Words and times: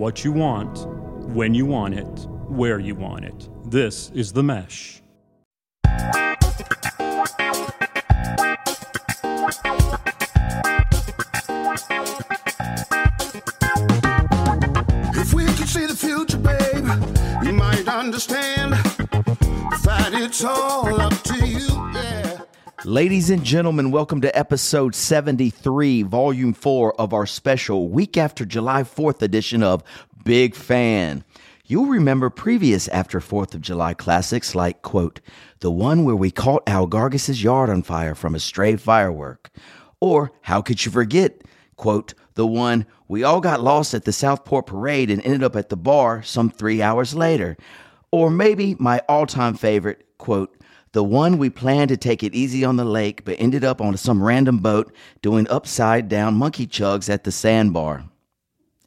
what 0.00 0.24
you 0.24 0.32
want, 0.32 0.86
when 1.36 1.52
you 1.52 1.66
want 1.66 1.92
it, 1.92 2.26
where 2.48 2.78
you 2.78 2.94
want 2.94 3.22
it. 3.22 3.50
This 3.66 4.10
is 4.14 4.32
The 4.32 4.42
Mesh. 4.42 5.02
If 15.12 15.34
we 15.34 15.44
could 15.44 15.68
see 15.68 15.84
the 15.84 15.94
future, 15.94 16.38
babe, 16.38 16.86
you 17.44 17.52
might 17.52 17.86
understand 17.86 18.72
that 19.84 20.12
it's 20.14 20.42
all 20.42 20.98
up 20.98 21.12
to 21.24 21.46
you, 21.46 21.68
yeah. 21.92 22.19
Ladies 22.86 23.28
and 23.28 23.44
gentlemen, 23.44 23.90
welcome 23.90 24.22
to 24.22 24.38
episode 24.38 24.94
73, 24.94 26.02
volume 26.02 26.54
4 26.54 26.98
of 26.98 27.12
our 27.12 27.26
special 27.26 27.90
week 27.90 28.16
after 28.16 28.46
July 28.46 28.84
4th 28.84 29.20
edition 29.20 29.62
of 29.62 29.84
Big 30.24 30.54
Fan. 30.54 31.22
You'll 31.66 31.88
remember 31.88 32.30
previous 32.30 32.88
after 32.88 33.20
4th 33.20 33.54
of 33.54 33.60
July 33.60 33.92
classics 33.92 34.54
like, 34.54 34.80
quote, 34.80 35.20
the 35.58 35.70
one 35.70 36.04
where 36.04 36.16
we 36.16 36.30
caught 36.30 36.66
Al 36.66 36.86
Gargus's 36.86 37.42
yard 37.42 37.68
on 37.68 37.82
fire 37.82 38.14
from 38.14 38.34
a 38.34 38.40
stray 38.40 38.76
firework. 38.76 39.50
Or, 40.00 40.32
how 40.40 40.62
could 40.62 40.82
you 40.82 40.90
forget, 40.90 41.42
quote, 41.76 42.14
the 42.34 42.46
one 42.46 42.86
we 43.08 43.22
all 43.22 43.42
got 43.42 43.60
lost 43.60 43.92
at 43.92 44.06
the 44.06 44.12
Southport 44.12 44.66
parade 44.66 45.10
and 45.10 45.20
ended 45.20 45.42
up 45.42 45.54
at 45.54 45.68
the 45.68 45.76
bar 45.76 46.22
some 46.22 46.48
three 46.48 46.80
hours 46.80 47.14
later. 47.14 47.58
Or 48.10 48.30
maybe 48.30 48.74
my 48.78 49.02
all 49.06 49.26
time 49.26 49.52
favorite, 49.52 50.06
quote, 50.16 50.56
the 50.92 51.04
one 51.04 51.38
we 51.38 51.50
planned 51.50 51.88
to 51.90 51.96
take 51.96 52.22
it 52.22 52.34
easy 52.34 52.64
on 52.64 52.76
the 52.76 52.84
lake, 52.84 53.24
but 53.24 53.36
ended 53.38 53.64
up 53.64 53.80
on 53.80 53.96
some 53.96 54.22
random 54.22 54.58
boat 54.58 54.92
doing 55.22 55.46
upside 55.48 56.08
down 56.08 56.34
monkey 56.34 56.66
chugs 56.66 57.08
at 57.08 57.24
the 57.24 57.32
sandbar. 57.32 58.04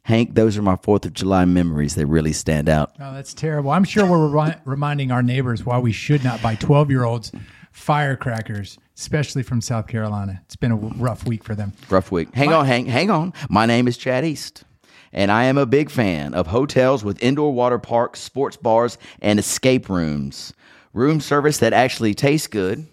Hank, 0.02 0.34
those 0.34 0.58
are 0.58 0.62
my 0.62 0.76
4th 0.76 1.06
of 1.06 1.14
July 1.14 1.46
memories. 1.46 1.94
They 1.94 2.04
really 2.04 2.34
stand 2.34 2.68
out. 2.68 2.92
Oh, 3.00 3.14
that's 3.14 3.32
terrible. 3.32 3.70
I'm 3.70 3.84
sure 3.84 4.04
we're 4.04 4.28
remi- 4.28 4.56
reminding 4.66 5.10
our 5.10 5.22
neighbors 5.22 5.64
why 5.64 5.78
we 5.78 5.92
should 5.92 6.22
not 6.22 6.42
buy 6.42 6.56
12 6.56 6.90
year 6.90 7.04
olds 7.04 7.32
firecrackers, 7.72 8.78
especially 8.96 9.42
from 9.42 9.62
South 9.62 9.86
Carolina. 9.86 10.42
It's 10.44 10.56
been 10.56 10.72
a 10.72 10.76
w- 10.76 10.94
rough 11.02 11.26
week 11.26 11.42
for 11.42 11.54
them. 11.54 11.72
Rough 11.88 12.12
week. 12.12 12.34
Hang 12.34 12.52
on, 12.52 12.66
hang, 12.66 12.84
hang 12.86 13.10
on. 13.10 13.32
My 13.48 13.64
name 13.64 13.88
is 13.88 13.96
Chad 13.96 14.26
East, 14.26 14.64
and 15.12 15.32
I 15.32 15.44
am 15.44 15.56
a 15.56 15.64
big 15.64 15.90
fan 15.90 16.34
of 16.34 16.48
hotels 16.48 17.02
with 17.02 17.22
indoor 17.22 17.52
water 17.54 17.78
parks, 17.78 18.20
sports 18.20 18.58
bars, 18.58 18.98
and 19.22 19.38
escape 19.38 19.88
rooms. 19.88 20.52
Room 20.94 21.20
service 21.20 21.58
that 21.58 21.72
actually 21.72 22.14
tastes 22.14 22.46
good. 22.46 22.86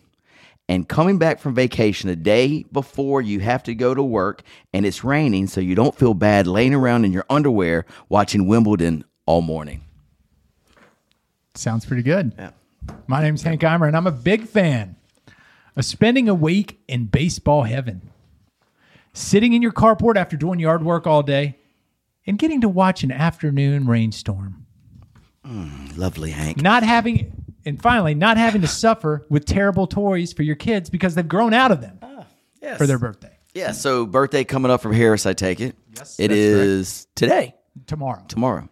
And 0.68 0.88
coming 0.88 1.18
back 1.18 1.40
from 1.40 1.54
vacation 1.54 2.10
a 2.10 2.16
day 2.16 2.66
before 2.72 3.22
you 3.22 3.40
have 3.42 3.64
to 3.64 3.76
go 3.76 3.94
to 3.94 4.02
work 4.02 4.42
and 4.74 4.86
it's 4.86 5.04
raining, 5.04 5.48
so 5.48 5.62
you 5.62 5.76
don't 5.76 5.96
feel 5.96 6.14
bad 6.14 6.48
laying 6.48 6.74
around 6.74 7.06
in 7.06 7.12
your 7.12 7.26
underwear 7.30 7.86
watching 8.10 8.48
Wimbledon 8.48 9.04
all 9.26 9.42
morning. 9.42 9.82
Sounds 11.56 11.86
pretty 11.86 12.04
good. 12.04 12.34
Yeah. 12.38 12.52
My 13.08 13.22
name's 13.22 13.44
Hank 13.44 13.62
Eimer, 13.62 13.88
and 13.88 13.96
I'm 13.96 14.08
a 14.08 14.12
big 14.12 14.48
fan 14.48 14.96
of 15.76 15.86
spending 15.86 16.28
a 16.28 16.34
week 16.34 16.80
in 16.88 17.06
baseball 17.06 17.64
heaven. 17.64 18.10
Sitting 19.14 19.54
in 19.54 19.62
your 19.62 19.74
carport 19.74 20.16
after 20.16 20.38
doing 20.38 20.60
yard 20.60 20.84
work 20.84 21.06
all 21.06 21.22
day 21.22 21.58
and 22.26 22.40
getting 22.40 22.62
to 22.62 22.70
watch 22.70 23.04
an 23.04 23.12
afternoon 23.12 23.88
rainstorm. 23.88 24.66
Mm, 25.46 25.98
lovely, 25.98 26.32
Hank. 26.32 26.62
Not 26.62 26.84
having, 26.84 27.41
and 27.66 27.82
finally, 27.82 28.14
not 28.16 28.38
having 28.38 28.62
to 28.62 28.68
suffer 28.68 29.26
with 29.30 29.46
terrible 29.46 29.88
toys 29.88 30.34
for 30.34 30.44
your 30.44 30.56
kids 30.56 30.90
because 30.90 31.16
they've 31.16 31.28
grown 31.28 31.54
out 31.54 31.72
of 31.72 31.82
them 31.82 32.00
ah, 32.02 32.26
Yes. 32.62 32.78
for 32.78 32.88
their 32.88 32.98
birthday 33.00 33.38
Yeah, 33.54 33.72
so 33.72 34.06
birthday 34.06 34.44
coming 34.44 34.72
up 34.72 34.82
from 34.82 34.94
Harris, 34.94 35.26
I 35.26 35.34
take 35.34 35.60
it. 35.60 35.76
Yes, 35.98 36.20
it 36.20 36.32
is 36.32 36.58
is 36.60 37.08
today. 37.16 37.56
tomorrow. 37.88 38.24
tomorrow. 38.28 38.70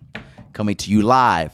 Coming 0.53 0.75
to 0.77 0.91
you 0.91 1.01
live 1.03 1.53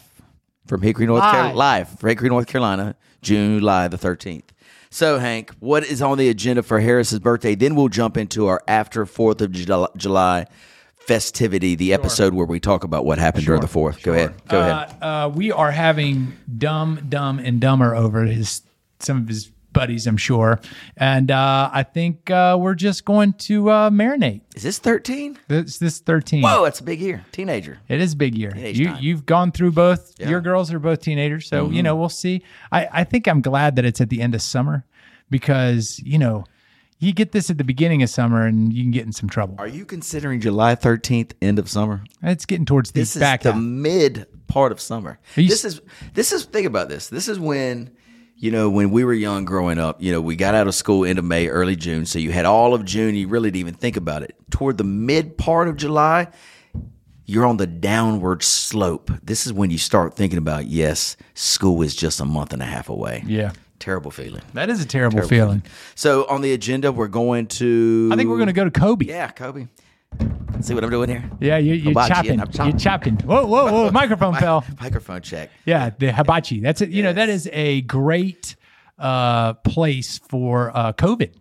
from 0.67 0.81
Hickory, 0.81 1.05
North 1.05 1.21
Carolina. 1.23 1.55
Live 1.55 1.89
from 1.99 2.09
Hickory, 2.09 2.29
North 2.29 2.47
Carolina, 2.47 2.95
June 3.21 3.59
July 3.59 3.87
the 3.87 3.97
13th. 3.97 4.43
So, 4.89 5.19
Hank, 5.19 5.51
what 5.59 5.83
is 5.83 6.01
on 6.01 6.17
the 6.17 6.29
agenda 6.29 6.63
for 6.63 6.79
Harris's 6.79 7.19
birthday? 7.19 7.53
Then 7.55 7.75
we'll 7.75 7.89
jump 7.89 8.15
into 8.15 8.47
our 8.47 8.61
after 8.67 9.05
4th 9.05 9.41
of 9.41 9.51
Jul- 9.51 9.89
July 9.97 10.47
festivity, 11.07 11.75
the 11.75 11.93
episode 11.93 12.33
where 12.33 12.45
we 12.45 12.59
talk 12.59 12.83
about 12.83 13.05
what 13.05 13.17
happened 13.17 13.45
during 13.45 13.61
the 13.61 13.67
4th. 13.67 14.01
Go 14.03 14.13
ahead. 14.13 14.33
Go 14.47 14.59
ahead. 14.59 14.95
Uh, 15.01 15.05
uh, 15.05 15.29
we 15.33 15.51
are 15.51 15.71
having 15.71 16.33
Dumb, 16.57 17.05
Dumb, 17.09 17.39
and 17.39 17.59
Dumber 17.59 17.95
over 17.95 18.23
his 18.25 18.61
some 18.99 19.17
of 19.17 19.27
his 19.27 19.51
buddies, 19.71 20.07
I'm 20.07 20.15
sure, 20.15 20.61
and 20.95 21.29
uh, 21.29 21.69
I 21.71 21.83
think 21.83 22.31
uh, 22.31 22.57
we're 22.59 22.75
just 22.75 23.03
going 23.03 23.33
to 23.33 23.69
uh, 23.69 23.89
marinate. 23.89 24.39
Is 24.55 24.63
this 24.63 24.79
13? 24.79 25.37
This 25.49 25.77
this 25.79 25.99
13. 25.99 26.41
Whoa, 26.41 26.63
that's 26.63 26.79
a 26.79 26.83
big 26.83 27.01
year. 27.01 27.25
Teenager. 27.33 27.79
It 27.89 27.99
is 27.99 28.13
a 28.13 28.15
big 28.15 28.35
year. 28.35 28.51
Teenage 28.51 28.79
You 28.79 28.85
time. 28.87 28.97
you've 29.03 29.25
gone 29.25 29.51
through 29.51 29.73
both. 29.73 30.13
Yeah. 30.17 30.23
Mm-hmm. 30.23 30.31
Your 30.31 30.41
girls 30.41 30.71
are 30.71 30.79
both 30.79 31.01
teenagers, 31.01 31.47
so 31.47 31.69
you 31.69 31.83
know 31.83 31.95
we'll 31.95 32.07
see. 32.09 32.41
I 32.71 32.87
I 32.91 33.03
think 33.03 33.27
I'm 33.27 33.41
glad 33.41 33.75
that 33.75 33.83
it's 33.85 33.99
at 33.99 34.09
the 34.09 34.21
end 34.21 34.33
of 34.33 34.41
summer 34.41 34.85
because 35.29 35.99
you 36.03 36.17
know 36.17 36.45
you 36.99 37.13
get 37.13 37.31
this 37.31 37.49
at 37.49 37.57
the 37.57 37.63
beginning 37.63 38.01
of 38.03 38.09
summer 38.09 38.45
and 38.45 38.71
you 38.73 38.83
can 38.83 38.91
get 38.91 39.05
in 39.05 39.11
some 39.11 39.29
trouble. 39.29 39.55
Are 39.59 39.67
you 39.67 39.85
considering 39.85 40.39
July 40.39 40.75
13th 40.75 41.33
end 41.41 41.59
of 41.59 41.69
summer? 41.69 42.03
It's 42.23 42.45
getting 42.45 42.65
towards 42.65 42.91
the 42.91 43.01
this 43.01 43.15
back 43.17 43.41
is 43.41 43.43
the 43.45 43.51
half. 43.53 43.61
mid 43.61 44.27
part 44.47 44.71
of 44.71 44.79
summer. 44.79 45.19
This 45.35 45.65
s- 45.65 45.73
is 45.75 45.81
this 46.13 46.31
is 46.31 46.45
think 46.45 46.65
about 46.67 46.89
this. 46.89 47.07
This 47.09 47.27
is 47.27 47.37
when 47.39 47.91
you 48.37 48.51
know 48.51 48.69
when 48.69 48.91
we 48.91 49.03
were 49.03 49.13
young 49.13 49.45
growing 49.45 49.77
up. 49.77 50.01
You 50.01 50.11
know 50.13 50.21
we 50.21 50.35
got 50.35 50.55
out 50.55 50.67
of 50.67 50.75
school 50.75 51.05
end 51.05 51.19
of 51.19 51.25
May, 51.25 51.47
early 51.47 51.75
June, 51.75 52.05
so 52.05 52.17
you 52.19 52.31
had 52.31 52.45
all 52.45 52.73
of 52.73 52.85
June. 52.85 53.15
You 53.15 53.27
really 53.27 53.49
didn't 53.51 53.59
even 53.59 53.73
think 53.73 53.97
about 53.97 54.23
it. 54.23 54.35
Toward 54.51 54.77
the 54.77 54.83
mid 54.85 55.37
part 55.37 55.67
of 55.67 55.75
July, 55.75 56.27
you're 57.25 57.45
on 57.45 57.57
the 57.57 57.67
downward 57.67 58.43
slope. 58.43 59.11
This 59.23 59.45
is 59.45 59.53
when 59.53 59.71
you 59.71 59.77
start 59.77 60.15
thinking 60.15 60.37
about 60.37 60.67
yes, 60.67 61.17
school 61.33 61.81
is 61.81 61.95
just 61.95 62.19
a 62.19 62.25
month 62.25 62.53
and 62.53 62.61
a 62.61 62.65
half 62.65 62.87
away. 62.89 63.23
Yeah, 63.25 63.51
Terrible 63.85 64.09
feeling. 64.09 64.41
that 64.55 64.71
is 64.71 64.81
a 64.81 64.85
terrible, 64.87 65.21
feeling. 65.27 65.61
So 65.93 66.25
on 66.25 66.41
the 66.41 66.53
agenda, 66.53 66.91
we're 66.91 67.07
going 67.07 67.45
to. 67.61 68.09
I 68.11 68.15
think 68.15 68.29
we're 68.29 68.37
going 68.37 68.47
to 68.47 68.53
go 68.53 68.63
to 68.63 68.71
Kobe. 68.71 69.05
Yeah, 69.05 69.29
Kobe. 69.29 69.67
See 70.61 70.73
what 70.73 70.83
I'm 70.83 70.89
doing 70.89 71.07
here? 71.07 71.29
Yeah, 71.39 71.57
you, 71.57 71.75
you're 71.75 71.89
Hibachi, 71.91 72.13
chopping. 72.15 72.39
Chopping. 72.39 72.65
You're 72.65 72.79
chopping. 72.79 73.15
Whoa, 73.17 73.45
whoa, 73.45 73.71
whoa! 73.71 73.91
Microphone 73.93 74.33
fell. 74.33 74.65
Microphone 74.81 75.21
check. 75.21 75.51
Yeah, 75.67 75.91
the 75.95 76.11
hibachi. 76.11 76.61
That's 76.61 76.81
it. 76.81 76.89
You 76.89 77.03
know 77.03 77.13
that 77.13 77.29
is 77.29 77.47
a 77.53 77.81
great 77.81 78.55
uh, 78.97 79.53
place 79.53 80.17
for 80.17 80.75
uh, 80.75 80.93
COVID, 80.93 81.35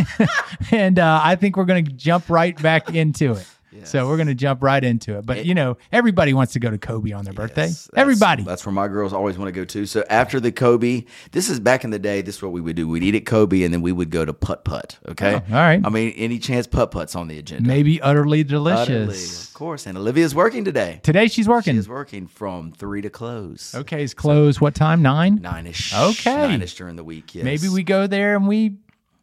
and 0.70 0.98
uh, 0.98 1.20
I 1.24 1.36
think 1.36 1.56
we're 1.56 1.64
going 1.64 1.86
to 1.86 1.92
jump 1.92 2.28
right 2.28 2.60
back 2.60 2.94
into 2.94 3.32
it. 3.32 3.48
So 3.84 4.06
we're 4.08 4.16
going 4.16 4.26
to 4.28 4.34
jump 4.34 4.62
right 4.62 4.82
into 4.82 5.16
it. 5.18 5.26
But 5.26 5.44
you 5.46 5.54
know, 5.54 5.76
everybody 5.92 6.34
wants 6.34 6.52
to 6.54 6.58
go 6.60 6.70
to 6.70 6.78
Kobe 6.78 7.12
on 7.12 7.24
their 7.24 7.32
birthday. 7.34 7.62
That's- 7.62 7.88
everybody. 7.96 8.42
That's 8.42 8.64
where 8.66 8.72
my 8.72 8.88
girls 8.88 9.12
always 9.12 9.38
want 9.38 9.48
to 9.48 9.52
go 9.52 9.64
to. 9.64 9.86
So 9.86 10.04
after 10.10 10.40
the 10.40 10.52
Kobe, 10.52 11.04
this 11.32 11.48
is 11.48 11.60
back 11.60 11.84
in 11.84 11.90
the 11.90 11.98
day. 11.98 12.22
This 12.22 12.36
is 12.36 12.42
what 12.42 12.52
we 12.52 12.60
would 12.60 12.76
do. 12.76 12.88
We'd 12.88 13.02
eat 13.02 13.14
at 13.14 13.26
Kobe, 13.26 13.62
and 13.62 13.72
then 13.72 13.80
we 13.82 13.92
would 13.92 14.10
go 14.10 14.24
to 14.24 14.32
putt 14.32 14.64
putt. 14.64 14.98
Okay, 15.08 15.34
Oh, 15.34 15.42
all 15.54 15.60
right. 15.60 15.80
I 15.84 15.88
mean, 15.88 16.12
any 16.16 16.38
chance 16.38 16.66
putt 16.66 16.90
putt's 16.90 17.14
on 17.14 17.28
the 17.28 17.38
agenda? 17.38 17.68
Maybe 17.68 18.00
utterly 18.00 18.44
delicious. 18.44 18.88
Utterly, 18.88 19.18
of 19.48 19.54
course. 19.54 19.86
And 19.86 19.96
Olivia's 19.96 20.34
working 20.34 20.64
today. 20.64 21.00
Today 21.02 21.28
she's 21.28 21.48
working. 21.48 21.76
is 21.76 21.88
working 21.88 22.26
from 22.26 22.72
three 22.72 23.02
to 23.02 23.10
close. 23.10 23.74
Okay, 23.74 24.02
it's 24.02 24.14
closed. 24.14 24.60
What 24.60 24.74
time? 24.74 25.02
Nine. 25.02 25.36
Nine 25.36 25.66
ish. 25.66 25.94
Okay. 25.94 26.48
Nine 26.48 26.62
ish 26.62 26.74
during 26.74 26.96
the 26.96 27.04
week. 27.04 27.34
Yes. 27.34 27.44
Maybe 27.44 27.68
we 27.68 27.82
go 27.82 28.06
there 28.06 28.36
and 28.36 28.48
we 28.48 28.76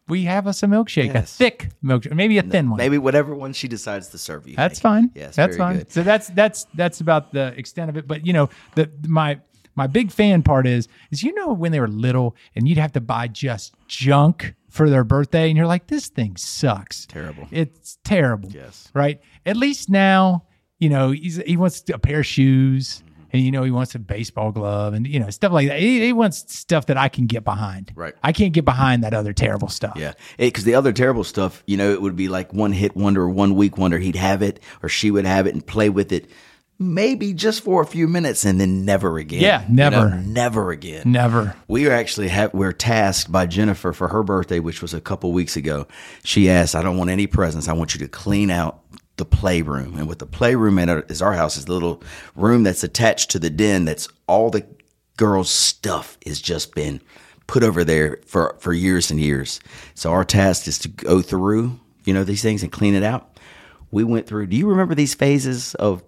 we 0.08 0.24
have 0.24 0.48
us 0.48 0.64
a 0.64 0.68
milkshake, 0.68 1.14
a 1.14 1.22
thick 1.22 1.70
milkshake, 1.84 2.16
maybe 2.16 2.38
a 2.38 2.44
thin 2.44 2.70
one. 2.70 2.78
Maybe 2.78 2.98
whatever 2.98 3.36
one 3.36 3.54
she 3.54 3.68
decides 3.68 4.08
to 4.10 4.18
serve 4.18 4.48
you. 4.48 4.56
That's 4.56 4.80
fine. 4.80 5.12
Yes, 5.14 5.36
that's 5.36 5.58
very 5.58 5.68
fine. 5.68 5.78
good. 5.80 5.92
So 5.92 6.04
that's 6.04 6.28
that's 6.30 6.66
that's 6.74 7.02
about 7.02 7.34
the 7.34 7.48
extent 7.58 7.90
of 7.90 7.98
it. 7.98 8.08
But 8.08 8.26
you 8.26 8.34
know, 8.34 8.50
the 8.76 8.90
my 9.08 9.40
my 9.76 9.88
big 9.88 10.12
fan 10.12 10.44
part 10.44 10.66
is 10.68 10.88
is 11.12 11.24
you 11.24 11.34
know 11.36 11.54
when 11.54 11.72
they 11.72 11.80
were 11.80 11.88
little 11.88 12.36
and 12.56 12.68
you'd 12.68 12.78
have 12.78 12.94
to 12.94 13.02
buy 13.02 13.28
just 13.28 13.76
junk 13.88 14.56
for 14.70 14.90
their 14.90 15.04
birthday 15.04 15.50
and 15.50 15.58
you're 15.58 15.68
like 15.68 15.88
this 15.88 16.08
thing 16.08 16.36
sucks. 16.36 17.06
Terrible. 17.06 17.48
It's 17.52 17.98
terrible. 18.04 18.50
Yes. 18.52 18.90
Right. 18.94 19.22
At 19.46 19.58
least 19.58 19.90
now 19.90 20.46
you 20.80 20.90
know 20.90 21.12
he's, 21.12 21.38
he 21.38 21.58
wants 21.58 21.84
a 21.94 22.00
pair 22.00 22.20
of 22.20 22.26
shoes. 22.26 23.04
And 23.34 23.42
you 23.42 23.52
know 23.52 23.64
he 23.64 23.72
wants 23.72 23.94
a 23.96 24.00
baseball 24.00 24.52
glove 24.52 24.94
and 24.94 25.06
you 25.08 25.20
know 25.20 25.30
stuff 25.30 25.52
like 25.52 25.68
that. 25.68 25.80
He, 25.80 26.00
he 26.06 26.14
wants 26.14 26.46
stuff 26.54 26.86
that 26.88 26.98
I 26.98 27.10
can 27.10 27.26
get 27.26 27.44
behind. 27.44 27.92
Right. 27.96 28.14
I 28.24 28.32
can't 28.32 28.54
get 28.54 28.66
behind 28.66 29.04
that 29.04 29.14
other 29.14 29.34
terrible 29.34 29.68
stuff. 29.68 29.98
Yeah, 29.98 30.14
because 30.38 30.64
the 30.64 30.76
other 30.76 30.94
terrible 30.94 31.24
stuff, 31.24 31.64
you 31.68 31.78
know, 31.78 31.92
it 31.92 32.02
would 32.02 32.16
be 32.16 32.28
like 32.30 32.54
one 32.54 32.72
hit 32.72 32.96
wonder 32.96 33.24
or 33.24 33.30
one 33.30 33.56
week 33.56 33.78
wonder. 33.78 33.98
He'd 33.98 34.16
have 34.16 34.42
it 34.42 34.60
or 34.82 34.90
she 34.90 35.12
would 35.12 35.26
have 35.26 35.48
it 35.48 35.54
and 35.54 35.66
play 35.66 35.90
with 35.90 36.12
it, 36.12 36.30
maybe 36.80 37.34
just 37.34 37.64
for 37.64 37.82
a 37.82 37.86
few 37.86 38.08
minutes, 38.08 38.46
and 38.46 38.62
then 38.62 38.86
never 38.86 39.18
again. 39.18 39.42
Yeah, 39.42 39.68
You 39.68 39.76
know, 39.76 39.90
never. 39.90 40.16
never 40.22 40.72
again. 40.72 41.04
Never. 41.12 41.56
We 41.68 41.88
are 41.88 41.92
actually 41.94 42.28
have 42.30 42.54
we're 42.54 42.72
tasked 42.72 43.32
by 43.32 43.46
Jennifer 43.48 43.94
for 43.94 44.08
her 44.10 44.24
birthday, 44.24 44.60
which 44.60 44.82
was 44.82 44.94
a 44.94 45.02
couple 45.02 45.32
weeks 45.34 45.56
ago. 45.56 45.88
She 46.24 46.50
asked, 46.50 46.76
"I 46.76 46.82
don't 46.84 46.98
want 46.98 47.10
any 47.10 47.28
presents. 47.28 47.68
I 47.68 47.74
want 47.74 47.94
you 47.96 48.00
to 48.02 48.08
clean 48.08 48.52
out 48.52 48.80
the 49.18 49.26
playroom." 49.26 49.98
And 49.98 50.08
what 50.08 50.20
the 50.20 50.26
playroom 50.26 50.80
in 50.80 50.90
our, 50.90 51.04
is 51.10 51.22
our 51.22 51.34
house 51.34 51.58
is 51.58 51.66
the 51.66 51.74
little 51.74 52.02
room 52.36 52.64
that's 52.64 52.84
attached 52.84 53.32
to 53.32 53.40
the 53.40 53.50
den. 53.50 53.86
That's 53.86 54.08
all 54.28 54.50
the 54.50 54.66
girls' 55.18 55.50
stuff 55.50 56.18
has 56.26 56.40
just 56.40 56.76
been 56.76 57.02
put 57.48 57.64
over 57.64 57.84
there 57.84 58.20
for 58.26 58.56
for 58.60 58.74
years 58.74 59.12
and 59.12 59.20
years. 59.20 59.60
So 59.96 60.12
our 60.12 60.24
task 60.24 60.68
is 60.68 60.80
to 60.80 60.90
go 60.90 61.22
through, 61.22 61.80
you 62.06 62.14
know, 62.14 62.24
these 62.24 62.42
things 62.42 62.64
and 62.64 62.72
clean 62.72 62.96
it 62.96 63.04
out. 63.04 63.40
We 63.92 64.04
went 64.04 64.28
through. 64.28 64.48
Do 64.48 64.58
you 64.58 64.68
remember 64.68 64.96
these 64.96 65.14
phases 65.14 65.76
of 65.76 66.04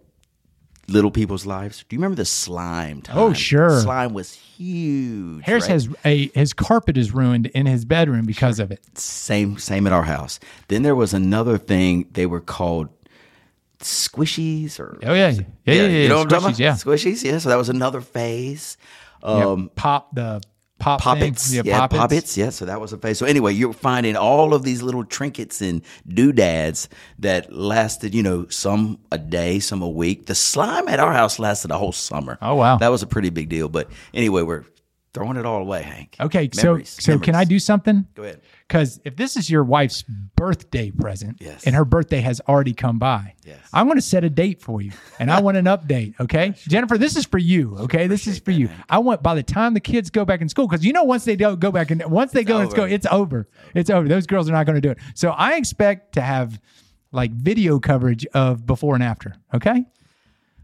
little 0.89 1.11
people's 1.11 1.45
lives. 1.45 1.85
Do 1.88 1.95
you 1.95 2.00
remember 2.00 2.15
the 2.15 2.25
slime 2.25 3.00
oh, 3.00 3.01
time? 3.01 3.17
Oh, 3.17 3.33
sure. 3.33 3.79
Slime 3.81 4.13
was 4.13 4.33
huge. 4.33 5.44
Harris 5.45 5.63
right? 5.63 5.71
has 5.71 5.89
a 6.06 6.27
his 6.33 6.53
carpet 6.53 6.97
is 6.97 7.13
ruined 7.13 7.47
in 7.47 7.65
his 7.65 7.85
bedroom 7.85 8.25
because 8.25 8.59
of 8.59 8.71
it. 8.71 8.97
same 8.97 9.57
same 9.57 9.88
at 9.88 9.94
our 9.94 10.03
house. 10.03 10.39
Then 10.67 10.83
there 10.83 10.95
was 10.95 11.13
another 11.13 11.57
thing. 11.57 12.07
They 12.11 12.25
were 12.25 12.41
called 12.41 12.89
squishies 13.79 14.79
or 14.79 14.99
Oh 15.03 15.13
yeah, 15.13 15.29
yeah, 15.29 15.41
yeah, 15.65 15.73
yeah. 15.73 15.87
you 15.87 16.09
know 16.09 16.17
what 16.17 16.23
I'm 16.23 16.29
talking 16.29 16.45
about? 16.47 16.59
yeah. 16.59 16.73
Squishies, 16.73 17.23
yeah. 17.23 17.37
So 17.37 17.49
that 17.49 17.57
was 17.57 17.69
another 17.69 18.01
phase. 18.01 18.77
Yeah, 19.23 19.45
Um, 19.45 19.71
pop 19.75 20.13
the 20.15 20.41
pop 20.79 21.01
Poppets, 21.01 21.51
things. 21.51 21.65
yeah, 21.67 21.87
poppets, 21.87 22.37
yeah. 22.37 22.49
So 22.51 22.63
that 22.65 22.79
was 22.79 22.93
a 22.93 22.97
phase. 22.97 23.17
So 23.17 23.25
anyway, 23.25 23.53
you're 23.53 23.73
finding 23.73 24.15
all 24.15 24.53
of 24.53 24.63
these 24.63 24.81
little 24.81 25.03
trinkets 25.03 25.61
and 25.61 25.81
doodads 26.07 26.87
that 27.19 27.51
lasted, 27.51 28.15
you 28.15 28.23
know, 28.23 28.47
some 28.47 28.99
a 29.11 29.17
day, 29.17 29.59
some 29.59 29.81
a 29.81 29.89
week. 29.89 30.27
The 30.27 30.35
slime 30.35 30.87
at 30.87 30.99
our 31.01 31.11
house 31.11 31.37
lasted 31.37 31.71
a 31.71 31.77
whole 31.77 31.91
summer. 31.91 32.37
Oh, 32.41 32.55
wow. 32.55 32.77
that 32.77 32.89
was 32.89 33.03
a 33.03 33.07
pretty 33.07 33.29
big 33.29 33.49
deal. 33.49 33.67
But 33.67 33.89
anyway, 34.13 34.41
we're 34.43 34.63
throwing 35.13 35.35
it 35.35 35.45
all 35.45 35.61
away, 35.61 35.81
Hank. 35.83 36.15
Okay, 36.19 36.49
Memories, 36.55 36.89
so 36.89 37.13
so 37.13 37.19
can 37.19 37.35
I 37.35 37.43
do 37.43 37.59
something? 37.59 38.05
Go 38.15 38.23
ahead. 38.23 38.41
Because 38.69 39.00
if 39.04 39.16
this 39.16 39.36
is 39.36 39.50
your 39.50 39.63
wife's 39.63 40.04
birthday 40.04 40.92
present, 40.92 41.38
Yes. 41.42 41.63
and 41.66 41.74
her 41.75 41.83
birthday 41.83 42.21
has 42.21 42.39
already 42.48 42.75
come 42.75 43.00
by, 43.00 43.33
Yes. 43.44 43.57
I'm 43.74 43.88
going 43.88 43.98
to 43.98 44.01
set 44.01 44.24
a 44.24 44.30
date 44.30 44.62
for 44.62 44.80
you, 44.80 44.92
and 45.18 45.31
I 45.31 45.42
want 45.42 45.57
an 45.57 45.66
update. 45.66 46.13
Okay, 46.19 46.54
Jennifer, 46.68 46.95
this 46.95 47.16
is 47.16 47.25
for 47.25 47.39
you. 47.39 47.75
Okay, 47.80 48.06
this 48.06 48.27
is 48.27 48.38
for 48.38 48.51
you. 48.51 48.69
I 48.88 49.00
want 49.00 49.24
by 49.24 49.33
the 49.33 49.42
time 49.42 49.74
the 49.74 49.80
kids 49.80 50.12
go 50.12 50.24
back 50.24 50.42
in 50.42 50.50
school, 50.50 50.68
because 50.68 50.86
you 50.86 50.94
know 50.94 51.04
once 51.04 51.25
they 51.25 51.36
don't 51.36 51.60
go 51.60 51.71
back 51.71 51.89
and 51.89 52.04
once 52.12 52.31
they 52.31 52.44
go 52.44 52.57
in 52.60 52.68
over. 52.68 52.71
school, 52.75 52.86
it's 52.86 53.07
over. 53.10 53.48
It's 53.74 53.89
over. 53.89 54.07
Those 54.07 54.27
girls 54.27 54.48
are 54.48 54.54
not 54.54 54.68
going 54.68 54.75
to 54.75 54.81
do 54.81 54.92
it. 54.92 55.00
So 55.16 55.31
I 55.31 55.56
expect 55.56 56.13
to 56.13 56.21
have 56.21 56.62
like 57.12 57.31
video 57.31 57.80
coverage 57.80 58.27
of 58.36 58.68
before 58.68 58.94
and 58.94 59.04
after. 59.04 59.33
Okay, 59.51 59.83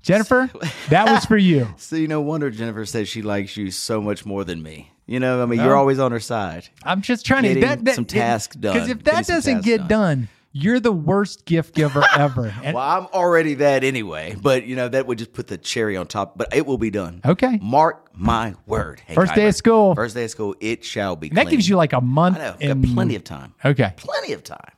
Jennifer, 0.04 0.48
that 0.90 1.10
was 1.10 1.26
for 1.26 1.38
you. 1.38 1.68
So 1.78 1.96
you 1.96 2.08
no 2.08 2.22
wonder 2.22 2.52
Jennifer 2.52 2.86
says 2.86 3.10
she 3.10 3.24
likes 3.24 3.58
you 3.58 3.72
so 3.72 4.00
much 4.00 4.28
more 4.28 4.44
than 4.44 4.62
me. 4.62 4.92
You 5.08 5.20
know, 5.20 5.42
I 5.44 5.46
mean, 5.46 5.60
you're 5.60 5.76
always 5.76 6.00
on 6.00 6.12
her 6.12 6.20
side. 6.20 6.68
I'm 6.84 7.02
just 7.02 7.26
trying 7.26 7.44
Getting 7.44 7.62
to 7.62 7.68
that, 7.68 7.86
that, 7.86 7.96
some 7.96 8.06
tasks 8.06 8.56
done. 8.56 8.74
Because 8.74 8.90
if 8.90 9.04
Getting 9.04 9.16
that 9.16 9.26
some 9.28 9.36
doesn't 9.36 9.54
tasks 9.56 9.66
get 9.66 9.88
done. 9.88 10.30
you're 10.52 10.80
the 10.80 10.92
worst 10.92 11.46
gift 11.46 11.76
giver 11.76 12.04
ever. 12.18 12.54
And- 12.64 12.74
Well, 12.74 12.84
I'm 12.84 13.06
already 13.14 13.54
that 13.56 13.84
anyway, 13.84 14.36
but 14.42 14.66
you 14.66 14.76
know 14.76 14.88
that 14.90 15.06
would 15.06 15.20
just 15.20 15.32
put 15.34 15.46
the 15.48 15.58
cherry 15.60 15.96
on 15.96 16.08
top. 16.08 16.38
But 16.38 16.56
it 16.56 16.66
will 16.66 16.80
be 16.80 16.90
done. 16.90 17.22
Okay. 17.24 17.60
Mark 17.62 18.10
my 18.16 18.56
word. 18.66 19.00
Hank 19.06 19.16
First 19.16 19.36
day 19.36 19.42
Heimer. 19.44 19.50
of 19.50 19.56
school. 19.56 19.94
First 19.96 20.16
day 20.16 20.24
of 20.24 20.32
school. 20.32 20.56
It 20.60 20.84
shall 20.84 21.16
be. 21.16 21.28
and 21.28 21.38
that 21.38 21.44
clean. 21.44 21.52
gives 21.52 21.70
you 21.70 21.76
like 21.76 21.94
a 21.94 22.02
month. 22.02 22.38
I 22.38 22.40
know. 22.40 22.56
and 22.62 22.84
Got 22.84 22.94
plenty 22.96 23.16
of 23.16 23.24
time. 23.24 23.54
Okay. 23.64 23.94
Plenty 23.98 24.34
of 24.34 24.44
time. 24.44 24.72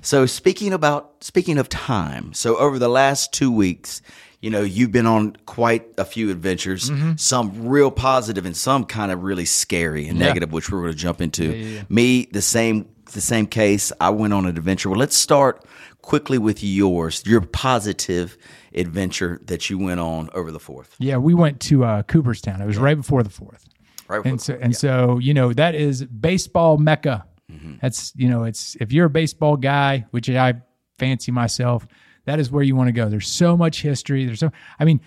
So 0.00 0.24
speaking 0.26 0.72
about 0.72 1.22
speaking 1.24 1.58
of 1.58 1.68
time, 1.68 2.32
so 2.32 2.56
over 2.56 2.78
the 2.78 2.88
last 2.88 3.32
two 3.34 3.50
weeks, 3.52 4.00
you 4.40 4.50
know, 4.50 4.62
you've 4.62 4.92
been 4.92 5.06
on 5.06 5.36
quite 5.46 5.86
a 5.98 6.04
few 6.04 6.30
adventures, 6.30 6.90
Mm-hmm. 6.90 7.12
some 7.16 7.66
real 7.68 7.90
positive 7.90 8.46
and 8.46 8.56
some 8.56 8.84
kind 8.84 9.10
of 9.12 9.22
really 9.22 9.44
scary 9.44 10.06
and 10.08 10.18
Yeah. 10.18 10.26
negative, 10.26 10.52
which 10.52 10.70
we're 10.70 10.80
going 10.82 10.92
to 10.92 10.98
jump 10.98 11.20
into. 11.20 11.82
Me, 11.88 12.26
the 12.30 12.42
same 12.42 12.88
the 13.12 13.20
same 13.22 13.46
case. 13.46 13.90
I 14.00 14.10
went 14.10 14.34
on 14.34 14.44
an 14.44 14.56
adventure. 14.56 14.90
Well, 14.90 14.98
let's 14.98 15.16
start 15.16 15.64
quickly 16.02 16.36
with 16.36 16.62
yours, 16.62 17.22
your 17.26 17.40
positive 17.40 18.36
adventure 18.74 19.40
that 19.46 19.70
you 19.70 19.78
went 19.78 19.98
on 20.00 20.28
over 20.34 20.50
the 20.52 20.60
fourth. 20.60 20.94
Yeah, 20.98 21.16
we 21.16 21.32
went 21.34 21.58
to 21.62 21.84
uh, 21.84 22.02
Cooperstown. 22.02 22.60
It 22.60 22.66
was 22.66 22.76
right 22.76 22.96
before 22.96 23.22
the 23.22 23.30
fourth. 23.30 23.64
Right 24.08 24.24
and 24.24 24.40
so 24.40 24.58
and 24.60 24.74
so 24.74 25.18
you 25.18 25.34
know 25.34 25.52
that 25.52 25.74
is 25.74 26.04
baseball 26.04 26.78
mecca. 26.78 27.26
Mm-hmm. 27.52 27.74
That's 27.82 28.12
you 28.16 28.28
know 28.28 28.44
it's 28.44 28.74
if 28.80 28.92
you're 28.92 29.06
a 29.06 29.10
baseball 29.10 29.56
guy, 29.56 30.06
which 30.12 30.30
I 30.30 30.54
fancy 30.98 31.30
myself, 31.32 31.86
that 32.28 32.38
is 32.38 32.50
where 32.50 32.62
you 32.62 32.76
want 32.76 32.88
to 32.88 32.92
go. 32.92 33.08
There's 33.08 33.26
so 33.28 33.56
much 33.56 33.82
history. 33.82 34.24
There's 34.26 34.40
so 34.40 34.50
I 34.78 34.84
mean, 34.84 35.00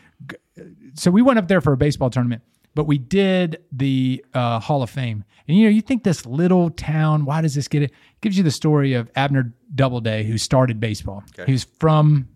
so 0.95 1.11
we 1.11 1.21
went 1.21 1.39
up 1.39 1.47
there 1.47 1.61
for 1.61 1.71
a 1.73 1.77
baseball 1.77 2.09
tournament, 2.09 2.41
but 2.75 2.85
we 2.85 2.97
did 2.97 3.63
the 3.71 4.25
uh, 4.33 4.59
Hall 4.59 4.81
of 4.83 4.89
Fame. 4.89 5.23
And 5.47 5.57
you 5.57 5.65
know, 5.65 5.69
you 5.69 5.81
think 5.81 6.03
this 6.03 6.25
little 6.25 6.69
town, 6.71 7.25
why 7.25 7.41
does 7.41 7.55
this 7.55 7.67
get 7.67 7.83
it? 7.83 7.91
it 7.91 8.21
gives 8.21 8.37
you 8.37 8.43
the 8.43 8.51
story 8.51 8.93
of 8.93 9.09
Abner 9.15 9.53
Doubleday, 9.73 10.23
who 10.23 10.37
started 10.37 10.79
baseball. 10.79 11.23
He 11.45 11.51
was 11.51 11.63
from 11.79 12.27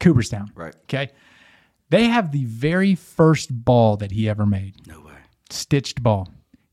Cooperstown. 0.00 0.50
Right. 0.54 0.74
Okay. 0.84 1.10
They 1.90 2.04
have 2.04 2.32
the 2.32 2.44
very 2.46 2.94
first 2.94 3.50
ball 3.64 3.96
that 3.98 4.10
he 4.10 4.28
ever 4.28 4.46
made 4.46 4.74
No 4.86 5.00
way. 5.00 5.12
stitched 5.50 6.02
ball. 6.02 6.32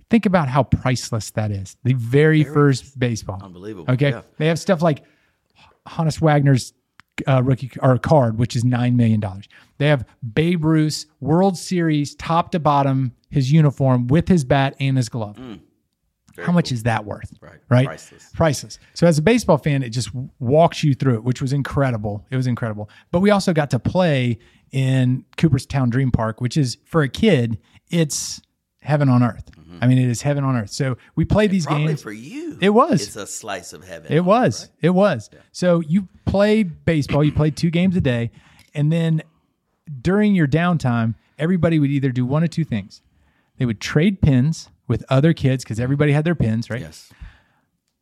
Think 0.10 0.26
about 0.26 0.48
how 0.50 0.64
priceless 0.64 1.32
that 1.32 1.52
is. 1.52 1.78
The 1.84 1.94
very 1.94 2.44
first 2.44 2.98
baseball. 3.00 3.40
Unbelievable. 3.44 3.94
Okay. 3.94 4.10
Yeah. 4.12 4.22
They 4.38 4.48
have 4.48 4.60
stuff 4.60 4.82
like 4.82 5.04
Honus 5.88 6.20
Wagner's 6.22 6.74
uh, 7.28 7.42
rookie 7.44 7.72
or 7.82 7.98
card, 7.98 8.38
which 8.38 8.56
is 8.56 8.64
$9 8.64 8.96
million. 8.96 9.24
They 9.78 9.88
have 9.88 10.06
Babe 10.34 10.64
Ruth's 10.64 11.06
World 11.20 11.58
Series 11.58 12.16
top 12.16 12.52
to 12.52 12.60
bottom, 12.60 13.14
his 13.30 13.52
uniform 13.52 14.08
with 14.08 14.28
his 14.28 14.44
bat 14.44 14.76
and 14.80 14.98
his 14.98 15.10
glove. 15.10 15.38
How 16.42 16.52
much 16.52 16.72
is 16.72 16.84
that 16.84 17.06
worth? 17.06 17.34
Mm. 17.36 17.42
Right. 17.42 17.60
Right. 17.70 17.86
Priceless. 17.86 18.30
Priceless. 18.34 18.80
So 18.94 19.08
as 19.08 19.18
a 19.18 19.22
baseball 19.22 19.58
fan, 19.58 19.84
it 19.84 19.90
just 19.90 20.10
walks 20.40 20.84
you 20.84 20.94
through 20.94 21.16
it, 21.16 21.24
which 21.24 21.42
was 21.42 21.54
incredible. 21.54 22.26
It 22.32 22.38
was 22.38 22.48
incredible. 22.48 22.90
But 23.12 23.20
we 23.20 23.32
also 23.32 23.54
got 23.54 23.70
to 23.72 23.80
play 23.80 24.40
in 24.72 25.26
Cooperstown 25.38 25.90
Dream 25.90 26.12
Park, 26.12 26.40
which 26.42 26.58
is 26.58 26.78
for 26.86 27.02
a 27.02 27.10
kid, 27.10 27.60
it's 27.90 28.42
heaven 28.82 29.10
on 29.10 29.24
earth. 29.24 29.50
I 29.80 29.88
mean, 29.88 29.98
it 30.00 30.10
is 30.10 30.22
heaven 30.22 30.44
on 30.44 30.56
earth. 30.56 30.72
So 30.72 30.98
we 31.16 31.24
play 31.26 31.48
these 31.48 31.66
Mm-hmm. 31.66 31.74
Probably 31.74 31.88
games. 31.88 32.02
for 32.02 32.12
you. 32.12 32.58
It 32.60 32.70
was. 32.72 33.02
It's 33.02 33.16
a 33.16 33.28
slice 33.28 33.74
of 33.74 33.84
heaven. 33.88 34.12
It 34.12 34.26
was. 34.26 34.70
It 34.82 34.90
was. 34.90 35.30
So 35.52 35.80
you 35.82 36.08
play 36.26 36.64
baseball, 36.64 37.24
you 37.24 37.32
play 37.32 37.52
two 37.52 37.70
games 37.70 37.96
a 37.96 38.02
day, 38.02 38.32
and 38.74 38.92
then 38.92 39.22
during 40.02 40.36
your 40.36 40.48
downtime, 40.48 41.16
everybody 41.40 41.80
would 41.80 41.90
either 41.92 42.12
do 42.12 42.26
one 42.26 42.44
of 42.44 42.50
two 42.50 42.64
things. 42.64 43.02
They 43.58 43.66
would 43.66 43.80
trade 43.80 44.22
pins 44.22 44.70
with 44.88 45.06
other 45.10 45.34
kids 45.34 45.64
because 45.64 45.80
everybody 45.80 46.12
had 46.12 46.26
their 46.26 46.36
pins, 46.36 46.70
right? 46.70 46.82
Yes. 46.82 47.12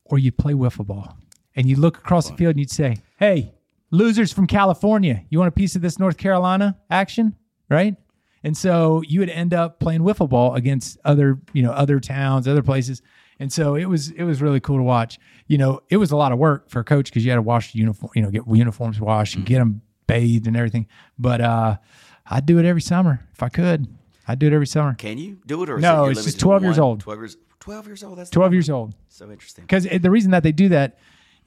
Or 0.06 0.18
you'd 0.18 0.38
play 0.38 0.54
wiffle 0.54 0.88
ball. 0.88 1.18
And 1.56 1.68
you'd 1.68 1.80
look 1.80 1.98
across 1.98 2.30
the 2.30 2.36
field 2.38 2.52
and 2.52 2.60
you'd 2.60 2.72
say, 2.72 2.98
Hey, 3.18 3.54
losers 3.92 4.32
from 4.32 4.48
California, 4.48 5.24
you 5.30 5.40
want 5.40 5.50
a 5.50 5.52
piece 5.52 5.76
of 5.76 5.82
this 5.82 6.00
North 6.00 6.18
Carolina 6.18 6.78
action? 6.90 7.36
Right? 7.70 7.96
And 8.44 8.56
so 8.56 9.02
you 9.08 9.20
would 9.20 9.30
end 9.30 9.54
up 9.54 9.80
playing 9.80 10.02
wiffle 10.02 10.30
ball 10.30 10.56
against 10.56 10.98
other, 11.04 11.40
you 11.54 11.62
know, 11.62 11.72
other 11.72 12.00
towns, 12.00 12.48
other 12.48 12.64
places. 12.64 13.02
And 13.40 13.52
so 13.52 13.76
it 13.76 13.86
was 13.86 14.12
it 14.12 14.24
was 14.24 14.42
really 14.42 14.60
cool 14.60 14.78
to 14.78 14.84
watch. 14.84 15.20
You 15.48 15.58
know, 15.58 15.82
it 15.90 15.98
was 15.98 16.12
a 16.12 16.18
lot 16.18 16.32
of 16.32 16.40
work 16.40 16.70
for 16.70 16.80
a 16.80 16.84
coach 16.84 17.06
because 17.10 17.24
you 17.26 17.32
had 17.32 17.36
to 17.38 17.42
wash 17.42 17.74
the 17.74 17.80
uniform, 17.80 18.12
you 18.16 18.22
know, 18.22 18.30
get 18.32 18.44
uniforms 18.48 19.00
washed 19.00 19.36
and 19.36 19.46
get 19.46 19.60
them 19.60 19.82
bathed 20.08 20.48
and 20.48 20.58
everything. 20.58 20.88
But 21.18 21.42
uh, 21.42 21.78
I'd 22.26 22.46
do 22.46 22.60
it 22.60 22.66
every 22.66 22.82
summer 22.82 23.26
if 23.34 23.42
I 23.44 23.50
could. 23.50 23.88
I'd 24.28 24.40
do 24.40 24.48
it 24.48 24.54
every 24.54 24.68
summer. 24.68 24.94
Can 24.94 25.18
you 25.18 25.40
do 25.46 25.64
it 25.64 25.70
or 25.70 25.78
is 25.78 25.82
No, 25.82 26.06
it 26.06 26.12
it's 26.12 26.24
just 26.26 26.40
12 26.40 26.64
years 26.64 26.80
old. 26.80 27.00
12 27.00 27.20
years 27.20 27.38
12 27.60 27.88
years 27.88 28.04
old 28.04 28.18
that's 28.18 28.30
12 28.30 28.54
years 28.54 28.70
old. 28.70 28.94
so 29.10 29.30
interesting 29.30 29.64
Because 29.66 29.84
the 29.86 30.10
reason 30.10 30.32
that 30.32 30.44
they 30.44 30.54
do 30.54 30.70
that 30.70 30.98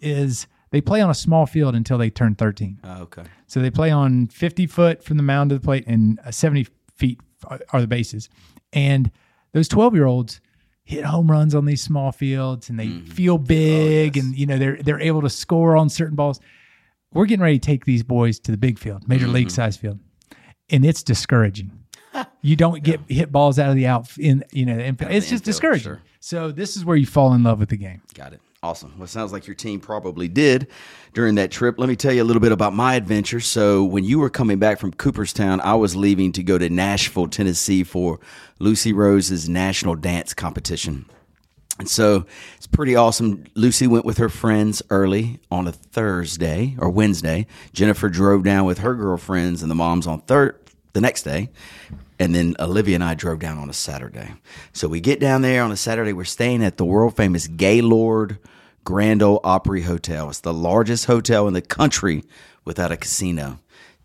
is 0.01 0.47
they 0.71 0.81
play 0.81 1.01
on 1.01 1.09
a 1.09 1.15
small 1.15 1.47
field 1.47 1.75
until 1.75 1.97
they 1.97 2.11
turn 2.11 2.35
13. 2.35 2.81
oh, 2.85 3.03
okay 3.03 3.23
So 3.47 3.61
they 3.61 3.71
play 3.71 3.91
on 3.91 4.27
50 4.27 4.67
foot 4.67 5.03
from 5.03 5.17
the 5.17 5.23
mound 5.23 5.51
to 5.51 5.55
the 5.57 5.61
plate 5.63 5.85
and 5.87 6.19
70 6.31 6.67
feet 7.03 7.21
are 7.73 7.81
the 7.81 7.87
bases. 7.87 8.29
And 8.73 9.11
those 9.53 9.69
12 9.69 9.95
year 9.95 10.07
olds 10.07 10.41
hit 10.85 11.05
home 11.05 11.31
runs 11.31 11.55
on 11.55 11.65
these 11.65 11.83
small 11.83 12.13
fields 12.13 12.69
and 12.69 12.79
they 12.79 12.87
mm-hmm. 12.87 13.11
feel 13.11 13.35
oh, 13.35 13.39
big 13.39 14.17
and 14.17 14.37
you 14.37 14.47
know 14.47 14.59
they're 14.59 14.77
they're 14.83 15.01
able 15.01 15.23
to 15.23 15.31
score 15.31 15.77
on 15.77 15.89
certain 15.89 16.15
balls. 16.15 16.41
We're 17.13 17.27
getting 17.27 17.43
ready 17.43 17.59
to 17.59 17.67
take 17.67 17.85
these 17.85 18.03
boys 18.03 18.39
to 18.41 18.51
the 18.51 18.57
big 18.57 18.79
field, 18.79 19.07
major 19.07 19.27
league 19.27 19.49
mm-hmm. 19.49 19.55
size 19.55 19.77
field. 19.77 19.99
And 20.71 20.85
it's 20.85 21.03
discouraging. 21.03 21.71
you 22.43 22.57
don't 22.57 22.83
get 22.83 23.01
hit 23.09 23.31
balls 23.31 23.59
out 23.59 23.69
of 23.69 23.77
the 23.77 23.87
out 23.87 24.17
in 24.19 24.45
you 24.53 24.65
know, 24.65 24.79
in, 24.79 24.97
it's 25.01 25.01
just 25.01 25.33
infield, 25.33 25.43
discouraging. 25.43 25.83
sure. 25.83 26.03
So 26.21 26.53
this 26.53 26.77
is 26.77 26.85
where 26.85 26.97
you 26.97 27.07
fall 27.07 27.35
in 27.35 27.43
love 27.43 27.59
with 27.59 27.69
the 27.69 27.77
game. 27.77 28.01
Got 28.15 28.33
it. 28.33 28.41
Awesome. 28.65 28.93
Well, 28.97 29.07
it 29.07 29.09
sounds 29.09 29.33
like 29.33 29.49
your 29.49 29.57
team 29.57 29.81
probably 29.81 30.29
did 30.29 30.69
during 31.15 31.35
that 31.35 31.51
trip. 31.51 31.81
Let 31.81 31.89
me 31.89 31.97
tell 31.97 32.13
you 32.13 32.23
a 32.23 32.25
little 32.25 32.39
bit 32.39 32.53
about 32.53 32.73
my 32.73 32.95
adventure. 32.95 33.41
So, 33.41 33.83
when 33.83 34.05
you 34.05 34.21
were 34.21 34.31
coming 34.31 34.61
back 34.61 34.79
from 34.79 34.93
Cooperstown, 34.93 35.61
I 35.61 35.75
was 35.75 35.97
leaving 35.97 36.31
to 36.31 36.45
go 36.45 36.59
to 36.59 36.71
Nashville, 36.71 37.27
Tennessee 37.27 37.83
for 37.83 38.21
Lucy 38.61 38.93
Rose's 38.93 39.49
national 39.49 39.97
dance 39.97 40.33
competition. 40.33 41.07
And 41.81 41.89
so 41.89 42.25
it's 42.57 42.69
pretty 42.69 42.95
awesome. 42.95 43.47
Lucy 43.57 43.89
went 43.89 44.05
with 44.05 44.19
her 44.19 44.29
friends 44.29 44.81
early 44.91 45.41
on 45.51 45.67
a 45.67 45.73
Thursday 45.73 46.77
or 46.79 46.89
Wednesday. 46.89 47.49
Jennifer 47.73 48.09
drove 48.09 48.45
down 48.45 48.65
with 48.67 48.79
her 48.79 48.95
girlfriends 48.95 49.63
and 49.63 49.71
the 49.73 49.75
moms 49.75 50.07
on 50.07 50.21
third 50.21 50.61
the 50.93 51.01
next 51.01 51.25
day. 51.25 51.51
And 52.21 52.33
then 52.33 52.55
Olivia 52.61 52.95
and 52.95 53.03
I 53.03 53.15
drove 53.15 53.41
down 53.41 53.59
on 53.59 53.69
a 53.69 53.73
Saturday. 53.73 54.35
So 54.73 54.87
we 54.87 55.01
get 55.01 55.19
down 55.19 55.43
there 55.43 55.65
on 55.65 55.73
a 55.73 55.77
Saturday. 55.77 56.13
We're 56.13 56.23
staying 56.23 56.63
at 56.63 56.77
the 56.77 56.85
world 56.85 57.17
famous 57.17 57.49
Gaylord 57.49 58.39
Grand 58.85 59.23
Ole 59.23 59.41
Opry 59.45 59.83
Hotel. 59.83 60.29
It's 60.29 60.41
the 60.41 60.53
largest 60.53 61.07
hotel 61.07 61.47
in 61.49 61.55
the 61.55 61.63
country 61.63 62.25
without 62.65 62.93
a 62.93 62.97
casino. 62.97 63.59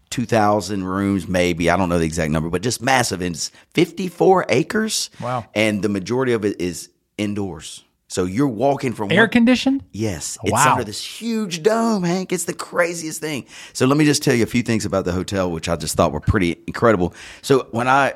2,000 0.10 0.84
rooms, 0.84 1.27
maybe. 1.27 1.69
I 1.69 1.77
don't 1.77 1.89
know 1.89 2.00
the 2.00 2.05
exact 2.05 2.31
number, 2.31 2.50
but 2.50 2.62
just 2.62 2.81
massive. 2.81 3.22
And 3.22 3.36
it's 3.36 3.50
54 3.74 4.46
acres. 4.50 5.10
Wow. 5.19 5.46
And 5.53 5.81
the 5.81 5.89
majority 5.89 6.34
of 6.34 6.46
it 6.46 6.62
is 6.62 6.89
indoors. 7.17 7.84
So 8.09 8.23
you're 8.23 8.47
walking 8.47 8.93
from 8.93 9.11
Air 9.11 9.23
one, 9.23 9.29
conditioned? 9.29 9.83
Yes, 9.91 10.37
it's 10.41 10.51
Wow. 10.53 10.71
under 10.71 10.85
this 10.85 11.03
huge 11.03 11.61
dome, 11.61 12.03
Hank. 12.03 12.31
It's 12.31 12.45
the 12.45 12.53
craziest 12.53 13.19
thing. 13.19 13.45
So 13.73 13.85
let 13.85 13.97
me 13.97 14.05
just 14.05 14.23
tell 14.23 14.33
you 14.33 14.43
a 14.43 14.47
few 14.47 14.63
things 14.63 14.85
about 14.85 15.03
the 15.03 15.11
hotel, 15.11 15.51
which 15.51 15.67
I 15.67 15.75
just 15.75 15.95
thought 15.95 16.13
were 16.13 16.21
pretty 16.21 16.55
incredible. 16.67 17.13
So 17.41 17.67
when 17.71 17.89
I, 17.89 18.13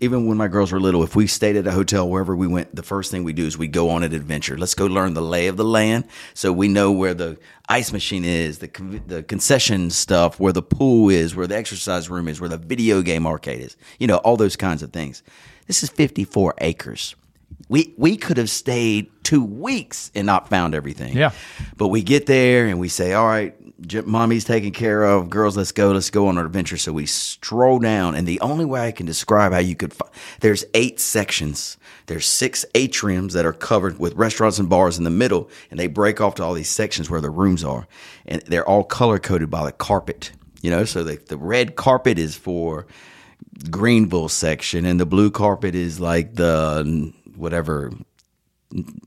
even 0.00 0.26
when 0.26 0.38
my 0.38 0.48
girls 0.48 0.72
were 0.72 0.80
little, 0.80 1.02
if 1.02 1.14
we 1.14 1.26
stayed 1.26 1.56
at 1.56 1.66
a 1.66 1.72
hotel 1.72 2.08
wherever 2.08 2.34
we 2.34 2.46
went, 2.46 2.74
the 2.74 2.82
first 2.82 3.10
thing 3.10 3.22
we 3.22 3.34
do 3.34 3.44
is 3.44 3.58
we 3.58 3.68
go 3.68 3.90
on 3.90 4.02
an 4.02 4.14
adventure. 4.14 4.56
Let's 4.56 4.74
go 4.74 4.86
learn 4.86 5.12
the 5.12 5.22
lay 5.22 5.46
of 5.48 5.58
the 5.58 5.64
land, 5.64 6.04
so 6.32 6.50
we 6.50 6.66
know 6.68 6.90
where 6.90 7.12
the 7.12 7.36
ice 7.68 7.92
machine 7.92 8.24
is, 8.24 8.58
the 8.60 8.68
the 9.06 9.22
concession 9.22 9.90
stuff, 9.90 10.40
where 10.40 10.52
the 10.54 10.62
pool 10.62 11.10
is, 11.10 11.36
where 11.36 11.46
the 11.46 11.56
exercise 11.56 12.08
room 12.08 12.28
is, 12.28 12.40
where 12.40 12.48
the 12.50 12.56
video 12.58 13.02
game 13.02 13.26
arcade 13.26 13.60
is. 13.60 13.76
You 13.98 14.06
know, 14.06 14.16
all 14.18 14.38
those 14.38 14.56
kinds 14.56 14.82
of 14.82 14.90
things. 14.92 15.22
This 15.66 15.82
is 15.82 15.90
54 15.90 16.54
acres. 16.58 17.14
We 17.68 17.94
we 17.96 18.16
could 18.16 18.36
have 18.36 18.50
stayed 18.50 19.10
two 19.22 19.42
weeks 19.44 20.10
and 20.14 20.26
not 20.26 20.48
found 20.48 20.74
everything. 20.74 21.16
Yeah. 21.16 21.30
But 21.76 21.88
we 21.88 22.02
get 22.02 22.26
there 22.26 22.66
and 22.66 22.78
we 22.78 22.88
say, 22.88 23.14
"All 23.14 23.26
right, 23.26 23.54
J- 23.80 24.02
mommy's 24.02 24.44
taken 24.44 24.70
care 24.70 25.02
of. 25.02 25.30
Girls, 25.30 25.56
let's 25.56 25.72
go. 25.72 25.92
Let's 25.92 26.10
go 26.10 26.28
on 26.28 26.36
our 26.36 26.44
adventure." 26.44 26.76
So 26.76 26.92
we 26.92 27.06
stroll 27.06 27.78
down, 27.78 28.14
and 28.14 28.26
the 28.26 28.40
only 28.40 28.64
way 28.66 28.86
I 28.86 28.92
can 28.92 29.06
describe 29.06 29.52
how 29.52 29.60
you 29.60 29.74
could, 29.76 29.94
fi- 29.94 30.08
there's 30.40 30.64
eight 30.74 31.00
sections. 31.00 31.78
There's 32.06 32.26
six 32.26 32.66
atriums 32.74 33.32
that 33.32 33.46
are 33.46 33.54
covered 33.54 33.98
with 33.98 34.14
restaurants 34.14 34.58
and 34.58 34.68
bars 34.68 34.98
in 34.98 35.04
the 35.04 35.10
middle, 35.10 35.48
and 35.70 35.80
they 35.80 35.86
break 35.86 36.20
off 36.20 36.34
to 36.34 36.44
all 36.44 36.52
these 36.52 36.68
sections 36.68 37.08
where 37.08 37.22
the 37.22 37.30
rooms 37.30 37.64
are, 37.64 37.86
and 38.26 38.42
they're 38.42 38.68
all 38.68 38.84
color 38.84 39.18
coded 39.18 39.48
by 39.50 39.64
the 39.64 39.72
carpet. 39.72 40.32
You 40.60 40.70
know, 40.70 40.84
so 40.84 41.02
the 41.02 41.18
the 41.28 41.38
red 41.38 41.76
carpet 41.76 42.18
is 42.18 42.36
for 42.36 42.86
Greenville 43.70 44.28
section, 44.28 44.84
and 44.84 45.00
the 45.00 45.06
blue 45.06 45.30
carpet 45.30 45.74
is 45.74 45.98
like 45.98 46.34
the 46.34 47.12
whatever. 47.36 47.92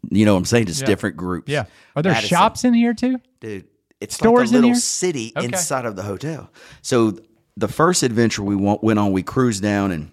You 0.09 0.25
know 0.25 0.33
what 0.33 0.39
I'm 0.39 0.45
saying? 0.45 0.67
Just 0.67 0.81
Yeah. 0.81 0.87
different 0.87 1.17
groups. 1.17 1.51
Yeah. 1.51 1.65
Are 1.95 2.01
there 2.01 2.13
Madison. 2.13 2.29
shops 2.29 2.63
in 2.63 2.73
here 2.73 2.93
too? 2.93 3.19
Dude, 3.41 3.65
it's 3.99 4.15
Stores 4.15 4.49
like 4.49 4.49
in 4.49 4.55
a 4.55 4.57
little 4.59 4.69
here? 4.69 4.75
city 4.79 5.33
Okay. 5.35 5.45
inside 5.45 5.85
of 5.85 5.95
the 5.95 6.03
hotel. 6.03 6.49
So 6.81 7.17
the 7.57 7.67
first 7.67 8.03
adventure 8.03 8.43
we 8.43 8.55
went, 8.55 8.83
went 8.83 8.99
on, 8.99 9.11
we 9.11 9.23
cruised 9.23 9.61
down 9.63 9.91
and 9.91 10.11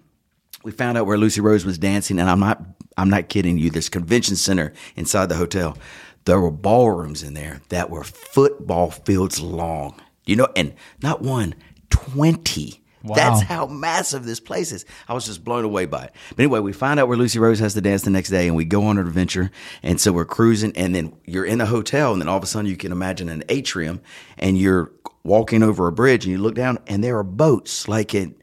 we 0.63 0.71
found 0.71 0.97
out 0.97 1.05
where 1.05 1.17
Lucy 1.17 1.41
Rose 1.41 1.63
was 1.65 1.77
dancing. 1.77 2.19
And 2.19 2.29
I'm 2.29 2.39
not, 2.39 2.63
I'm 2.97 3.09
not 3.09 3.29
kidding 3.29 3.57
you. 3.57 3.69
This 3.69 3.87
convention 3.87 4.35
center 4.35 4.73
inside 4.95 5.27
the 5.29 5.35
hotel. 5.35 5.77
There 6.25 6.39
were 6.41 6.51
ballrooms 6.51 7.21
in 7.23 7.35
there 7.35 7.61
that 7.69 7.89
were 7.91 8.03
football 8.03 8.89
fields 8.91 9.39
long. 9.41 9.95
You 10.25 10.35
know, 10.37 10.47
and 10.55 10.73
not 11.03 11.21
one, 11.21 11.53
20. 11.91 12.81
Wow. 13.05 13.15
That's 13.15 13.41
how 13.41 13.67
massive 13.67 14.25
this 14.25 14.39
place 14.39 14.71
is. 14.71 14.85
I 15.07 15.13
was 15.13 15.25
just 15.25 15.43
blown 15.43 15.63
away 15.63 15.85
by 15.85 16.05
it. 16.05 16.15
But 16.29 16.39
anyway, 16.39 16.59
we 16.59 16.73
find 16.73 16.99
out 16.99 17.07
where 17.07 17.17
Lucy 17.17 17.37
Rose 17.37 17.59
has 17.59 17.75
to 17.75 17.81
dance 17.81 18.01
the 18.01 18.09
next 18.09 18.29
day, 18.29 18.47
and 18.47 18.55
we 18.55 18.65
go 18.65 18.85
on 18.85 18.97
an 18.97 19.05
adventure. 19.05 19.51
And 19.83 20.01
so 20.01 20.11
we're 20.11 20.25
cruising, 20.25 20.75
and 20.75 20.95
then 20.95 21.15
you're 21.25 21.45
in 21.45 21.61
a 21.61 21.65
hotel, 21.65 22.13
and 22.13 22.21
then 22.21 22.27
all 22.27 22.37
of 22.37 22.43
a 22.43 22.47
sudden 22.47 22.69
you 22.69 22.77
can 22.77 22.91
imagine 22.91 23.29
an 23.29 23.43
atrium, 23.47 24.01
and 24.37 24.57
you're 24.57 24.91
walking 25.23 25.61
over 25.61 25.87
a 25.87 25.91
bridge, 25.91 26.25
and 26.25 26.31
you 26.31 26.39
look 26.39 26.55
down, 26.55 26.79
and 26.87 27.03
there 27.03 27.17
are 27.17 27.23
boats 27.23 27.87
like 27.87 28.15
in 28.15 28.35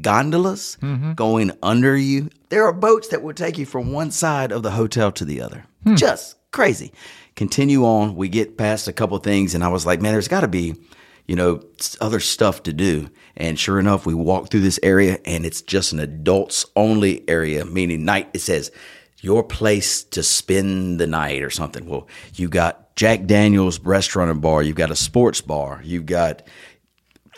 gondolas 0.00 0.76
mm-hmm. 0.80 1.12
going 1.12 1.52
under 1.62 1.96
you. 1.96 2.30
There 2.48 2.64
are 2.64 2.72
boats 2.72 3.08
that 3.08 3.22
will 3.22 3.34
take 3.34 3.58
you 3.58 3.66
from 3.66 3.92
one 3.92 4.10
side 4.10 4.52
of 4.52 4.62
the 4.62 4.70
hotel 4.72 5.12
to 5.12 5.24
the 5.24 5.40
other. 5.40 5.64
Hmm. 5.84 5.94
Just 5.94 6.36
crazy. 6.50 6.92
Continue 7.36 7.84
on. 7.84 8.16
We 8.16 8.28
get 8.28 8.56
past 8.56 8.88
a 8.88 8.92
couple 8.92 9.16
things, 9.18 9.54
and 9.54 9.62
I 9.62 9.68
was 9.68 9.86
like, 9.86 10.00
man, 10.00 10.12
there's 10.12 10.28
got 10.28 10.40
to 10.40 10.48
be 10.48 10.74
you 11.28 11.36
know, 11.36 11.62
other 12.00 12.18
stuff 12.18 12.64
to 12.64 12.72
do. 12.72 13.08
And 13.36 13.58
sure 13.58 13.78
enough, 13.78 14.06
we 14.06 14.14
walk 14.14 14.50
through 14.50 14.62
this 14.62 14.80
area 14.82 15.18
and 15.24 15.46
it's 15.46 15.62
just 15.62 15.92
an 15.92 16.00
adults 16.00 16.66
only 16.74 17.28
area, 17.28 17.64
meaning 17.64 18.04
night. 18.04 18.30
It 18.34 18.40
says 18.40 18.72
your 19.20 19.44
place 19.44 20.02
to 20.04 20.22
spend 20.22 20.98
the 20.98 21.06
night 21.06 21.42
or 21.42 21.50
something. 21.50 21.86
Well, 21.86 22.08
you 22.34 22.48
got 22.48 22.96
Jack 22.96 23.26
Daniels 23.26 23.78
restaurant 23.80 24.30
and 24.30 24.40
bar. 24.40 24.62
You've 24.62 24.76
got 24.76 24.90
a 24.90 24.96
sports 24.96 25.40
bar. 25.40 25.80
You've 25.84 26.06
got 26.06 26.42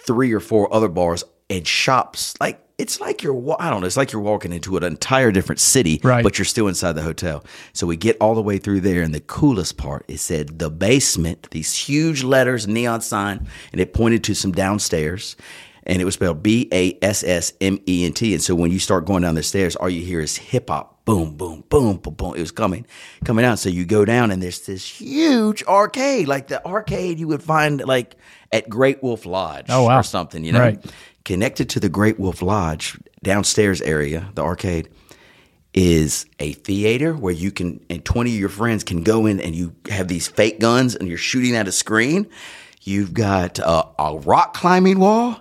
three 0.07 0.33
or 0.33 0.41
four 0.41 0.73
other 0.73 0.89
bars 0.89 1.25
and 1.51 1.67
shops. 1.67 2.35
Like 2.41 2.70
it's 2.81 3.01
like 3.01 3.23
you're 3.23 3.57
I 3.61 3.71
don't 3.71 3.81
know. 3.81 3.87
It's 3.87 3.97
like 3.97 4.13
you're 4.13 4.23
walking 4.23 4.53
into 4.53 4.77
an 4.77 4.85
entire 4.85 5.31
different 5.33 5.61
city, 5.61 6.01
Right. 6.03 6.23
but 6.25 6.39
you're 6.39 6.45
still 6.47 6.69
inside 6.69 6.93
the 6.93 7.03
hotel. 7.03 7.45
So 7.73 7.87
we 7.87 7.97
get 7.97 8.17
all 8.21 8.35
the 8.35 8.43
way 8.43 8.59
through 8.59 8.81
there, 8.81 9.03
and 9.03 9.15
the 9.15 9.21
coolest 9.21 9.77
part 9.77 10.05
it 10.09 10.19
said 10.19 10.59
the 10.59 10.71
basement. 10.71 11.49
These 11.51 11.75
huge 11.75 12.23
letters, 12.23 12.67
neon 12.67 13.01
sign, 13.01 13.47
and 13.73 13.81
it 13.81 13.93
pointed 13.95 14.25
to 14.25 14.35
some 14.35 14.53
downstairs. 14.53 15.37
And 15.87 16.01
it 16.01 16.05
was 16.05 16.15
spelled 16.15 16.43
B 16.43 16.69
A 16.73 16.97
S 17.03 17.25
S 17.25 17.53
M 17.61 17.79
E 17.89 18.05
N 18.05 18.13
T. 18.13 18.35
And 18.35 18.43
so 18.43 18.55
when 18.55 18.71
you 18.71 18.79
start 18.79 19.07
going 19.07 19.23
down 19.23 19.35
the 19.35 19.43
stairs, 19.43 19.75
all 19.77 19.89
you 19.89 20.05
hear 20.05 20.21
is 20.21 20.37
hip 20.37 20.69
hop, 20.69 21.05
boom, 21.07 21.35
boom, 21.37 21.65
boom, 21.71 21.97
boom, 21.97 22.15
boom. 22.15 22.35
It 22.37 22.41
was 22.41 22.53
coming, 22.53 22.85
coming 23.25 23.45
out. 23.47 23.59
So 23.59 23.71
you 23.71 23.87
go 23.87 24.05
down, 24.05 24.31
and 24.31 24.43
there's 24.43 24.61
this 24.61 24.87
huge 24.87 25.65
arcade, 25.65 26.29
like 26.29 26.49
the 26.49 26.65
arcade 26.67 27.19
you 27.19 27.27
would 27.29 27.43
find 27.43 27.81
like 27.85 28.17
at 28.53 28.69
Great 28.69 29.03
Wolf 29.03 29.25
Lodge 29.27 29.67
Oh, 29.71 29.85
wow. 29.85 29.99
or 30.01 30.03
something, 30.03 30.45
you 30.45 30.53
know? 30.53 30.61
Right. 30.61 30.85
Connected 31.31 31.71
to 31.71 31.79
the 31.79 31.89
Great 31.89 32.19
Wolf 32.19 32.43
Lodge 32.43 32.99
downstairs 33.23 33.81
area, 33.83 34.33
the 34.35 34.43
arcade, 34.43 34.89
is 35.73 36.27
a 36.41 36.55
theater 36.55 37.15
where 37.15 37.33
you 37.33 37.53
can, 37.53 37.79
and 37.89 38.05
20 38.05 38.35
of 38.35 38.41
your 38.41 38.49
friends 38.49 38.83
can 38.83 39.05
go 39.05 39.27
in 39.27 39.39
and 39.39 39.55
you 39.55 39.73
have 39.89 40.09
these 40.09 40.27
fake 40.27 40.59
guns 40.59 40.97
and 40.97 41.07
you're 41.07 41.17
shooting 41.17 41.55
at 41.55 41.69
a 41.69 41.71
screen. 41.71 42.29
You've 42.83 43.15
got 43.15 43.61
a, 43.61 43.87
a 43.97 44.19
rock 44.19 44.55
climbing 44.55 44.99
wall. 44.99 45.41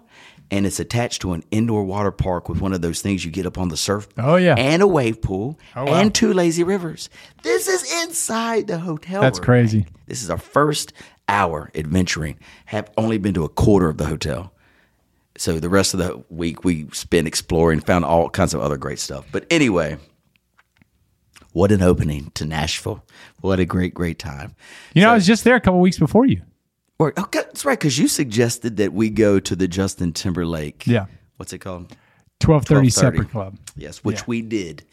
And 0.52 0.68
it's 0.68 0.80
attached 0.80 1.24
to 1.24 1.34
an 1.34 1.44
indoor 1.50 1.84
water 1.84 2.12
park 2.12 2.50
with 2.50 2.62
one 2.62 2.72
of 2.74 2.84
those 2.84 3.02
things 3.02 3.26
you 3.26 3.32
get 3.32 3.48
up 3.48 3.58
on 3.58 3.70
the 3.70 3.78
surf. 3.78 4.08
Oh, 4.20 4.36
yeah. 4.36 4.54
And 4.60 4.84
a 4.84 4.88
wave 4.88 5.24
pool. 5.24 5.60
Oh, 5.76 5.86
wow. 5.86 5.94
And 5.96 6.14
two 6.14 6.34
lazy 6.34 6.64
rivers. 6.64 7.10
This 7.42 7.68
is 7.68 8.04
inside 8.04 8.68
the 8.68 8.78
hotel. 8.78 9.22
That's 9.22 9.40
room. 9.40 9.46
crazy. 9.46 9.88
This 10.06 10.22
is 10.22 10.30
our 10.30 10.38
first 10.38 10.94
hour 11.28 11.72
adventuring. 11.74 12.38
Have 12.66 12.92
only 12.96 13.18
been 13.18 13.34
to 13.34 13.44
a 13.44 13.50
quarter 13.50 13.90
of 13.90 13.98
the 13.98 14.06
hotel. 14.06 14.54
So 15.40 15.58
the 15.58 15.70
rest 15.70 15.94
of 15.94 16.00
the 16.00 16.22
week 16.30 16.66
we 16.66 16.90
spent 16.92 17.26
exploring, 17.26 17.80
found 17.80 18.04
all 18.04 18.30
kinds 18.30 18.54
of 18.54 18.60
other 18.60 18.76
great 18.76 19.00
stuff. 19.00 19.26
But 19.32 19.46
anyway, 19.50 19.98
what 21.54 21.72
an 21.72 21.82
opening 21.82 22.32
to 22.36 22.46
Nashville. 22.46 23.06
What 23.40 23.58
a 23.58 23.66
great, 23.66 23.94
great 23.94 24.20
time. 24.20 24.54
You 24.94 25.02
know, 25.02 25.12
I 25.12 25.16
was 25.16 25.26
just 25.26 25.46
there 25.46 25.56
a 25.56 25.62
couple 25.62 25.80
weeks 25.80 25.98
before 25.98 26.26
you. 26.26 26.42
Or, 27.00 27.14
oh, 27.16 27.30
that's 27.32 27.64
right, 27.64 27.80
because 27.80 27.98
you 27.98 28.10
suggested 28.10 28.76
that 28.78 28.92
we 28.92 29.10
go 29.10 29.40
to 29.40 29.56
the 29.56 29.70
Justin 29.70 30.12
Timberlake. 30.12 30.86
Yeah. 30.86 31.06
What's 31.38 31.54
it 31.54 31.60
called? 31.60 31.96
Twelve 32.42 32.66
thirty 32.66 32.88
12:30. 32.90 32.92
separate 32.92 33.32
club. 33.32 33.58
Yes, 33.78 34.00
which 34.04 34.18
Yeah. 34.20 34.24
we 34.28 34.42
did. 34.42 34.84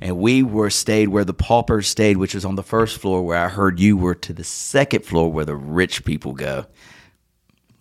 And 0.00 0.16
we 0.16 0.42
were 0.42 0.70
stayed 0.70 1.08
where 1.08 1.26
the 1.26 1.34
paupers 1.34 1.86
stayed, 1.88 2.16
which 2.16 2.34
was 2.34 2.46
on 2.46 2.54
the 2.56 2.62
first 2.62 2.96
floor, 2.98 3.22
where 3.22 3.36
I 3.36 3.48
heard 3.48 3.78
you 3.78 3.98
were 3.98 4.14
to 4.14 4.32
the 4.32 4.44
second 4.44 5.04
floor 5.04 5.30
where 5.30 5.44
the 5.44 5.56
rich 5.56 6.06
people 6.06 6.32
go. 6.32 6.64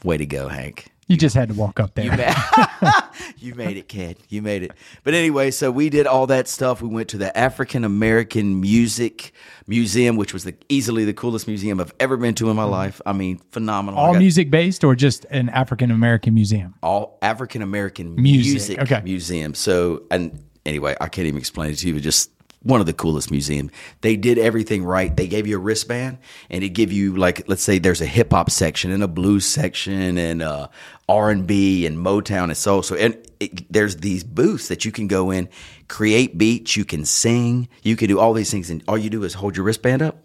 Way 0.04 0.18
to 0.18 0.26
go, 0.26 0.50
Hank. 0.50 0.88
You 1.10 1.18
just 1.18 1.36
had 1.36 1.50
to 1.50 1.56
walk 1.56 1.80
up 1.80 1.96
there. 1.96 2.36
You 3.38 3.56
made 3.56 3.78
it, 3.78 3.88
kid. 3.88 4.18
You 4.30 4.42
made 4.42 4.64
it. 4.64 4.72
But 5.04 5.14
anyway, 5.14 5.52
so 5.52 5.72
we 5.72 5.90
did 5.90 6.08
all 6.08 6.28
that 6.28 6.48
stuff. 6.48 6.82
We 6.82 6.90
went 6.90 7.10
to 7.10 7.18
the 7.18 7.36
African 7.38 7.84
American 7.84 8.60
Music 8.60 9.34
Museum, 9.68 10.18
which 10.18 10.34
was 10.34 10.44
the 10.44 10.56
easily 10.68 11.06
the 11.06 11.14
coolest 11.14 11.48
museum 11.48 11.80
I've 11.80 11.94
ever 12.00 12.18
been 12.18 12.36
to 12.36 12.50
in 12.50 12.56
my 12.56 12.64
mm-hmm. 12.64 12.72
life. 12.72 13.02
I 13.06 13.14
mean, 13.14 13.40
phenomenal. 13.52 14.00
All 14.00 14.14
got 14.14 14.20
music 14.20 14.50
based 14.50 14.84
or 14.84 14.96
just 14.96 15.26
an 15.26 15.50
African 15.50 15.92
American 15.92 16.34
museum? 16.34 16.76
all 16.84 17.18
African 17.22 17.62
American 17.62 18.16
Music, 18.16 18.52
music, 18.52 18.80
okay. 18.80 19.02
museum. 19.04 19.54
So, 19.54 20.04
and 20.12 20.44
anyway, 20.66 20.96
I 21.00 21.08
can't 21.08 21.28
even 21.28 21.38
explain 21.38 21.72
it 21.72 21.76
to 21.78 21.88
you. 21.88 21.94
But 21.94 22.04
just 22.04 22.32
one 22.62 22.80
of 22.80 22.86
the 22.86 22.94
coolest 22.94 23.32
museums. 23.32 23.72
They 24.02 24.16
did 24.16 24.38
everything 24.38 24.84
right. 24.84 25.16
They 25.16 25.28
gave 25.28 25.48
you 25.48 25.58
a 25.58 25.60
wristband, 25.60 26.18
and 26.50 26.64
it 26.64 26.70
give 26.70 26.92
you 26.92 27.16
like, 27.16 27.48
let's 27.48 27.64
say 27.64 27.80
there's 27.80 28.02
a 28.02 28.06
hip 28.06 28.32
hop 28.32 28.50
section 28.52 28.92
and 28.92 29.02
a 29.02 29.08
blues 29.08 29.46
section 29.46 30.18
and 30.18 30.42
uh, 30.42 30.68
R 31.08 31.30
and 31.30 31.48
B 31.48 31.86
and 31.86 31.98
Motown 31.98 32.46
and 32.46 32.58
soul. 32.58 32.84
So, 32.84 32.96
and 32.96 33.18
it, 33.40 33.72
there's 33.72 33.98
these 33.98 34.24
booths 34.24 34.68
that 34.68 34.84
you 34.84 34.92
can 34.92 35.08
go 35.08 35.32
in, 35.32 35.48
create 35.88 36.38
beats. 36.38 36.76
You 36.76 36.86
can 36.86 37.06
sing. 37.06 37.70
You 37.84 37.96
can 37.96 38.08
do 38.08 38.20
all 38.20 38.34
these 38.34 38.52
things, 38.52 38.70
and 38.70 38.84
all 38.88 38.98
you 38.98 39.10
do 39.10 39.24
is 39.24 39.34
hold 39.34 39.56
your 39.56 39.66
wristband 39.66 40.02
up 40.02 40.24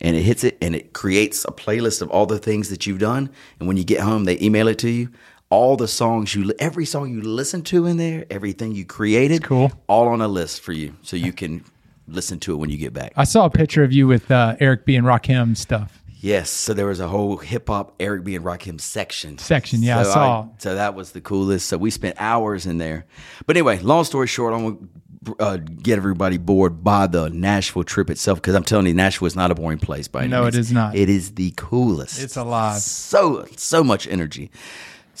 and 0.00 0.16
it 0.16 0.22
hits 0.22 0.44
it 0.44 0.56
and 0.62 0.74
it 0.74 0.92
creates 0.92 1.44
a 1.44 1.52
playlist 1.52 2.00
of 2.02 2.10
all 2.10 2.26
the 2.26 2.38
things 2.38 2.70
that 2.70 2.86
you've 2.86 2.98
done. 2.98 3.30
And 3.58 3.68
when 3.68 3.76
you 3.76 3.84
get 3.84 4.00
home, 4.00 4.24
they 4.24 4.40
email 4.40 4.68
it 4.68 4.78
to 4.78 4.88
you. 4.88 5.10
All 5.50 5.76
the 5.76 5.88
songs 5.88 6.34
you, 6.34 6.52
every 6.60 6.86
song 6.86 7.12
you 7.12 7.22
listen 7.22 7.62
to 7.62 7.86
in 7.86 7.96
there, 7.96 8.24
everything 8.30 8.72
you 8.72 8.84
created, 8.84 9.42
cool. 9.42 9.72
all 9.88 10.06
on 10.08 10.20
a 10.20 10.28
list 10.28 10.60
for 10.60 10.72
you, 10.72 10.94
so 11.02 11.16
you 11.16 11.32
can 11.32 11.64
listen 12.06 12.38
to 12.40 12.52
it 12.52 12.56
when 12.56 12.70
you 12.70 12.78
get 12.78 12.92
back. 12.92 13.12
I 13.16 13.24
saw 13.24 13.46
a 13.46 13.50
picture 13.50 13.82
of 13.82 13.92
you 13.92 14.06
with 14.06 14.30
uh, 14.30 14.54
Eric 14.60 14.84
B 14.84 14.94
and 14.94 15.04
Rakim 15.06 15.56
stuff. 15.56 16.02
Yes, 16.20 16.50
so 16.50 16.72
there 16.74 16.86
was 16.86 17.00
a 17.00 17.08
whole 17.08 17.38
hip 17.38 17.66
hop 17.68 17.94
Eric 17.98 18.22
B 18.24 18.36
and 18.36 18.44
Rakim 18.44 18.80
section. 18.80 19.38
Section, 19.38 19.82
yeah, 19.82 20.00
I 20.00 20.02
so 20.04 20.10
saw. 20.10 20.48
so 20.58 20.74
that 20.76 20.94
was 20.94 21.12
the 21.12 21.20
coolest. 21.20 21.66
So 21.66 21.78
we 21.78 21.90
spent 21.90 22.16
hours 22.20 22.66
in 22.66 22.78
there. 22.78 23.06
But 23.46 23.56
anyway, 23.56 23.78
long 23.80 24.04
story 24.04 24.26
short, 24.28 24.52
I'm 24.54 24.62
gonna 24.62 25.34
uh, 25.40 25.56
get 25.56 25.96
everybody 25.96 26.38
bored 26.38 26.84
by 26.84 27.06
the 27.06 27.28
Nashville 27.30 27.84
trip 27.84 28.08
itself 28.10 28.38
because 28.40 28.54
I'm 28.54 28.64
telling 28.64 28.86
you, 28.86 28.94
Nashville 28.94 29.26
is 29.26 29.34
not 29.34 29.50
a 29.50 29.54
boring 29.54 29.78
place 29.78 30.08
by 30.08 30.20
any 30.20 30.28
No, 30.28 30.42
it 30.42 30.54
means. 30.54 30.58
is 30.58 30.72
not. 30.72 30.94
It 30.94 31.08
is 31.08 31.32
the 31.34 31.52
coolest. 31.56 32.22
It's 32.22 32.36
alive. 32.36 32.80
So 32.80 33.46
so 33.56 33.82
much 33.82 34.06
energy. 34.06 34.50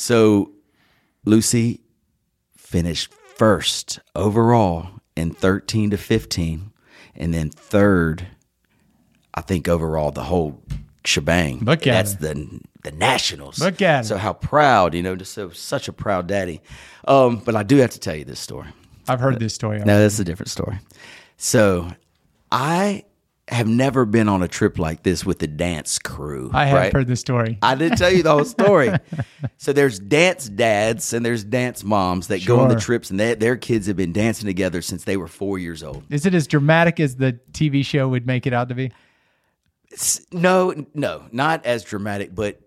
So 0.00 0.52
Lucy 1.26 1.82
finished 2.56 3.12
first 3.12 4.00
overall 4.14 4.88
in 5.14 5.32
13 5.32 5.90
to 5.90 5.98
15, 5.98 6.72
and 7.16 7.34
then 7.34 7.50
third 7.50 8.26
I 9.34 9.42
think 9.42 9.68
overall 9.68 10.10
the 10.10 10.22
whole 10.22 10.62
shebang. 11.04 11.58
Look 11.58 11.86
at 11.86 11.92
that's 11.92 12.14
the 12.14 12.60
the 12.82 12.92
Nationals. 12.92 13.58
Look 13.58 13.82
at 13.82 14.06
so 14.06 14.16
how 14.16 14.32
proud, 14.32 14.94
you 14.94 15.02
know, 15.02 15.16
just 15.16 15.34
so 15.34 15.50
such 15.50 15.86
a 15.86 15.92
proud 15.92 16.26
daddy. 16.26 16.62
Um, 17.06 17.36
but 17.36 17.54
I 17.54 17.62
do 17.62 17.76
have 17.76 17.90
to 17.90 18.00
tell 18.00 18.16
you 18.16 18.24
this 18.24 18.40
story. 18.40 18.68
I've 19.06 19.20
heard 19.20 19.38
this 19.38 19.54
story. 19.54 19.80
No, 19.80 20.00
that's 20.00 20.18
a 20.18 20.24
different 20.24 20.48
story. 20.48 20.78
So 21.36 21.90
I 22.50 23.04
have 23.50 23.66
never 23.66 24.04
been 24.04 24.28
on 24.28 24.42
a 24.42 24.48
trip 24.48 24.78
like 24.78 25.02
this 25.02 25.24
with 25.26 25.40
the 25.40 25.46
dance 25.46 25.98
crew. 25.98 26.50
I 26.54 26.66
have 26.66 26.76
right? 26.78 26.92
heard 26.92 27.08
the 27.08 27.16
story. 27.16 27.58
I 27.62 27.74
didn't 27.74 27.98
tell 27.98 28.12
you 28.12 28.22
the 28.22 28.30
whole 28.32 28.44
story. 28.44 28.92
so 29.58 29.72
there's 29.72 29.98
dance 29.98 30.48
dads 30.48 31.12
and 31.12 31.26
there's 31.26 31.42
dance 31.44 31.82
moms 31.82 32.28
that 32.28 32.44
go 32.46 32.60
on 32.60 32.68
the 32.68 32.76
trips, 32.78 33.10
and 33.10 33.18
they, 33.18 33.34
their 33.34 33.56
kids 33.56 33.86
have 33.88 33.96
been 33.96 34.12
dancing 34.12 34.46
together 34.46 34.82
since 34.82 35.04
they 35.04 35.16
were 35.16 35.28
four 35.28 35.58
years 35.58 35.82
old. 35.82 36.04
Is 36.10 36.26
it 36.26 36.34
as 36.34 36.46
dramatic 36.46 37.00
as 37.00 37.16
the 37.16 37.38
TV 37.52 37.84
show 37.84 38.08
would 38.08 38.26
make 38.26 38.46
it 38.46 38.52
out 38.52 38.68
to 38.68 38.74
be? 38.74 38.92
S- 39.92 40.24
No, 40.32 40.86
no, 40.94 41.24
not 41.32 41.66
as 41.66 41.82
dramatic, 41.82 42.34
but 42.34 42.60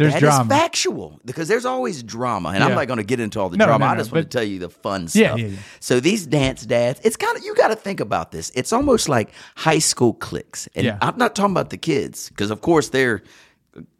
There's 0.00 0.14
that 0.14 0.22
is 0.22 0.28
drama. 0.28 0.48
factual 0.54 1.20
because 1.24 1.46
there's 1.48 1.64
always 1.64 2.02
drama, 2.02 2.48
and 2.50 2.64
I'm 2.64 2.74
not 2.74 2.86
going 2.86 2.96
to 2.98 3.04
get 3.04 3.20
into 3.20 3.38
all 3.40 3.48
the 3.50 3.56
No, 3.56 3.66
drama. 3.66 3.84
no, 3.84 3.90
I 3.90 3.94
no, 3.94 4.00
just 4.00 4.10
want 4.12 4.28
to 4.30 4.36
tell 4.38 4.42
you 4.46 4.58
the 4.58 4.68
fun 4.70 5.02
Yeah, 5.12 5.28
stuff. 5.28 5.38
yeah, 5.38 5.46
yeah. 5.46 5.56
So 5.80 6.00
these 6.00 6.26
dance 6.26 6.64
dads, 6.66 7.00
it's 7.04 7.16
kind 7.16 7.36
of 7.36 7.44
you 7.44 7.54
got 7.54 7.68
to 7.68 7.76
think 7.76 8.00
about 8.00 8.32
this. 8.32 8.50
It's 8.54 8.72
almost 8.72 9.08
like 9.08 9.30
high 9.56 9.78
school 9.78 10.14
cliques, 10.14 10.68
and 10.74 10.86
Yeah. 10.86 10.98
I'm 11.02 11.16
not 11.18 11.34
talking 11.36 11.52
about 11.52 11.70
the 11.70 11.76
kids 11.78 12.28
because, 12.30 12.50
of 12.50 12.60
course, 12.60 12.88
they're 12.88 13.22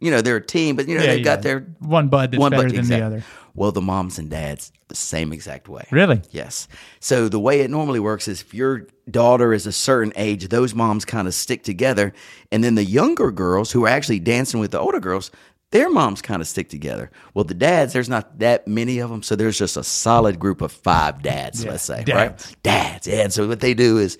you 0.01 0.11
know 0.11 0.21
they're 0.21 0.35
a 0.35 0.45
team, 0.45 0.75
but 0.75 0.87
you 0.87 0.95
know 0.95 1.01
Yeah, 1.03 1.11
they've 1.11 1.19
yeah. 1.19 1.35
got 1.35 1.41
their 1.43 1.59
One 1.79 2.09
bud 2.09 2.31
that's 2.31 2.41
better 2.43 2.55
bud- 2.63 2.71
than 2.71 2.79
exact- 2.79 2.99
the 2.99 3.05
other. 3.05 3.23
Well, 3.53 3.71
the 3.73 3.81
moms 3.81 4.17
and 4.17 4.29
dads 4.29 4.71
the 4.87 4.95
same 4.95 5.33
exact 5.33 5.67
way. 5.67 5.83
Really? 5.91 6.21
Yes. 6.31 6.69
So 7.01 7.27
the 7.27 7.39
way 7.39 7.59
it 7.61 7.69
normally 7.69 7.99
works 7.99 8.29
is 8.29 8.39
if 8.41 8.53
your 8.53 8.87
daughter 9.09 9.53
is 9.53 9.67
a 9.67 9.73
certain 9.73 10.13
age, 10.15 10.47
those 10.47 10.73
moms 10.73 11.03
kind 11.03 11.27
of 11.27 11.33
stick 11.33 11.61
together, 11.63 12.13
and 12.51 12.63
then 12.63 12.75
the 12.75 12.85
younger 12.85 13.29
girls 13.29 13.71
who 13.73 13.83
are 13.85 13.89
actually 13.89 14.19
dancing 14.19 14.61
with 14.61 14.71
the 14.71 14.79
older 14.79 15.01
girls, 15.01 15.31
their 15.71 15.89
moms 15.89 16.21
kind 16.21 16.41
of 16.41 16.47
stick 16.47 16.69
together. 16.69 17.09
Well, 17.33 17.43
the 17.45 17.53
dads, 17.53 17.93
there's 17.93 18.09
not 18.09 18.39
that 18.39 18.67
many 18.67 18.99
of 18.99 19.09
them, 19.09 19.23
so 19.23 19.35
there's 19.35 19.57
just 19.57 19.77
a 19.77 19.83
solid 19.83 20.39
group 20.39 20.61
of 20.61 20.71
five 20.71 21.21
dads, 21.21 21.65
let's 21.65 21.83
say, 21.83 22.03
dads. 22.03 22.11
right? 22.13 22.55
Dads. 22.63 23.07
Yeah. 23.07 23.21
And 23.23 23.33
so 23.33 23.47
what 23.47 23.59
they 23.61 23.73
do 23.73 23.97
is, 23.97 24.17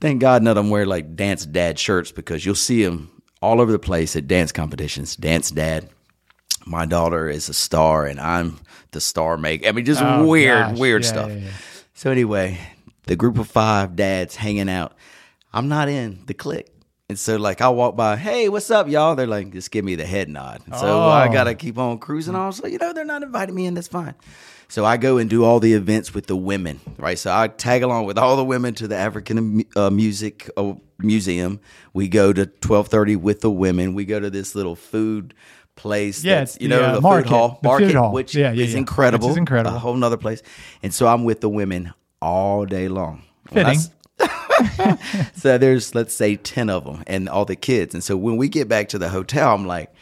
thank 0.00 0.20
God 0.20 0.42
none 0.42 0.56
of 0.56 0.64
them 0.64 0.70
wear 0.70 0.86
like 0.86 1.16
dance 1.16 1.44
dad 1.46 1.78
shirts 1.78 2.12
because 2.12 2.44
you'll 2.46 2.54
see 2.54 2.84
them 2.84 3.10
all 3.40 3.60
over 3.60 3.72
the 3.72 3.78
place 3.78 4.14
at 4.16 4.28
dance 4.28 4.52
competitions. 4.52 5.16
Dance 5.16 5.50
dad. 5.50 5.88
My 6.64 6.86
daughter 6.86 7.28
is 7.28 7.48
a 7.48 7.54
star, 7.54 8.06
and 8.06 8.20
I'm 8.20 8.60
the 8.92 9.00
star 9.00 9.36
maker. 9.36 9.66
I 9.68 9.72
mean, 9.72 9.84
just 9.84 10.00
Oh, 10.00 10.26
weird, 10.26 10.58
gosh. 10.70 10.78
weird 10.78 11.02
Yeah, 11.02 11.08
stuff. 11.08 11.30
yeah, 11.30 11.36
yeah. 11.38 11.50
So 11.94 12.10
anyway, 12.12 12.58
the 13.04 13.16
group 13.16 13.36
of 13.38 13.48
five 13.48 13.96
dads 13.96 14.36
hanging 14.36 14.68
out. 14.68 14.94
I'm 15.52 15.66
not 15.68 15.88
in 15.88 16.20
the 16.26 16.34
clique. 16.34 16.68
And 17.12 17.18
so 17.18 17.36
like 17.36 17.60
I 17.60 17.68
walk 17.68 17.94
by, 17.94 18.16
hey, 18.16 18.48
what's 18.48 18.70
up, 18.70 18.88
y'all? 18.88 19.14
They're 19.14 19.26
like, 19.26 19.52
just 19.52 19.70
give 19.70 19.84
me 19.84 19.96
the 19.96 20.06
head 20.06 20.30
nod. 20.30 20.62
And 20.64 20.74
so 20.74 20.86
Oh. 20.86 21.08
I 21.10 21.28
gotta 21.30 21.54
keep 21.54 21.76
on 21.76 21.98
cruising 21.98 22.34
on. 22.34 22.54
So, 22.54 22.66
you 22.66 22.78
know, 22.78 22.94
they're 22.94 23.04
not 23.04 23.22
inviting 23.22 23.54
me 23.54 23.66
in, 23.66 23.74
that's 23.74 23.86
fine. 23.86 24.14
So 24.68 24.86
I 24.86 24.96
go 24.96 25.18
and 25.18 25.28
do 25.28 25.44
all 25.44 25.60
the 25.60 25.74
events 25.74 26.14
with 26.14 26.26
the 26.26 26.36
women, 26.36 26.80
right? 26.96 27.18
So 27.18 27.30
I 27.30 27.48
tag 27.48 27.82
along 27.82 28.06
with 28.06 28.16
all 28.16 28.34
the 28.36 28.44
women 28.46 28.72
to 28.76 28.88
the 28.88 28.96
African 28.96 29.62
uh, 29.76 29.90
Music 29.90 30.48
uh, 30.56 30.72
Museum. 31.00 31.60
We 31.92 32.08
go 32.08 32.32
to 32.32 32.44
1230 32.44 33.16
with 33.16 33.42
the 33.42 33.50
women. 33.50 33.92
We 33.92 34.06
go 34.06 34.18
to 34.18 34.30
this 34.30 34.54
little 34.54 34.74
food 34.74 35.34
place. 35.76 36.24
Yeah, 36.24 36.36
that's, 36.36 36.54
it's 36.56 36.62
you 36.62 36.68
know, 36.70 36.80
uh, 36.80 36.94
the 36.94 37.00
market, 37.02 37.24
food 37.28 37.34
hall, 37.34 37.58
the 37.60 37.68
market, 37.68 37.86
food 37.88 37.96
hall. 37.96 38.12
which 38.14 38.34
Yeah, 38.34 38.52
yeah, 38.52 38.64
is 38.64 38.74
incredible. 38.74 39.28
Is 39.28 39.36
incredible. 39.36 39.76
A 39.76 39.78
whole 39.78 39.96
nother 39.96 40.16
place. 40.16 40.42
And 40.82 40.94
so 40.94 41.06
I'm 41.08 41.24
with 41.24 41.42
the 41.42 41.50
women 41.50 41.92
all 42.22 42.64
day 42.64 42.88
long. 42.88 43.22
When 43.50 43.66
I 43.66 43.74
Fitting. 43.74 43.92
so 45.34 45.58
there's 45.58 45.94
let's 45.94 46.14
say 46.14 46.36
10 46.36 46.70
of 46.70 46.84
them 46.84 47.02
and 47.06 47.28
all 47.28 47.44
the 47.44 47.56
kids 47.56 47.94
and 47.94 48.02
so 48.02 48.16
when 48.16 48.36
we 48.36 48.48
get 48.48 48.68
back 48.68 48.88
to 48.88 48.98
the 48.98 49.08
hotel 49.08 49.54
i'm 49.54 49.66
like 49.66 49.92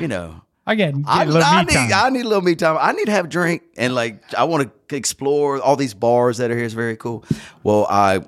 you 0.00 0.08
know 0.08 0.42
Again, 0.68 1.00
get 1.00 1.08
I, 1.08 1.22
I 1.22 1.62
need, 1.62 1.70
time. 1.70 1.90
I 1.94 2.10
need 2.10 2.26
a 2.26 2.28
little 2.28 2.42
me 2.42 2.54
time. 2.54 2.76
I 2.78 2.92
need 2.92 3.06
to 3.06 3.12
have 3.12 3.24
a 3.24 3.28
drink 3.28 3.62
and 3.78 3.94
like 3.94 4.22
I 4.34 4.44
want 4.44 4.70
to 4.90 4.96
explore 4.96 5.58
all 5.62 5.76
these 5.76 5.94
bars 5.94 6.36
that 6.36 6.50
are 6.50 6.54
here. 6.54 6.64
It's 6.66 6.74
very 6.74 6.94
cool. 6.94 7.24
Well, 7.62 7.86
I 7.88 8.20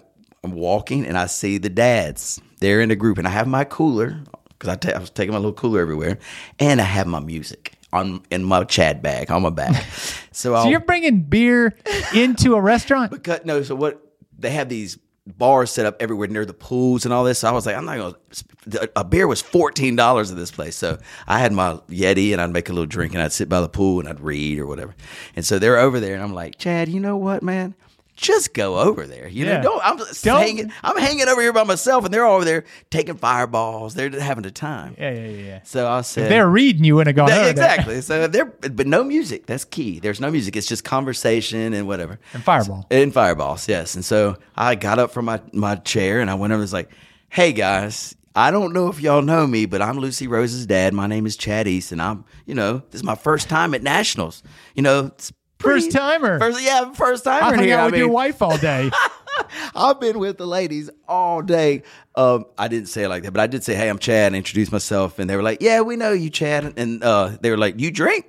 I'm 0.43 0.53
walking 0.53 1.05
and 1.05 1.19
I 1.19 1.27
see 1.27 1.59
the 1.59 1.69
dads. 1.69 2.41
They're 2.61 2.81
in 2.81 2.91
a 2.91 2.97
group 2.97 3.19
and 3.19 3.29
I 3.29 3.31
have 3.31 3.47
my 3.47 3.65
cooler 3.65 4.23
because 4.59 4.95
I 4.95 4.99
was 4.99 5.11
taking 5.11 5.33
my 5.33 5.39
little 5.39 5.53
cooler 5.53 5.81
everywhere, 5.81 6.19
and 6.59 6.81
I 6.81 6.85
have 6.85 7.07
my 7.07 7.21
music 7.21 7.75
on 7.93 8.23
in 8.31 8.45
my 8.45 8.65
Chad 8.65 9.03
bag 9.03 9.31
on 9.31 9.43
my 9.43 9.51
back. 9.51 9.85
So, 10.33 10.55
so 10.55 10.69
you're 10.69 10.79
bringing 10.79 11.23
beer 11.23 11.77
into 12.15 12.55
a 12.55 12.61
restaurant? 12.61 13.11
Because 13.11 13.41
no, 13.45 13.63
so 13.63 13.75
what 13.75 14.01
they 14.39 14.51
have 14.51 14.69
these 14.69 14.97
bars 15.27 15.71
set 15.71 15.87
up 15.87 15.97
everywhere 16.01 16.29
near 16.29 16.45
the 16.45 16.55
pools 16.55 17.05
and 17.05 17.15
all 17.15 17.25
this. 17.25 17.41
So 17.41 17.49
I 17.49 17.53
was 17.53 17.67
like, 17.67 17.77
I'm 17.77 17.85
not 17.85 17.99
gonna. 17.99 18.89
A 18.97 19.05
beer 19.05 19.27
was 19.27 19.41
fourteen 19.41 19.97
dollars 19.97 20.31
at 20.31 20.37
this 20.37 20.51
place, 20.51 20.77
so 20.77 20.99
I 21.27 21.39
had 21.39 21.53
my 21.53 21.75
Yeti 21.89 22.33
and 22.33 22.41
I'd 22.41 22.53
make 22.53 22.69
a 22.69 22.73
little 22.73 22.87
drink 22.87 23.13
and 23.15 23.23
I'd 23.23 23.33
sit 23.33 23.49
by 23.49 23.61
the 23.61 23.69
pool 23.69 24.01
and 24.01 24.09
I'd 24.09 24.21
read 24.21 24.59
or 24.59 24.67
whatever. 24.67 24.95
And 25.37 25.45
so 25.45 25.59
they're 25.59 25.79
over 25.79 26.01
there 26.01 26.15
and 26.15 26.23
I'm 26.23 26.35
like, 26.35 26.59
Chad, 26.59 26.89
you 26.89 27.01
know 27.01 27.17
what, 27.17 27.43
man? 27.43 27.75
Just 28.21 28.53
go 28.53 28.79
over 28.79 29.07
there. 29.07 29.27
You 29.29 29.47
Yeah. 29.47 29.57
know, 29.59 29.63
don't. 29.63 29.83
I'm 29.85 29.97
Don't- 29.97 30.43
hanging. 30.43 30.73
I'm 30.85 30.99
hanging 30.99 31.27
over 31.27 31.41
here 31.41 31.53
by 31.55 31.65
myself, 31.65 32.05
and 32.05 32.13
they're 32.13 32.25
all 32.27 32.37
over 32.37 32.45
there 32.45 32.65
taking 32.91 33.15
fireballs. 33.17 33.95
They're 33.95 34.11
having 34.21 34.45
a 34.45 34.51
time. 34.51 34.95
Yeah, 34.99 35.11
yeah, 35.13 35.29
yeah. 35.29 35.61
So 35.65 35.89
I 35.89 36.03
said, 36.03 36.25
If 36.25 36.29
they're 36.29 36.49
reading, 36.49 36.85
you 36.85 36.97
wouldn't 36.97 37.17
have 37.17 37.27
gone 37.27 37.35
yeah, 37.35 37.45
over 37.45 37.53
there. 37.55 37.65
exactly. 37.75 38.01
So 38.03 38.27
there, 38.27 38.45
but 38.45 38.87
no 38.87 39.03
music. 39.05 39.47
That's 39.47 39.65
key. 39.65 40.01
There's 40.01 40.21
no 40.21 40.31
music. 40.31 40.55
It's 40.57 40.67
just 40.67 40.85
conversation 40.85 41.73
and 41.73 41.87
whatever. 41.87 42.19
And 42.35 42.43
fireball. 42.45 42.87
And 42.91 43.13
fireballs, 43.15 43.69
yes. 43.69 43.95
And 43.95 44.05
so 44.05 44.37
I 44.57 44.75
got 44.75 44.99
up 44.99 45.13
from 45.13 45.25
my, 45.25 45.41
my 45.53 45.77
chair 45.77 46.21
and 46.21 46.29
I 46.31 46.35
went 46.35 46.51
over 46.53 46.57
and 46.57 46.63
was 46.63 46.73
like, 46.75 46.91
hey 47.31 47.53
guys, 47.53 48.15
I 48.37 48.51
don't 48.51 48.73
know 48.73 48.89
if 48.89 49.01
y'all 49.01 49.23
know 49.23 49.47
me, 49.47 49.65
but 49.67 49.81
I'm 49.83 49.99
Lucy 49.99 50.27
Rose's 50.29 50.67
dad. 50.67 50.93
My 50.95 51.07
name 51.07 51.27
is 51.27 51.37
Chad 51.37 51.67
East, 51.67 51.91
and 51.91 52.01
I'm, 52.01 52.25
you 52.47 52.55
know, 52.55 52.83
this 52.91 53.01
is 53.01 53.05
my 53.05 53.15
first 53.17 53.49
time 53.49 53.75
at 53.75 53.83
Nationals. 53.83 54.43
You 54.75 54.83
know, 54.83 55.07
it's 55.07 55.33
pretty- 55.61 55.83
First 55.87 55.93
timer. 55.93 56.39
First, 56.41 56.63
yeah, 56.63 56.93
first 56.93 57.25
timer 57.25 57.45
I 57.47 57.55
hung 57.55 57.65
here. 57.65 57.77
out 57.77 57.81
I 57.83 57.87
with 57.87 57.95
your 57.97 58.09
wife 58.09 58.43
all 58.43 58.59
day. 58.59 58.91
I've 59.75 60.01
been 60.01 60.19
with 60.19 60.37
the 60.39 60.47
ladies 60.47 60.91
all 61.09 61.41
day. 61.43 61.83
Um, 62.15 62.45
I 62.59 62.69
didn't 62.69 62.89
say 62.89 63.05
it 63.05 63.09
like 63.09 63.23
that, 63.23 63.31
but 63.33 63.41
I 63.41 63.47
did 63.47 63.63
say, 63.65 63.75
"Hey, 63.75 63.89
I'm 63.89 63.99
Chad," 63.99 64.27
and 64.29 64.37
introduce 64.37 64.71
myself, 64.73 65.19
and 65.19 65.31
they 65.31 65.37
were 65.37 65.43
like, 65.43 65.63
"Yeah, 65.63 65.81
we 65.83 65.97
know 65.97 66.13
you, 66.13 66.29
Chad," 66.31 66.75
and 66.77 67.03
uh, 67.03 67.37
they 67.41 67.51
were 67.51 67.57
like, 67.57 67.79
"You 67.81 67.91
drink?" 67.91 68.27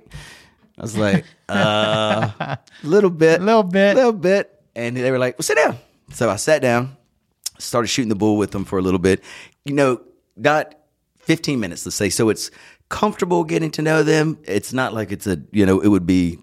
I 0.78 0.82
was 0.82 0.96
like, 0.96 1.24
"Uh, 1.48 2.30
a 2.38 2.58
little 2.82 3.10
bit, 3.10 3.40
A 3.40 3.44
Little 3.44 3.62
bit. 3.62 3.92
A 3.92 3.94
little 3.96 4.12
bit," 4.12 4.62
and 4.74 4.96
they 4.96 5.10
were 5.10 5.18
like, 5.18 5.36
"Well, 5.38 5.42
sit 5.44 5.56
down." 5.56 5.76
So 6.12 6.30
I 6.30 6.36
sat 6.36 6.62
down, 6.62 6.96
started 7.58 7.88
shooting 7.88 8.08
the 8.08 8.14
bull 8.14 8.36
with 8.36 8.52
them 8.52 8.64
for 8.64 8.78
a 8.78 8.82
little 8.82 9.00
bit. 9.00 9.22
You 9.64 9.74
know, 9.74 10.00
not 10.36 10.74
15 11.20 11.60
minutes, 11.60 11.84
let's 11.84 11.96
say. 11.96 12.08
So 12.10 12.28
it's 12.30 12.50
comfortable 12.88 13.44
getting 13.44 13.70
to 13.72 13.82
know 13.82 14.02
them. 14.02 14.38
It's 14.44 14.72
not 14.72 14.94
like 14.94 15.12
it's 15.12 15.26
a, 15.26 15.38
you 15.52 15.66
know, 15.66 15.80
it 15.80 15.88
would 15.88 16.06
be 16.06 16.38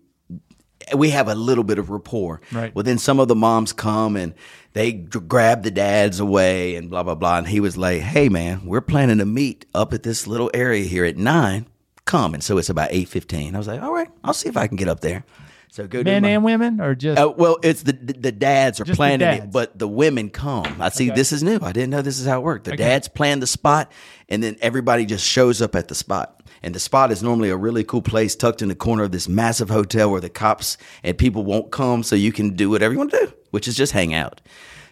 we 0.95 1.09
have 1.11 1.27
a 1.27 1.35
little 1.35 1.63
bit 1.63 1.79
of 1.79 1.89
rapport. 1.89 2.41
Right. 2.51 2.73
Well, 2.73 2.83
then 2.83 2.97
some 2.97 3.19
of 3.19 3.27
the 3.27 3.35
moms 3.35 3.73
come 3.73 4.15
and 4.15 4.33
they 4.73 4.91
grab 4.91 5.63
the 5.63 5.71
dads 5.71 6.19
away 6.19 6.75
and 6.75 6.89
blah 6.89 7.03
blah 7.03 7.15
blah. 7.15 7.37
And 7.37 7.47
he 7.47 7.59
was 7.59 7.77
like, 7.77 8.01
"Hey, 8.01 8.29
man, 8.29 8.65
we're 8.65 8.81
planning 8.81 9.17
to 9.19 9.25
meet 9.25 9.65
up 9.73 9.93
at 9.93 10.03
this 10.03 10.27
little 10.27 10.51
area 10.53 10.85
here 10.85 11.05
at 11.05 11.17
nine. 11.17 11.67
Come." 12.05 12.33
And 12.33 12.43
so 12.43 12.57
it's 12.57 12.69
about 12.69 12.89
eight 12.91 13.09
fifteen. 13.09 13.55
I 13.55 13.57
was 13.57 13.67
like, 13.67 13.81
"All 13.81 13.93
right, 13.93 14.09
I'll 14.23 14.33
see 14.33 14.49
if 14.49 14.57
I 14.57 14.67
can 14.67 14.77
get 14.77 14.87
up 14.87 15.01
there." 15.01 15.25
So 15.71 15.87
go 15.87 16.01
Men 16.01 16.23
my- 16.23 16.29
and 16.29 16.43
women, 16.43 16.81
or 16.81 16.95
just 16.95 17.19
uh, 17.19 17.31
well, 17.37 17.57
it's 17.61 17.83
the 17.83 17.93
the, 17.93 18.31
dads 18.31 18.79
are 18.81 18.85
planning 18.85 19.19
dads. 19.19 19.43
it, 19.45 19.51
but 19.51 19.77
the 19.77 19.87
women 19.87 20.29
come. 20.31 20.81
I 20.81 20.89
see. 20.89 21.09
Okay. 21.11 21.15
This 21.15 21.31
is 21.31 21.43
new. 21.43 21.59
I 21.61 21.71
didn't 21.71 21.91
know 21.91 22.01
this 22.01 22.19
is 22.19 22.25
how 22.25 22.39
it 22.39 22.43
worked. 22.43 22.65
The 22.65 22.73
Okay. 22.73 22.83
dads 22.83 23.07
plan 23.07 23.39
the 23.39 23.45
spot, 23.47 23.91
and 24.29 24.41
then 24.41 24.57
everybody 24.61 25.05
just 25.05 25.23
shows 25.25 25.61
up 25.61 25.75
at 25.75 25.87
the 25.87 25.95
spot. 25.95 26.41
And 26.63 26.73
the 26.73 26.79
spot 26.79 27.11
is 27.11 27.21
normally 27.21 27.51
a 27.51 27.55
really 27.55 27.83
cool 27.83 28.01
place 28.01 28.35
tucked 28.35 28.61
in 28.63 28.67
the 28.67 28.75
corner 28.75 29.03
of 29.03 29.11
this 29.11 29.29
massive 29.29 29.69
hotel 29.69 30.09
where 30.11 30.19
the 30.19 30.29
cops 30.29 30.75
and 31.03 31.15
people 31.17 31.45
won't 31.45 31.71
come, 31.71 32.01
so 32.03 32.15
you 32.15 32.31
can 32.33 32.55
do 32.55 32.69
whatever 32.71 32.93
you 32.93 32.97
want 32.97 33.11
to 33.11 33.27
do, 33.27 33.33
which 33.51 33.67
is 33.67 33.77
just 33.77 33.91
hang 33.93 34.13
out. 34.13 34.41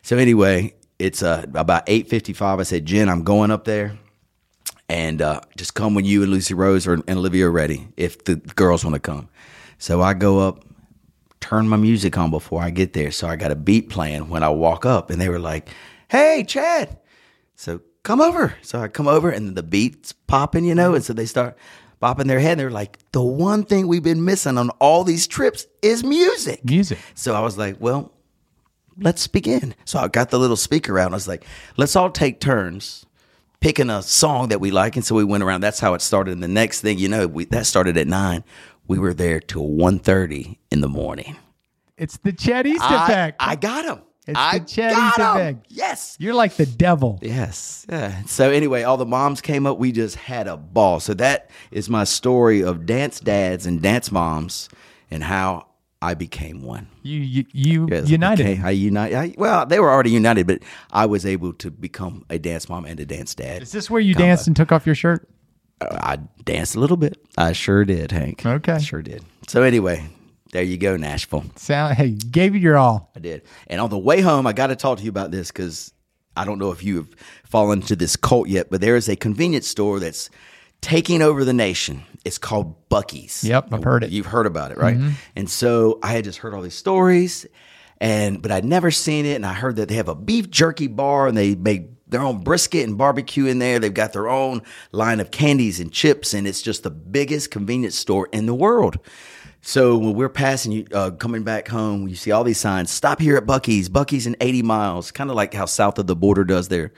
So 0.04 0.18
anyway, 0.18 0.76
it's 1.00 1.24
uh, 1.24 1.46
about 1.56 1.84
eight 1.88 2.08
fifty 2.08 2.34
five. 2.34 2.60
I 2.60 2.64
said, 2.64 2.86
Jen, 2.86 3.10
I'm 3.10 3.24
going 3.24 3.50
up 3.50 3.66
there 3.66 3.98
and 4.90 5.22
uh, 5.22 5.42
just 5.58 5.74
come 5.74 5.96
when 5.96 6.06
you 6.06 6.22
and 6.22 6.32
Lucy 6.32 6.54
Rose 6.54 6.86
or, 6.88 6.94
and 6.94 7.10
Olivia 7.10 7.48
are 7.48 7.52
ready 7.52 7.88
if 7.98 8.24
the 8.26 8.36
girls 8.36 8.86
want 8.86 8.94
to 8.94 9.00
come. 9.00 9.28
So 9.80 10.02
I 10.02 10.14
go 10.14 10.40
up, 10.40 10.64
turn 11.48 11.70
my 11.70 11.78
music 11.78 12.18
on 12.18 12.30
before 12.30 12.62
I 12.62 12.70
get 12.70 12.94
there. 12.94 13.12
So 13.12 13.28
I 13.28 13.36
got 13.36 13.52
a 13.52 13.56
beat 13.56 13.90
playing 13.90 14.30
when 14.30 14.44
I 14.44 14.50
walk 14.50 14.86
up, 14.86 15.10
and 15.10 15.20
they 15.22 15.30
were 15.30 15.40
like, 15.40 15.70
"Hey, 16.10 16.44
Chad!" 16.46 16.98
So 17.56 17.82
come 18.04 18.22
over. 18.22 18.56
So 18.62 18.80
I 18.82 18.88
come 18.90 19.08
over, 19.08 19.30
and 19.30 19.56
the 19.56 19.64
beats 19.64 20.12
popping, 20.12 20.66
you 20.66 20.76
know, 20.76 20.94
and 20.94 21.04
so 21.04 21.14
they 21.14 21.26
start 21.26 21.58
bopping 22.02 22.28
their 22.28 22.40
head. 22.40 22.52
And 22.54 22.60
they're 22.60 22.70
like, 22.70 23.00
"The 23.12 23.24
one 23.24 23.64
thing 23.64 23.88
we've 23.88 24.04
been 24.04 24.26
missing 24.26 24.58
on 24.58 24.70
all 24.80 25.04
these 25.04 25.26
trips 25.28 25.66
is 25.82 26.04
music." 26.04 26.66
music. 26.66 27.00
So 27.16 27.34
I 27.34 27.40
was 27.40 27.58
like, 27.58 27.78
well, 27.80 28.12
let's 29.00 29.28
begin. 29.28 29.76
So 29.86 30.00
I 30.00 30.08
got 30.08 30.30
the 30.30 30.40
little 30.40 30.56
speaker 30.56 31.00
out 31.00 31.08
and 31.08 31.16
I 31.16 31.18
was 31.18 31.28
like, 31.28 31.46
let's 31.78 31.96
all 31.96 32.10
take 32.10 32.40
turns 32.40 33.06
picking 33.60 33.90
a 33.90 34.02
song 34.02 34.50
that 34.50 34.60
we 34.60 34.72
like. 34.72 34.96
And 34.96 35.06
so 35.06 35.16
we 35.16 35.24
went 35.24 35.44
around. 35.44 35.62
That's 35.62 35.80
how 35.80 35.94
it 35.94 36.02
started. 36.02 36.34
And 36.34 36.44
the 36.44 36.48
next 36.48 36.82
thing 36.82 36.98
you 36.98 37.08
know, 37.08 37.28
we, 37.28 37.46
that 37.46 37.66
started 37.66 37.98
at 37.98 38.08
nine. 38.08 38.44
We 38.88 39.00
were 39.00 39.14
there 39.14 39.40
till 39.40 39.68
1.30 39.68 40.58
in 40.72 40.82
the 40.82 40.88
morning. 40.88 41.36
It's 41.98 42.18
the 42.18 42.32
Chad 42.32 42.68
East 42.68 42.84
I, 42.84 43.04
effect. 43.04 43.38
I 43.40 43.56
got 43.56 43.86
him. 43.86 44.02
It's 44.28 44.38
I 44.38 44.60
the 44.60 44.76
got 44.76 45.20
'em! 45.20 45.38
Beg. 45.38 45.58
Yes. 45.70 46.18
You're 46.20 46.34
like 46.34 46.56
the 46.56 46.66
devil. 46.66 47.18
Yes. 47.22 47.86
Yeah. 47.90 48.24
So 48.24 48.52
anyway, 48.52 48.84
all 48.84 48.98
the 48.98 49.06
moms 49.06 49.40
came 49.40 49.66
up. 49.66 49.78
We 49.78 49.94
just 49.94 50.18
had 50.18 50.48
a 50.48 50.58
ball. 50.58 51.00
So 51.00 51.14
that 51.16 51.50
is 51.72 51.90
my 51.90 52.04
story 52.04 52.62
of 52.62 52.86
dance 52.86 53.22
dads 53.22 53.66
and 53.66 53.82
dance 53.82 54.12
moms 54.12 54.68
and 55.10 55.24
how 55.24 55.68
I 56.02 56.14
became 56.14 56.62
one. 56.62 56.88
You 57.04 57.20
you, 57.20 57.46
you 57.54 57.88
Yes, 57.90 58.10
united. 58.10 58.46
Okay, 58.46 58.62
I 58.62 58.72
unite. 58.72 59.14
I, 59.14 59.34
well, 59.38 59.66
they 59.66 59.80
were 59.80 59.90
already 59.90 60.12
united, 60.12 60.46
but 60.46 60.60
I 60.92 61.06
was 61.06 61.26
able 61.26 61.54
to 61.54 61.72
become 61.72 62.26
a 62.30 62.38
dance 62.38 62.68
mom 62.68 62.86
and 62.86 63.00
a 63.00 63.06
dance 63.06 63.34
dad. 63.34 63.62
Is 63.64 63.72
this 63.72 63.90
where 63.90 64.02
you 64.02 64.14
danced 64.14 64.46
and 64.48 64.56
took 64.56 64.72
off 64.74 64.86
your 64.86 64.96
shirt? 64.96 65.28
I 65.82 66.18
danced 66.44 66.76
a 66.76 66.80
little 66.80 66.98
bit. 66.98 67.18
I 67.38 67.54
sure 67.54 67.86
did, 67.86 68.12
Hank. 68.12 68.46
Okay. 68.46 68.80
Sure 68.80 69.02
did. 69.02 69.24
So 69.48 69.64
anyway, 69.64 70.08
there 70.52 70.64
you 70.64 70.78
go, 70.78 70.98
Nashville. 70.98 71.46
Sound 71.56 71.96
hey, 71.96 72.08
you 72.08 72.18
gave 72.18 72.56
it 72.56 72.62
your 72.62 72.78
all. 72.78 73.12
I 73.16 73.20
did. 73.20 73.44
And 73.68 73.80
on 73.80 73.90
the 73.90 73.98
way 73.98 74.22
home, 74.22 74.48
I 74.48 74.54
got 74.54 74.68
to 74.68 74.76
talk 74.76 74.98
to 74.98 75.04
you 75.04 75.10
about 75.10 75.32
this 75.32 75.52
because 75.52 75.94
I 76.36 76.46
don't 76.46 76.60
know 76.60 76.72
if 76.72 76.84
you 76.84 76.98
have 76.98 77.10
fallen 77.46 77.82
into 77.82 77.96
this 77.96 78.16
cult 78.16 78.48
yet, 78.48 78.70
but 78.70 78.82
there 78.82 78.96
is 78.96 79.10
a 79.10 79.16
convenience 79.16 79.68
store 79.68 80.00
that's 80.00 80.30
taking 80.82 81.22
over 81.22 81.44
the 81.44 81.54
nation. 81.54 82.04
It's 82.24 82.38
called 82.38 82.90
Buc-ee's. 82.90 83.44
Yep, 83.44 83.70
I've 83.72 83.84
heard 83.84 84.04
it. 84.04 84.12
You've 84.12 84.28
heard 84.28 84.46
about 84.46 84.72
it, 84.72 84.78
right? 84.78 84.98
Mm-hmm. 84.98 85.12
And 85.36 85.50
so 85.50 86.00
I 86.04 86.14
had 86.14 86.24
just 86.24 86.40
heard 86.40 86.54
all 86.54 86.62
these 86.62 86.76
stories, 86.76 87.46
and 88.00 88.42
but 88.42 88.52
I'd 88.52 88.66
never 88.66 88.92
seen 88.92 89.26
it. 89.26 89.36
And 89.36 89.46
I 89.46 89.54
heard 89.54 89.78
that 89.78 89.90
they 89.90 89.96
have 89.96 90.10
a 90.10 90.16
beef 90.16 90.50
jerky 90.50 90.88
bar, 90.88 91.28
and 91.28 91.38
they 91.38 91.56
make 91.56 91.90
their 92.08 92.22
own 92.22 92.44
brisket 92.44 92.88
and 92.88 92.98
barbecue 92.98 93.46
in 93.46 93.60
there. 93.60 93.80
They've 93.80 93.94
got 93.94 94.14
their 94.14 94.30
own 94.30 94.62
line 94.92 95.20
of 95.20 95.32
candies 95.32 95.80
and 95.80 95.92
chips, 95.92 96.34
and 96.34 96.48
it's 96.48 96.62
just 96.62 96.84
the 96.84 96.92
biggest 96.92 97.52
convenience 97.52 97.96
store 97.96 98.30
in 98.32 98.46
the 98.46 98.56
world. 98.56 98.98
So 99.62 99.98
when 99.98 100.14
we're 100.14 100.30
passing 100.30 100.72
you, 100.72 100.88
uh, 100.94 101.12
coming 101.12 101.44
back 101.44 101.68
home, 101.68 102.08
you 102.08 102.16
see 102.16 102.32
all 102.32 102.46
these 102.46 102.60
signs. 102.60 102.90
Stop 102.90 103.20
here 103.20 103.36
at 103.36 103.46
Buc-ee's. 103.46 103.90
Buc-ee's 103.90 104.26
in 104.26 104.38
80 104.40 104.62
miles, 104.62 105.12
kind 105.12 105.30
of 105.30 105.36
like 105.36 105.54
how 105.54 105.66
south 105.66 106.00
of 106.00 106.08
the 106.08 106.16
border 106.16 106.46
does 106.46 106.70
their 106.70 106.94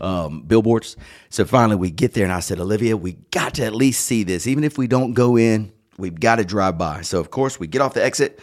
um, 0.00 0.42
billboards. 0.42 0.96
So 1.30 1.44
finally, 1.44 1.76
we 1.76 1.90
get 1.90 2.14
there, 2.14 2.24
and 2.24 2.32
I 2.32 2.40
said, 2.40 2.60
Olivia, 2.60 2.96
we 2.96 3.14
got 3.32 3.54
to 3.54 3.64
at 3.64 3.74
least 3.74 4.06
see 4.06 4.22
this, 4.22 4.46
even 4.46 4.62
if 4.62 4.78
we 4.78 4.86
don't 4.86 5.14
go 5.14 5.36
in. 5.36 5.72
We've 5.98 6.18
got 6.18 6.36
to 6.36 6.44
drive 6.44 6.78
by. 6.78 7.02
So 7.02 7.18
of 7.18 7.30
course, 7.30 7.58
we 7.58 7.66
get 7.66 7.82
off 7.82 7.94
the 7.94 8.04
exit. 8.04 8.38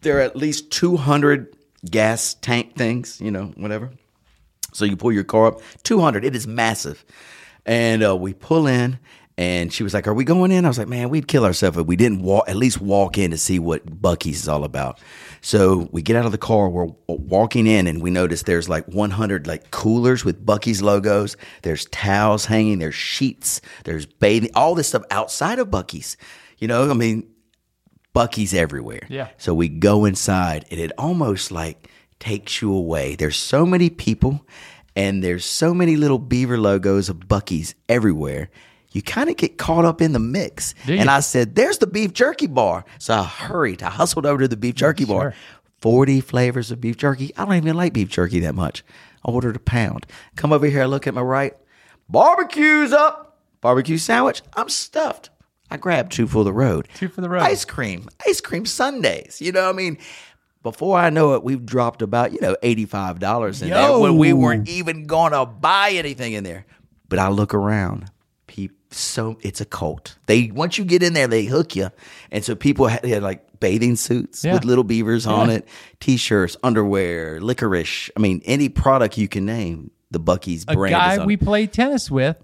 There 0.00 0.18
are 0.18 0.22
at 0.22 0.36
least 0.36 0.70
200 0.70 1.54
gas 1.90 2.34
tank 2.34 2.74
things, 2.74 3.20
you 3.20 3.30
know, 3.30 3.52
whatever. 3.56 3.90
So 4.76 4.84
you 4.84 4.96
pull 4.96 5.12
your 5.12 5.24
car 5.24 5.46
up, 5.46 5.60
200. 5.82 6.24
It 6.24 6.36
is 6.36 6.46
massive. 6.46 7.04
And 7.64 8.04
uh, 8.04 8.16
we 8.16 8.34
pull 8.34 8.66
in, 8.66 8.98
and 9.38 9.72
she 9.72 9.82
was 9.82 9.92
like, 9.92 10.06
Are 10.06 10.14
we 10.14 10.24
going 10.24 10.52
in? 10.52 10.64
I 10.64 10.68
was 10.68 10.78
like, 10.78 10.88
Man, 10.88 11.08
we'd 11.08 11.28
kill 11.28 11.44
ourselves 11.44 11.76
if 11.76 11.86
we 11.86 11.96
didn't 11.96 12.22
walk, 12.22 12.48
at 12.48 12.56
least 12.56 12.80
walk 12.80 13.18
in 13.18 13.30
to 13.32 13.38
see 13.38 13.58
what 13.58 13.84
Buc-ee's 14.00 14.42
is 14.42 14.48
all 14.48 14.64
about. 14.64 15.00
So 15.40 15.88
we 15.92 16.02
get 16.02 16.16
out 16.16 16.26
of 16.26 16.32
the 16.32 16.38
car, 16.38 16.68
we're 16.68 16.88
walking 17.08 17.66
in, 17.66 17.86
and 17.86 18.00
we 18.00 18.10
notice 18.10 18.42
there's 18.42 18.68
like 18.68 18.86
100 18.86 19.46
like 19.46 19.70
coolers 19.70 20.24
with 20.24 20.44
Buc-ee's 20.44 20.80
logos. 20.80 21.36
There's 21.62 21.86
towels 21.86 22.46
hanging, 22.46 22.78
there's 22.78 22.94
sheets, 22.94 23.60
there's 23.84 24.06
bathing, 24.06 24.50
all 24.54 24.74
this 24.74 24.88
stuff 24.88 25.02
outside 25.10 25.58
of 25.58 25.68
Buc-ee's. 25.68 26.16
You 26.58 26.68
know, 26.68 26.90
I 26.90 26.94
mean, 26.94 27.28
Buc-ee's 28.14 28.54
everywhere. 28.54 29.06
Yeah. 29.08 29.28
So 29.36 29.52
we 29.52 29.68
go 29.68 30.06
inside 30.06 30.64
and 30.70 30.80
it 30.80 30.92
almost 30.96 31.50
like 31.50 31.90
takes 32.18 32.60
you 32.60 32.72
away. 32.72 33.14
There's 33.16 33.36
so 33.36 33.66
many 33.66 33.90
people 33.90 34.44
and 34.94 35.22
there's 35.22 35.44
so 35.44 35.74
many 35.74 35.96
little 35.96 36.18
beaver 36.18 36.58
logos 36.58 37.08
of 37.08 37.18
Buc-ee's 37.28 37.74
everywhere. 37.88 38.48
You 38.92 39.02
kind 39.02 39.28
of 39.28 39.36
get 39.36 39.58
caught 39.58 39.84
up 39.84 40.00
in 40.00 40.12
the 40.12 40.18
mix. 40.18 40.74
And 40.86 41.10
I 41.10 41.20
said, 41.20 41.54
There's 41.54 41.78
the 41.78 41.86
beef 41.86 42.14
jerky 42.14 42.46
bar. 42.46 42.86
So 42.98 43.14
I 43.14 43.24
hurried. 43.24 43.82
I 43.82 43.90
hustled 43.90 44.24
over 44.24 44.40
to 44.42 44.48
the 44.48 44.56
beef 44.56 44.74
jerky 44.74 45.04
bar. 45.04 45.32
Sure. 45.32 45.34
40 45.82 46.22
flavors 46.22 46.70
of 46.70 46.80
beef 46.80 46.96
jerky. 46.96 47.32
I 47.36 47.44
don't 47.44 47.54
even 47.54 47.76
like 47.76 47.92
beef 47.92 48.08
jerky 48.08 48.40
that 48.40 48.54
much. 48.54 48.82
I 49.24 49.30
ordered 49.30 49.56
a 49.56 49.60
pound. 49.60 50.06
Come 50.34 50.52
over 50.52 50.66
here, 50.66 50.82
I 50.82 50.86
look 50.86 51.06
at 51.06 51.12
my 51.12 51.20
right. 51.20 51.54
Barbecue's 52.08 52.92
up. 52.92 53.38
Barbecue 53.60 53.98
sandwich. 53.98 54.42
I'm 54.56 54.68
stuffed. 54.68 55.30
I 55.70 55.76
grabbed 55.76 56.12
two 56.12 56.26
for 56.26 56.44
the 56.44 56.52
road. 56.52 56.88
Two 56.94 57.08
for 57.08 57.20
the 57.20 57.28
road. 57.28 57.42
Ice 57.42 57.64
cream. 57.64 58.08
Ice 58.26 58.40
cream 58.40 58.64
sundaes. 58.64 59.40
You 59.40 59.52
know 59.52 59.64
what 59.64 59.74
I 59.74 59.76
mean? 59.76 59.98
Before 60.66 60.98
I 60.98 61.10
know 61.10 61.34
it, 61.34 61.44
we've 61.44 61.64
dropped 61.64 62.02
about, 62.02 62.32
you 62.32 62.40
know, 62.40 62.56
$85 62.60 63.62
in 63.62 63.68
there 63.70 63.98
when 64.00 64.16
we 64.16 64.32
weren't 64.32 64.68
even 64.68 65.06
going 65.06 65.30
to 65.30 65.46
buy 65.46 65.90
anything 65.92 66.32
in 66.32 66.42
there. 66.42 66.66
But 67.08 67.20
I 67.20 67.28
look 67.28 67.54
around. 67.54 68.10
People, 68.48 68.76
so 68.90 69.38
it's 69.42 69.60
a 69.60 69.64
cult. 69.64 70.16
They 70.26 70.50
once 70.50 70.76
you 70.76 70.84
get 70.84 71.04
in 71.04 71.12
there, 71.12 71.28
they 71.28 71.44
hook 71.44 71.76
you. 71.76 71.90
And 72.32 72.44
so 72.44 72.56
people 72.56 72.88
had, 72.88 73.04
had 73.04 73.22
like 73.22 73.60
bathing 73.60 73.94
suits 73.94 74.44
Yeah. 74.44 74.54
with 74.54 74.64
little 74.64 74.82
beavers 74.82 75.24
on 75.24 75.50
it, 75.50 75.68
t-shirts, 76.00 76.56
underwear, 76.64 77.40
licorice. 77.40 78.10
I 78.16 78.20
mean, 78.20 78.42
any 78.44 78.68
product 78.68 79.16
you 79.16 79.28
can 79.28 79.46
name, 79.46 79.92
the 80.10 80.18
Buc-ee's 80.18 80.64
A 80.66 80.74
brand 80.74 80.94
is 81.12 81.18
guy 81.18 81.24
we 81.26 81.36
played 81.36 81.72
tennis 81.72 82.10
with 82.10 82.38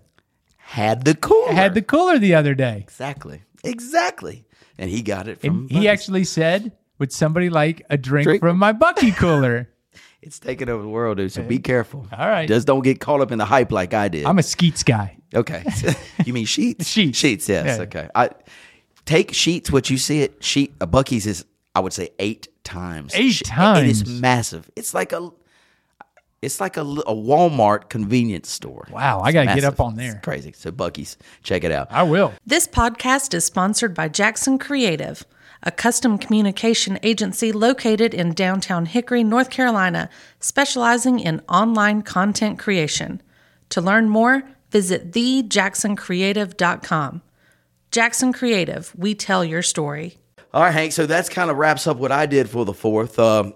had 0.59 1.05
the 1.05 1.17
cooler. 1.17 1.53
had 1.55 1.75
the 1.75 1.83
cooler 1.83 2.21
the 2.21 2.35
other 2.37 2.55
day. 2.55 2.77
exactly, 2.87 3.43
exactly, 3.65 4.45
and 4.79 4.89
he 4.91 5.03
got 5.03 5.27
it 5.27 5.41
from. 5.41 5.63
And 5.63 5.71
he 5.73 5.89
actually 5.89 6.23
said, 6.25 6.71
Would 7.03 7.11
somebody 7.13 7.51
like 7.51 7.83
a 7.91 7.97
drink, 7.97 8.27
Drink? 8.27 8.41
from 8.41 8.59
my 8.59 8.73
Buc-ee 8.73 9.11
cooler? 9.11 9.69
It's 10.23 10.39
taking 10.39 10.69
over 10.69 10.81
the 10.85 10.89
world, 10.89 11.17
dude. 11.17 11.33
So 11.33 11.43
be 11.43 11.59
careful. 11.59 12.07
All 12.17 12.29
right. 12.29 12.47
Just 12.47 12.65
don't 12.65 12.85
get 12.85 13.01
caught 13.01 13.21
up 13.21 13.33
in 13.33 13.39
the 13.39 13.45
hype 13.45 13.73
like 13.73 13.93
I 13.93 14.07
did. 14.07 14.25
I'm 14.25 14.39
a 14.39 14.43
Skeets 14.45 14.85
guy. 14.85 15.17
okay. 15.35 15.65
you 16.25 16.33
mean 16.33 16.47
sheets? 16.47 16.87
Sheets. 16.95 17.19
Sheets. 17.19 17.49
Yes. 17.49 17.77
Yeah. 17.79 17.83
Okay. 17.83 18.09
I 18.15 18.31
take 19.05 19.35
sheets. 19.35 19.73
What 19.73 19.91
you 19.91 19.99
see 19.99 20.23
it 20.23 20.45
sheet. 20.45 20.75
A 20.81 20.87
Buc-ee's 20.87 21.27
is 21.27 21.45
I 21.75 21.81
would 21.81 21.93
say 21.93 22.11
eight 22.21 22.47
times. 22.63 23.13
Eight 23.17 23.33
She- 23.33 23.45
times? 23.45 24.03
is 24.03 24.21
massive. 24.21 24.71
It's 24.77 24.95
like 24.95 25.13
a. 25.13 25.29
It's 26.41 26.61
like 26.61 26.77
a, 26.77 26.83
a 26.83 27.15
Walmart 27.15 27.89
convenience 27.89 28.49
store. 28.49 28.87
Wow, 28.93 29.21
I 29.23 29.33
gotta 29.33 29.55
get 29.55 29.65
up 29.65 29.81
on 29.81 29.97
there. 29.97 30.13
It's 30.17 30.25
crazy. 30.25 30.53
So 30.53 30.71
Buc-ee's, 30.71 31.17
check 31.43 31.63
it 31.65 31.73
out. 31.73 31.89
I 31.91 32.05
will. 32.05 32.33
This 32.47 32.69
podcast 32.69 33.35
is 33.35 33.45
sponsored 33.45 33.93
by 33.95 34.07
Jackson 34.09 34.59
Creative, 34.59 35.25
a 35.63 35.71
custom 35.71 36.19
communication 36.19 36.99
agency 37.03 37.53
located 37.53 38.15
in 38.15 38.35
downtown 38.35 38.87
Hickory, 38.87 39.23
North 39.23 39.51
Carolina, 39.51 40.09
specializing 40.41 41.21
in 41.21 41.41
online 41.49 42.03
content 42.03 42.59
creation. 42.59 43.23
To 43.71 43.81
learn 43.81 44.09
more, 44.09 44.43
visit 44.71 45.13
thejacksoncreative.com. 45.13 47.23
Jackson 47.91 48.33
Creative, 48.33 48.93
we 48.97 49.15
tell 49.15 49.45
your 49.45 49.63
story. 49.63 50.19
All 50.55 50.63
right, 50.63 50.73
Hank. 50.73 50.93
So 50.93 51.07
that's 51.07 51.29
kind 51.29 51.51
of 51.51 51.57
wraps 51.57 51.87
up 51.87 51.99
what 51.99 52.13
I 52.13 52.27
did 52.27 52.51
for 52.51 52.65
the 52.65 52.75
fourth. 52.75 53.19
Um, 53.19 53.55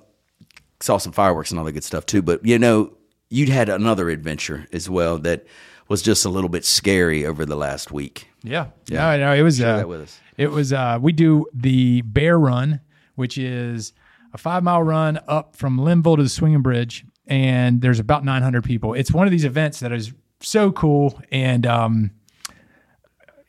saw 0.81 0.99
some 0.99 1.13
fireworks 1.13 1.51
and 1.51 1.59
all 1.59 1.65
that 1.65 1.73
good 1.73 1.85
stuff 1.85 2.07
too. 2.07 2.23
But 2.23 2.45
you 2.45 2.59
know, 2.59 2.93
you'd 3.29 3.49
had 3.49 3.69
another 3.69 4.11
adventure 4.11 4.67
as 4.73 4.89
well 4.89 5.19
that 5.19 5.47
was 5.89 6.03
just 6.03 6.25
a 6.25 6.29
little 6.29 6.49
bit 6.49 6.65
scary 6.65 7.25
over 7.25 7.47
the 7.47 7.57
last 7.57 7.93
week. 7.93 8.29
Yeah. 8.47 8.69
Yeah. 8.87 9.17
No, 9.17 9.27
no, 9.27 9.35
it 9.35 9.43
was 9.43 9.59
Share 9.59 9.75
uh, 9.75 9.77
that 9.79 9.89
with 9.89 10.03
us. 10.03 10.21
It 10.37 10.51
was 10.51 10.73
uh 10.73 10.99
we 11.01 11.13
do 11.13 11.47
the 11.53 12.03
Bear 12.03 12.39
Run, 12.39 12.81
which 13.15 13.39
is 13.39 13.93
a 14.33 14.39
five 14.39 14.63
mile 14.63 14.83
run 14.83 15.19
up 15.29 15.57
from 15.57 15.79
Linville 15.79 16.17
to 16.17 16.23
the 16.23 16.29
Swinging 16.29 16.63
Bridge, 16.63 17.05
and 17.27 17.81
there's 17.81 17.99
about 17.99 18.25
900 18.25 18.63
people. 18.65 18.95
It's 18.95 19.11
one 19.13 19.27
of 19.27 19.31
these 19.31 19.45
events 19.45 19.81
that 19.81 19.93
is 19.93 20.13
so 20.41 20.71
cool, 20.73 21.21
and 21.33 21.67
um, 21.67 22.11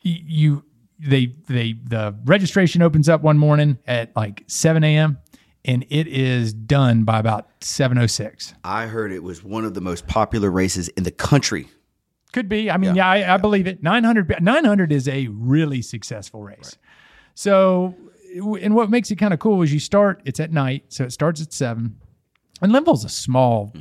you 0.01 0.63
they 0.99 1.35
they 1.47 1.73
the 1.83 2.15
registration 2.25 2.81
opens 2.81 3.09
up 3.09 3.21
one 3.21 3.37
morning 3.37 3.77
at 3.85 4.15
like 4.15 4.43
7 4.47 4.83
a.m. 4.83 5.19
and 5.65 5.85
it 5.89 6.07
is 6.07 6.53
done 6.53 7.03
by 7.03 7.19
about 7.19 7.59
7:06. 7.59 8.53
I 8.63 8.87
heard 8.87 9.11
it 9.11 9.23
was 9.23 9.43
one 9.43 9.65
of 9.65 9.73
the 9.73 9.81
most 9.81 10.07
popular 10.07 10.49
races 10.49 10.87
in 10.89 11.03
the 11.03 11.11
country. 11.11 11.67
Could 12.37 12.49
be. 12.49 12.69
I 12.69 12.77
mean, 12.77 12.93
yeah, 12.93 13.07
I, 13.09 13.33
I 13.33 13.37
believe 13.37 13.65
it. 13.65 13.81
900, 13.81 14.43
900 14.43 14.91
is 14.91 15.07
a 15.07 15.27
really 15.31 15.81
successful 15.81 16.43
race. 16.43 16.77
So, 17.33 17.95
and 18.61 18.75
what 18.75 18.91
makes 18.91 19.09
it 19.09 19.15
kind 19.15 19.33
of 19.33 19.39
cool 19.39 19.63
is 19.63 19.73
you 19.73 19.79
start, 19.79 20.21
it's 20.23 20.39
at 20.39 20.51
night. 20.51 20.83
So 20.89 21.03
it 21.03 21.11
starts 21.11 21.41
at 21.41 21.51
seven. 21.51 21.97
And 22.61 22.71
Linville's 22.71 23.03
a 23.05 23.09
small 23.09 23.73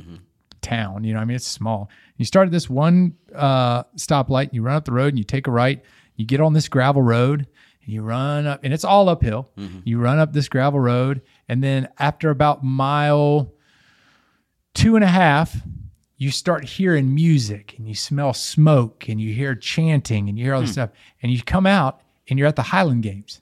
town. 0.61 1.03
You 1.03 1.13
know, 1.13 1.19
I 1.19 1.25
mean, 1.25 1.35
it's 1.35 1.45
small. 1.45 1.89
You 2.17 2.25
start 2.25 2.47
at 2.47 2.51
this 2.51 2.67
one 2.67 3.13
uh, 3.35 3.83
stoplight, 3.95 4.53
you 4.53 4.63
run 4.63 4.75
up 4.75 4.85
the 4.85 4.91
road 4.91 5.09
and 5.09 5.19
you 5.19 5.23
take 5.23 5.45
a 5.45 5.51
right. 5.51 5.83
You 6.15 6.25
get 6.25 6.41
on 6.41 6.53
this 6.53 6.67
gravel 6.67 7.03
road 7.03 7.41
and 7.85 7.93
you 7.93 8.01
run 8.01 8.47
up, 8.47 8.61
and 8.63 8.73
it's 8.73 8.83
all 8.83 9.07
uphill. 9.07 9.51
You 9.85 9.99
run 9.99 10.17
up 10.17 10.33
this 10.33 10.49
gravel 10.49 10.79
road. 10.79 11.21
And 11.47 11.63
then 11.63 11.89
after 11.99 12.31
about 12.31 12.63
mile 12.63 13.53
two 14.73 14.95
and 14.95 15.03
a 15.03 15.07
half, 15.07 15.55
you 16.17 16.31
start 16.31 16.65
hearing 16.65 17.13
music 17.13 17.75
and 17.77 17.87
you 17.87 17.93
smell 17.93 18.33
smoke 18.33 19.07
and 19.07 19.21
you 19.21 19.33
hear 19.33 19.53
chanting 19.53 20.27
and 20.27 20.37
you 20.37 20.45
hear 20.45 20.55
all 20.55 20.61
this 20.61 20.71
hmm. 20.71 20.73
stuff. 20.73 20.89
And 21.21 21.31
you 21.31 21.41
come 21.43 21.65
out 21.65 22.01
and 22.27 22.39
you're 22.39 22.47
at 22.47 22.55
the 22.55 22.63
Highland 22.63 23.03
Games. 23.03 23.41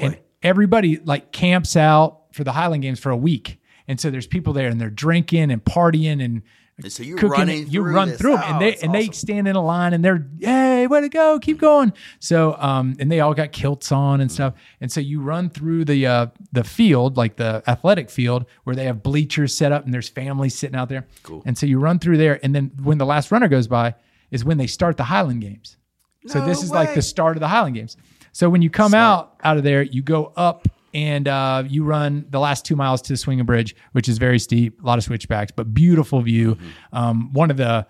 and 0.00 0.18
everybody 0.42 0.98
like 0.98 1.32
camps 1.32 1.76
out 1.76 2.22
for 2.32 2.44
the 2.44 2.52
Highland 2.52 2.82
Games 2.82 3.00
for 3.00 3.10
a 3.10 3.16
week. 3.16 3.58
And 3.88 3.98
so 3.98 4.10
there's 4.10 4.26
people 4.26 4.52
there 4.52 4.68
and 4.68 4.80
they're 4.80 4.90
drinking 4.90 5.50
and 5.50 5.64
partying 5.64 6.22
and 6.22 6.42
And 6.82 6.92
so 6.92 7.02
you're 7.02 7.16
cooking 7.16 7.30
running. 7.30 7.70
You 7.70 7.82
run 7.82 8.10
this. 8.10 8.20
through 8.20 8.36
them, 8.36 8.42
Oh, 8.44 8.52
and 8.52 8.60
they 8.60 8.76
and 8.76 8.94
they 8.94 9.06
stand 9.08 9.48
in 9.48 9.56
a 9.56 9.64
line, 9.64 9.94
and 9.94 10.04
they're 10.04 10.26
hey, 10.40 10.86
way 10.86 11.00
to 11.00 11.08
go, 11.08 11.38
keep 11.38 11.58
going. 11.58 11.92
So 12.18 12.54
um, 12.58 12.96
and 13.00 13.10
they 13.10 13.20
all 13.20 13.32
got 13.32 13.52
kilts 13.52 13.90
on 13.92 14.20
and 14.20 14.30
stuff, 14.30 14.54
and 14.80 14.92
so 14.92 15.00
you 15.00 15.22
run 15.22 15.48
through 15.48 15.86
the 15.86 16.06
uh 16.06 16.26
the 16.52 16.64
field, 16.64 17.16
like 17.16 17.36
the 17.36 17.62
athletic 17.66 18.10
field, 18.10 18.44
where 18.64 18.76
they 18.76 18.84
have 18.84 19.02
bleachers 19.02 19.54
set 19.54 19.72
up, 19.72 19.86
and 19.86 19.94
there's 19.94 20.10
families 20.10 20.54
sitting 20.54 20.76
out 20.76 20.90
there. 20.90 21.06
Cool. 21.22 21.42
And 21.46 21.56
so 21.56 21.64
you 21.64 21.78
run 21.78 21.98
through 21.98 22.18
there, 22.18 22.38
and 22.42 22.54
then 22.54 22.70
when 22.82 22.98
the 22.98 23.06
last 23.06 23.32
runner 23.32 23.48
goes 23.48 23.66
by, 23.68 23.94
is 24.30 24.44
when 24.44 24.58
they 24.58 24.66
start 24.66 24.98
the 24.98 25.04
Highland 25.04 25.40
Games. 25.40 25.78
No 26.24 26.32
So 26.34 26.44
this 26.44 26.62
is 26.62 26.72
like 26.72 26.94
the 26.94 27.02
start 27.02 27.38
of 27.38 27.40
the 27.40 27.48
Highland 27.48 27.76
Games. 27.76 27.96
So 28.32 28.50
when 28.50 28.60
you 28.60 28.68
come 28.68 28.92
out 28.92 29.36
out 29.42 29.56
of 29.56 29.62
there, 29.62 29.82
you 29.82 30.02
go 30.02 30.30
up 30.36 30.68
and 30.94 31.28
uh, 31.28 31.64
you 31.66 31.84
run 31.84 32.26
the 32.30 32.38
last 32.40 32.64
two 32.64 32.76
miles 32.76 33.02
to 33.02 33.12
the 33.12 33.16
Swinging 33.16 33.44
Bridge, 33.44 33.74
which 33.92 34.08
is 34.08 34.18
very 34.18 34.38
steep, 34.38 34.82
a 34.82 34.86
lot 34.86 34.98
of 34.98 35.04
switchbacks, 35.04 35.52
but 35.52 35.74
beautiful 35.74 36.20
view. 36.22 36.54
Mm-hmm. 36.54 36.96
Um, 36.96 37.32
one 37.32 37.50
of 37.50 37.56
the 37.56 37.86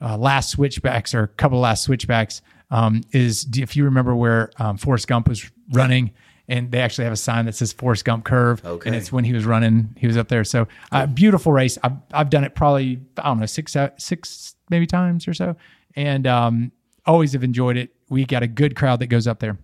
uh, 0.00 0.16
last 0.16 0.50
switchbacks 0.50 1.14
or 1.14 1.22
a 1.24 1.28
couple 1.28 1.58
of 1.58 1.62
last 1.62 1.84
switchbacks 1.84 2.42
um, 2.70 3.02
is 3.12 3.46
if 3.56 3.76
you 3.76 3.84
remember 3.84 4.14
where 4.14 4.50
um, 4.58 4.76
Forrest 4.76 5.06
Gump 5.08 5.28
was 5.28 5.50
running. 5.72 6.12
And 6.48 6.72
they 6.72 6.80
actually 6.80 7.04
have 7.04 7.12
a 7.12 7.16
sign 7.16 7.44
that 7.44 7.54
says 7.54 7.72
Forrest 7.72 8.04
Gump 8.04 8.24
Curve, 8.24 8.64
Okay. 8.64 8.88
and 8.88 8.96
it's 8.96 9.12
when 9.12 9.22
he 9.22 9.32
was 9.32 9.44
running. 9.44 9.94
He 9.96 10.08
was 10.08 10.16
up 10.16 10.26
there, 10.26 10.42
so 10.42 10.66
uh, 10.90 11.06
beautiful 11.06 11.52
race. 11.52 11.78
I've 11.84 11.92
I've 12.12 12.28
done 12.28 12.42
it 12.42 12.56
probably 12.56 12.98
I 13.18 13.28
don't 13.28 13.38
know 13.38 13.46
six 13.46 13.76
uh, 13.76 13.90
six 13.98 14.56
maybe 14.68 14.84
times 14.84 15.28
or 15.28 15.32
so, 15.32 15.54
and 15.94 16.26
um, 16.26 16.72
always 17.06 17.34
have 17.34 17.44
enjoyed 17.44 17.76
it. 17.76 17.94
We 18.08 18.24
got 18.24 18.42
a 18.42 18.48
good 18.48 18.74
crowd 18.74 18.98
that 18.98 19.06
goes 19.06 19.28
up 19.28 19.38
there. 19.38 19.58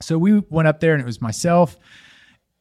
So 0.00 0.18
we 0.18 0.40
went 0.50 0.68
up 0.68 0.80
there, 0.80 0.92
and 0.92 1.02
it 1.02 1.06
was 1.06 1.20
myself, 1.20 1.78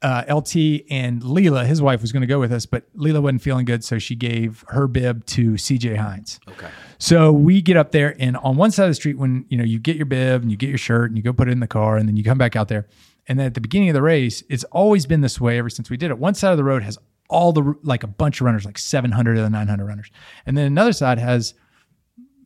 uh, 0.01 0.23
LT, 0.29 0.83
and 0.89 1.21
Leela. 1.21 1.65
His 1.65 1.81
wife 1.81 2.01
was 2.01 2.11
going 2.11 2.21
to 2.21 2.27
go 2.27 2.39
with 2.39 2.51
us, 2.51 2.65
but 2.65 2.93
Leela 2.95 3.21
wasn't 3.21 3.41
feeling 3.41 3.65
good, 3.65 3.83
so 3.83 3.99
she 3.99 4.15
gave 4.15 4.63
her 4.69 4.87
bib 4.87 5.25
to 5.27 5.51
CJ 5.53 5.97
Hines. 5.97 6.39
Okay. 6.47 6.67
So 6.99 7.31
we 7.31 7.61
get 7.61 7.77
up 7.77 7.91
there, 7.91 8.15
and 8.19 8.37
on 8.37 8.57
one 8.57 8.71
side 8.71 8.83
of 8.83 8.91
the 8.91 8.95
street, 8.95 9.17
when 9.17 9.45
you 9.49 9.57
know 9.57 9.63
you 9.63 9.79
get 9.79 9.95
your 9.95 10.05
bib 10.05 10.41
and 10.41 10.51
you 10.51 10.57
get 10.57 10.69
your 10.69 10.77
shirt 10.77 11.09
and 11.09 11.17
you 11.17 11.23
go 11.23 11.33
put 11.33 11.47
it 11.47 11.51
in 11.51 11.59
the 11.59 11.67
car, 11.67 11.97
and 11.97 12.07
then 12.07 12.15
you 12.15 12.23
come 12.23 12.37
back 12.37 12.55
out 12.55 12.67
there, 12.67 12.87
and 13.27 13.39
then 13.39 13.47
at 13.47 13.53
the 13.53 13.61
beginning 13.61 13.89
of 13.89 13.93
the 13.93 14.01
race, 14.01 14.43
it's 14.49 14.63
always 14.65 15.05
been 15.05 15.21
this 15.21 15.39
way 15.39 15.57
ever 15.57 15.69
since 15.69 15.89
we 15.89 15.97
did 15.97 16.11
it. 16.11 16.17
One 16.17 16.33
side 16.33 16.51
of 16.51 16.57
the 16.57 16.63
road 16.63 16.83
has 16.83 16.97
all 17.29 17.51
the 17.51 17.75
like 17.83 18.03
a 18.03 18.07
bunch 18.07 18.39
of 18.39 18.45
runners, 18.45 18.65
like 18.65 18.77
700 18.77 19.37
of 19.37 19.43
the 19.43 19.49
900 19.49 19.85
runners, 19.85 20.11
and 20.45 20.57
then 20.57 20.65
another 20.65 20.93
side 20.93 21.17
has 21.19 21.53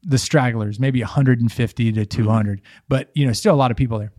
the 0.03 0.17
stragglers, 0.17 0.79
maybe 0.79 1.01
150 1.01 1.91
to 1.91 2.05
200, 2.05 2.61
but 2.87 3.11
you 3.13 3.25
know, 3.25 3.33
still 3.33 3.53
a 3.53 3.55
lot 3.55 3.71
of 3.71 3.77
people 3.77 3.99
there. 3.99 4.11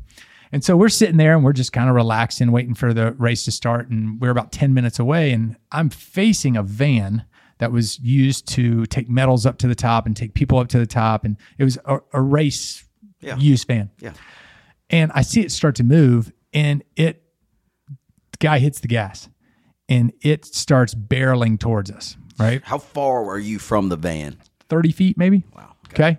And 0.52 0.62
so 0.62 0.76
we're 0.76 0.90
sitting 0.90 1.16
there 1.16 1.34
and 1.34 1.42
we're 1.42 1.54
just 1.54 1.72
kind 1.72 1.88
of 1.88 1.94
relaxing, 1.96 2.52
waiting 2.52 2.74
for 2.74 2.92
the 2.92 3.12
race 3.12 3.44
to 3.46 3.50
start. 3.50 3.88
And 3.88 4.20
we're 4.20 4.30
about 4.30 4.52
10 4.52 4.74
minutes 4.74 4.98
away, 4.98 5.32
and 5.32 5.56
I'm 5.72 5.88
facing 5.90 6.56
a 6.56 6.62
van 6.62 7.24
that 7.58 7.72
was 7.72 7.98
used 8.00 8.46
to 8.48 8.84
take 8.86 9.08
medals 9.08 9.46
up 9.46 9.56
to 9.58 9.66
the 9.68 9.74
top 9.74 10.04
and 10.06 10.16
take 10.16 10.34
people 10.34 10.58
up 10.58 10.68
to 10.68 10.78
the 10.78 10.86
top. 10.86 11.24
And 11.24 11.36
it 11.58 11.64
was 11.64 11.78
a, 11.86 11.98
a 12.12 12.20
race 12.20 12.84
Yeah. 13.20 13.36
use 13.36 13.64
van. 13.64 13.90
Yeah. 14.00 14.12
And 14.90 15.10
I 15.14 15.22
see 15.22 15.40
it 15.40 15.50
start 15.52 15.76
to 15.76 15.84
move, 15.84 16.32
and 16.52 16.82
it, 16.96 17.22
the 17.88 18.38
guy 18.40 18.58
hits 18.58 18.80
the 18.80 18.88
gas 18.88 19.28
and 19.88 20.12
it 20.20 20.44
starts 20.44 20.94
barreling 20.94 21.58
towards 21.58 21.90
us, 21.90 22.16
right? 22.38 22.60
How 22.64 22.78
far 22.78 23.24
were 23.24 23.38
you 23.38 23.58
from 23.58 23.88
the 23.88 23.96
van? 23.96 24.36
30 24.68 24.92
feet 24.92 25.16
maybe. 25.18 25.44
Wow. 25.54 25.74
Okay. 25.92 26.18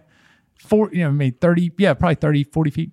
Four, 0.59 0.89
you 0.93 1.03
know, 1.03 1.11
maybe 1.11 1.35
30, 1.39 1.71
yeah, 1.77 1.93
probably 1.93 2.15
30, 2.15 2.45
40 2.45 2.71
feet. 2.71 2.91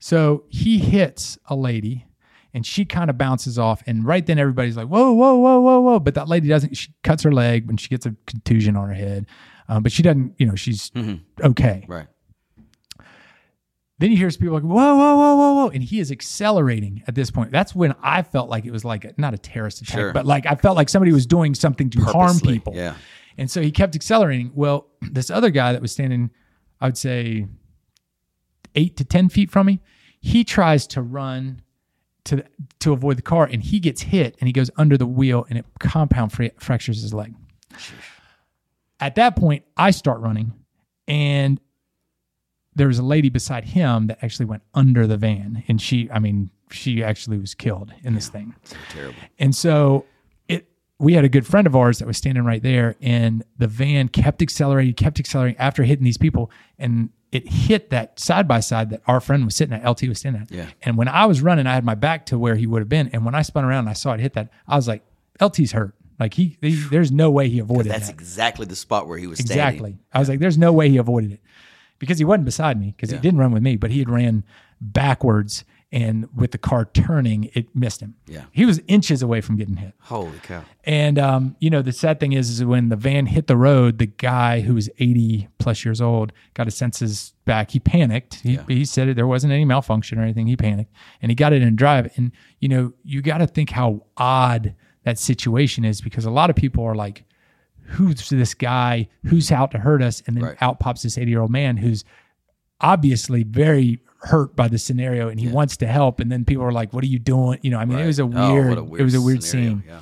So 0.00 0.44
he 0.48 0.78
hits 0.78 1.38
a 1.46 1.54
lady 1.54 2.06
and 2.52 2.66
she 2.66 2.84
kind 2.84 3.10
of 3.10 3.16
bounces 3.18 3.58
off. 3.58 3.82
And 3.86 4.04
right 4.04 4.24
then 4.26 4.38
everybody's 4.38 4.76
like, 4.76 4.88
whoa, 4.88 5.12
whoa, 5.12 5.36
whoa, 5.36 5.60
whoa, 5.60 5.80
whoa. 5.80 6.00
But 6.00 6.14
that 6.14 6.26
lady 6.26 6.48
doesn't, 6.48 6.76
she 6.76 6.92
cuts 7.04 7.22
her 7.22 7.30
leg 7.30 7.66
when 7.68 7.76
she 7.76 7.88
gets 7.88 8.06
a 8.06 8.16
contusion 8.26 8.76
on 8.76 8.88
her 8.88 8.94
head. 8.94 9.26
Um, 9.68 9.82
but 9.84 9.92
she 9.92 10.02
doesn't, 10.02 10.34
you 10.38 10.46
know, 10.46 10.56
she's 10.56 10.90
okay. 11.44 11.84
Right. 11.86 12.06
Then 13.98 14.10
you 14.10 14.16
hear 14.16 14.30
people 14.30 14.54
like, 14.54 14.62
whoa, 14.62 14.96
whoa, 14.96 15.16
whoa, 15.16 15.36
whoa, 15.36 15.54
whoa. 15.54 15.68
And 15.68 15.82
he 15.82 16.00
is 16.00 16.10
accelerating 16.10 17.02
at 17.06 17.14
this 17.14 17.30
point. 17.30 17.52
That's 17.52 17.74
when 17.74 17.94
I 18.02 18.22
felt 18.22 18.48
like 18.48 18.64
it 18.64 18.70
was 18.70 18.82
like, 18.84 19.04
a, 19.04 19.12
not 19.18 19.34
a 19.34 19.38
terrorist 19.38 19.82
attack, 19.82 19.98
Sure. 19.98 20.12
but 20.14 20.24
like 20.24 20.46
I 20.46 20.54
felt 20.54 20.76
like 20.76 20.88
somebody 20.88 21.12
was 21.12 21.26
doing 21.26 21.54
something 21.54 21.90
to 21.90 22.00
harm 22.00 22.40
people. 22.40 22.72
yeah. 22.74 22.94
And 23.36 23.50
so 23.50 23.60
he 23.60 23.70
kept 23.70 23.94
accelerating. 23.94 24.52
Well, 24.54 24.86
this 25.02 25.30
other 25.30 25.50
guy 25.50 25.72
that 25.72 25.82
was 25.82 25.92
standing, 25.92 26.30
I 26.80 26.86
would 26.86 26.96
say 26.98 27.46
eight 28.74 28.96
to 28.96 29.04
10 29.04 29.28
feet 29.28 29.50
from 29.50 29.66
me, 29.66 29.80
he 30.20 30.44
tries 30.44 30.86
to 30.88 31.02
run 31.02 31.62
to, 32.24 32.44
to 32.80 32.92
avoid 32.92 33.18
the 33.18 33.22
car 33.22 33.44
and 33.44 33.62
he 33.62 33.80
gets 33.80 34.02
hit 34.02 34.36
and 34.40 34.48
he 34.48 34.52
goes 34.52 34.70
under 34.76 34.96
the 34.96 35.06
wheel 35.06 35.46
and 35.48 35.58
it 35.58 35.64
compound 35.78 36.32
fra- 36.32 36.50
fractures 36.58 37.02
his 37.02 37.14
leg. 37.14 37.34
At 38.98 39.14
that 39.14 39.36
point, 39.36 39.64
I 39.76 39.90
start 39.90 40.20
running 40.20 40.52
and 41.08 41.60
there 42.74 42.86
was 42.86 42.98
a 42.98 43.02
lady 43.02 43.30
beside 43.30 43.64
him 43.64 44.06
that 44.08 44.18
actually 44.22 44.46
went 44.46 44.62
under 44.74 45.06
the 45.06 45.16
van 45.16 45.64
and 45.68 45.80
she, 45.80 46.10
I 46.10 46.18
mean, 46.18 46.50
she 46.70 47.02
actually 47.02 47.38
was 47.38 47.54
killed 47.54 47.92
in 48.02 48.14
this 48.14 48.28
thing. 48.28 48.54
Terrible. 48.90 49.18
And 49.38 49.54
so 49.54 50.06
it 50.48 50.68
we 50.98 51.14
had 51.14 51.24
a 51.24 51.28
good 51.28 51.46
friend 51.46 51.66
of 51.66 51.74
ours 51.74 51.98
that 51.98 52.06
was 52.06 52.16
standing 52.18 52.44
right 52.44 52.62
there 52.62 52.96
and 53.00 53.42
the 53.58 53.66
van 53.66 54.08
kept 54.08 54.42
accelerating, 54.42 54.94
kept 54.94 55.18
accelerating 55.18 55.58
after 55.58 55.82
hitting 55.82 56.04
these 56.04 56.18
people 56.18 56.50
and 56.78 57.10
it 57.32 57.48
hit 57.48 57.90
that 57.90 58.18
side 58.18 58.48
by 58.48 58.60
side 58.60 58.90
that 58.90 59.02
our 59.06 59.20
friend 59.20 59.44
was 59.44 59.54
sitting 59.54 59.74
at, 59.74 59.88
LT 59.88 60.08
was 60.08 60.20
sitting 60.20 60.40
at. 60.40 60.50
Yeah. 60.50 60.66
And 60.82 60.96
when 60.96 61.06
I 61.08 61.26
was 61.26 61.42
running, 61.42 61.66
I 61.66 61.74
had 61.74 61.84
my 61.84 61.94
back 61.94 62.26
to 62.26 62.38
where 62.38 62.56
he 62.56 62.66
would 62.66 62.80
have 62.80 62.88
been. 62.88 63.08
And 63.12 63.24
when 63.24 63.34
I 63.36 63.42
spun 63.42 63.64
around 63.64 63.80
and 63.80 63.88
I 63.90 63.92
saw 63.92 64.12
it 64.12 64.20
hit 64.20 64.32
that, 64.34 64.50
I 64.66 64.74
was 64.76 64.88
like, 64.88 65.02
LT's 65.40 65.72
hurt. 65.72 65.94
Like 66.18 66.34
he, 66.34 66.58
he 66.60 66.74
there's 66.74 67.10
no 67.12 67.30
way 67.30 67.48
he 67.48 67.60
avoided 67.60 67.86
that. 67.86 67.92
That's 68.00 68.06
that. 68.08 68.14
exactly 68.14 68.66
the 68.66 68.76
spot 68.76 69.06
where 69.06 69.16
he 69.16 69.26
was 69.26 69.38
standing. 69.38 69.56
Exactly. 69.66 69.98
I 70.12 70.18
was 70.18 70.28
like, 70.28 70.38
there's 70.40 70.58
no 70.58 70.72
way 70.72 70.88
he 70.90 70.96
avoided 70.98 71.32
it 71.32 71.40
because 71.98 72.18
he 72.18 72.24
wasn't 72.24 72.44
beside 72.44 72.78
me 72.80 72.92
because 72.96 73.10
Yeah. 73.10 73.18
he 73.18 73.22
didn't 73.22 73.38
run 73.40 73.52
with 73.52 73.62
me, 73.62 73.76
but 73.76 73.90
he 73.90 74.00
had 74.00 74.10
ran 74.10 74.44
backwards 74.80 75.64
and 75.92 76.28
with 76.36 76.52
the 76.52 76.58
car 76.58 76.84
turning, 76.84 77.50
it 77.54 77.74
missed 77.74 78.00
him. 78.00 78.14
Yeah. 78.26 78.44
He 78.52 78.64
was 78.64 78.80
inches 78.86 79.22
away 79.22 79.40
from 79.40 79.56
getting 79.56 79.76
hit. 79.76 79.92
Holy 80.02 80.38
cow. 80.44 80.62
And 80.84 81.18
um, 81.18 81.56
you 81.58 81.68
know, 81.68 81.82
the 81.82 81.92
sad 81.92 82.20
thing 82.20 82.32
is, 82.32 82.48
is 82.48 82.64
when 82.64 82.90
the 82.90 82.96
van 82.96 83.26
hit 83.26 83.48
the 83.48 83.56
road, 83.56 83.98
the 83.98 84.06
guy 84.06 84.60
who 84.60 84.74
was 84.74 84.88
80 85.00 85.48
plus 85.58 85.84
years 85.84 86.00
old 86.00 86.32
got 86.54 86.66
his 86.68 86.76
senses 86.76 87.32
back. 87.44 87.72
He 87.72 87.80
panicked. 87.80 88.36
He, 88.36 88.54
Yeah. 88.54 88.64
he 88.68 88.84
said 88.84 89.08
it, 89.08 89.14
there 89.16 89.26
wasn't 89.26 89.52
any 89.52 89.64
malfunction 89.64 90.18
or 90.18 90.22
anything. 90.22 90.46
He 90.46 90.56
panicked 90.56 90.92
and 91.20 91.30
he 91.30 91.34
got 91.34 91.52
it 91.52 91.60
in 91.60 91.74
drive. 91.74 92.12
And 92.16 92.30
you 92.60 92.68
know, 92.68 92.92
you 93.02 93.20
got 93.20 93.38
to 93.38 93.48
think 93.48 93.70
how 93.70 94.06
odd 94.16 94.74
that 95.04 95.18
situation 95.18 95.84
is 95.84 96.00
because 96.00 96.24
a 96.24 96.30
lot 96.30 96.50
of 96.50 96.56
people 96.56 96.84
are 96.84 96.94
like, 96.94 97.24
who's 97.82 98.28
this 98.28 98.54
guy 98.54 99.08
who's 99.24 99.50
out 99.50 99.72
to 99.72 99.78
hurt 99.78 100.02
us? 100.02 100.22
And 100.28 100.36
then 100.36 100.44
Right. 100.44 100.56
out 100.60 100.78
pops 100.78 101.02
this 101.02 101.18
80 101.18 101.30
year 101.32 101.40
old 101.40 101.50
man 101.50 101.78
who's 101.78 102.04
obviously 102.80 103.42
very 103.42 103.98
hurt 104.22 104.54
by 104.54 104.68
the 104.68 104.78
scenario 104.78 105.28
and 105.28 105.40
he 105.40 105.48
wants 105.48 105.76
to 105.78 105.86
help. 105.86 106.20
And 106.20 106.30
then 106.30 106.44
people 106.44 106.64
are 106.64 106.72
like, 106.72 106.92
what 106.92 107.02
are 107.04 107.08
you 107.08 107.18
doing? 107.18 107.58
You 107.62 107.70
know, 107.70 107.78
I 107.78 107.84
mean, 107.84 107.98
it 107.98 108.06
was 108.06 108.18
a 108.18 108.24
Oh, 108.24 108.54
weird, 108.54 108.78
it 108.78 109.02
was 109.04 109.14
a 109.14 109.20
weird 109.22 109.42
scenario. 109.42 109.70
scene. 109.70 109.84
Yeah. 109.86 110.00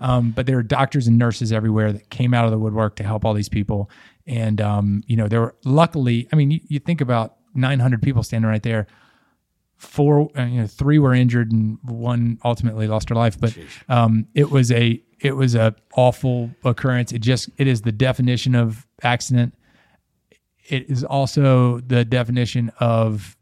Um, 0.00 0.32
but 0.32 0.46
there 0.46 0.56
were 0.56 0.64
doctors 0.64 1.06
and 1.06 1.16
nurses 1.16 1.52
everywhere 1.52 1.92
that 1.92 2.10
came 2.10 2.34
out 2.34 2.44
of 2.44 2.50
the 2.50 2.58
woodwork 2.58 2.96
to 2.96 3.04
help 3.04 3.24
all 3.24 3.34
these 3.34 3.48
people. 3.48 3.88
And, 4.26 4.60
um, 4.60 5.04
you 5.06 5.16
know, 5.16 5.28
there 5.28 5.40
were 5.40 5.54
luckily, 5.64 6.28
I 6.32 6.36
mean, 6.36 6.50
you, 6.50 6.60
you 6.66 6.78
think 6.80 7.00
about 7.00 7.36
900 7.54 8.02
people 8.02 8.22
standing 8.24 8.48
right 8.50 8.62
there. 8.62 8.88
Four, 9.76 10.30
uh, 10.36 10.44
you 10.44 10.60
know, 10.60 10.66
three 10.66 10.98
were 10.98 11.12
injured 11.14 11.50
and 11.52 11.78
one 11.82 12.38
ultimately 12.44 12.86
lost 12.88 13.08
her 13.10 13.14
life. 13.14 13.38
But 13.38 13.56
um, 13.88 14.26
it 14.34 14.50
was 14.50 14.70
a, 14.72 15.00
it 15.20 15.36
was 15.36 15.54
a 15.54 15.74
awful 15.96 16.50
occurrence. 16.64 17.12
It 17.12 17.20
just, 17.20 17.50
it 17.56 17.66
is 17.68 17.82
the 17.82 17.92
definition 17.92 18.54
of 18.56 18.86
accident. 19.02 19.54
It 20.68 20.88
is 20.88 21.02
also 21.04 21.78
the 21.80 22.04
definition 22.04 22.70
of 22.80 23.36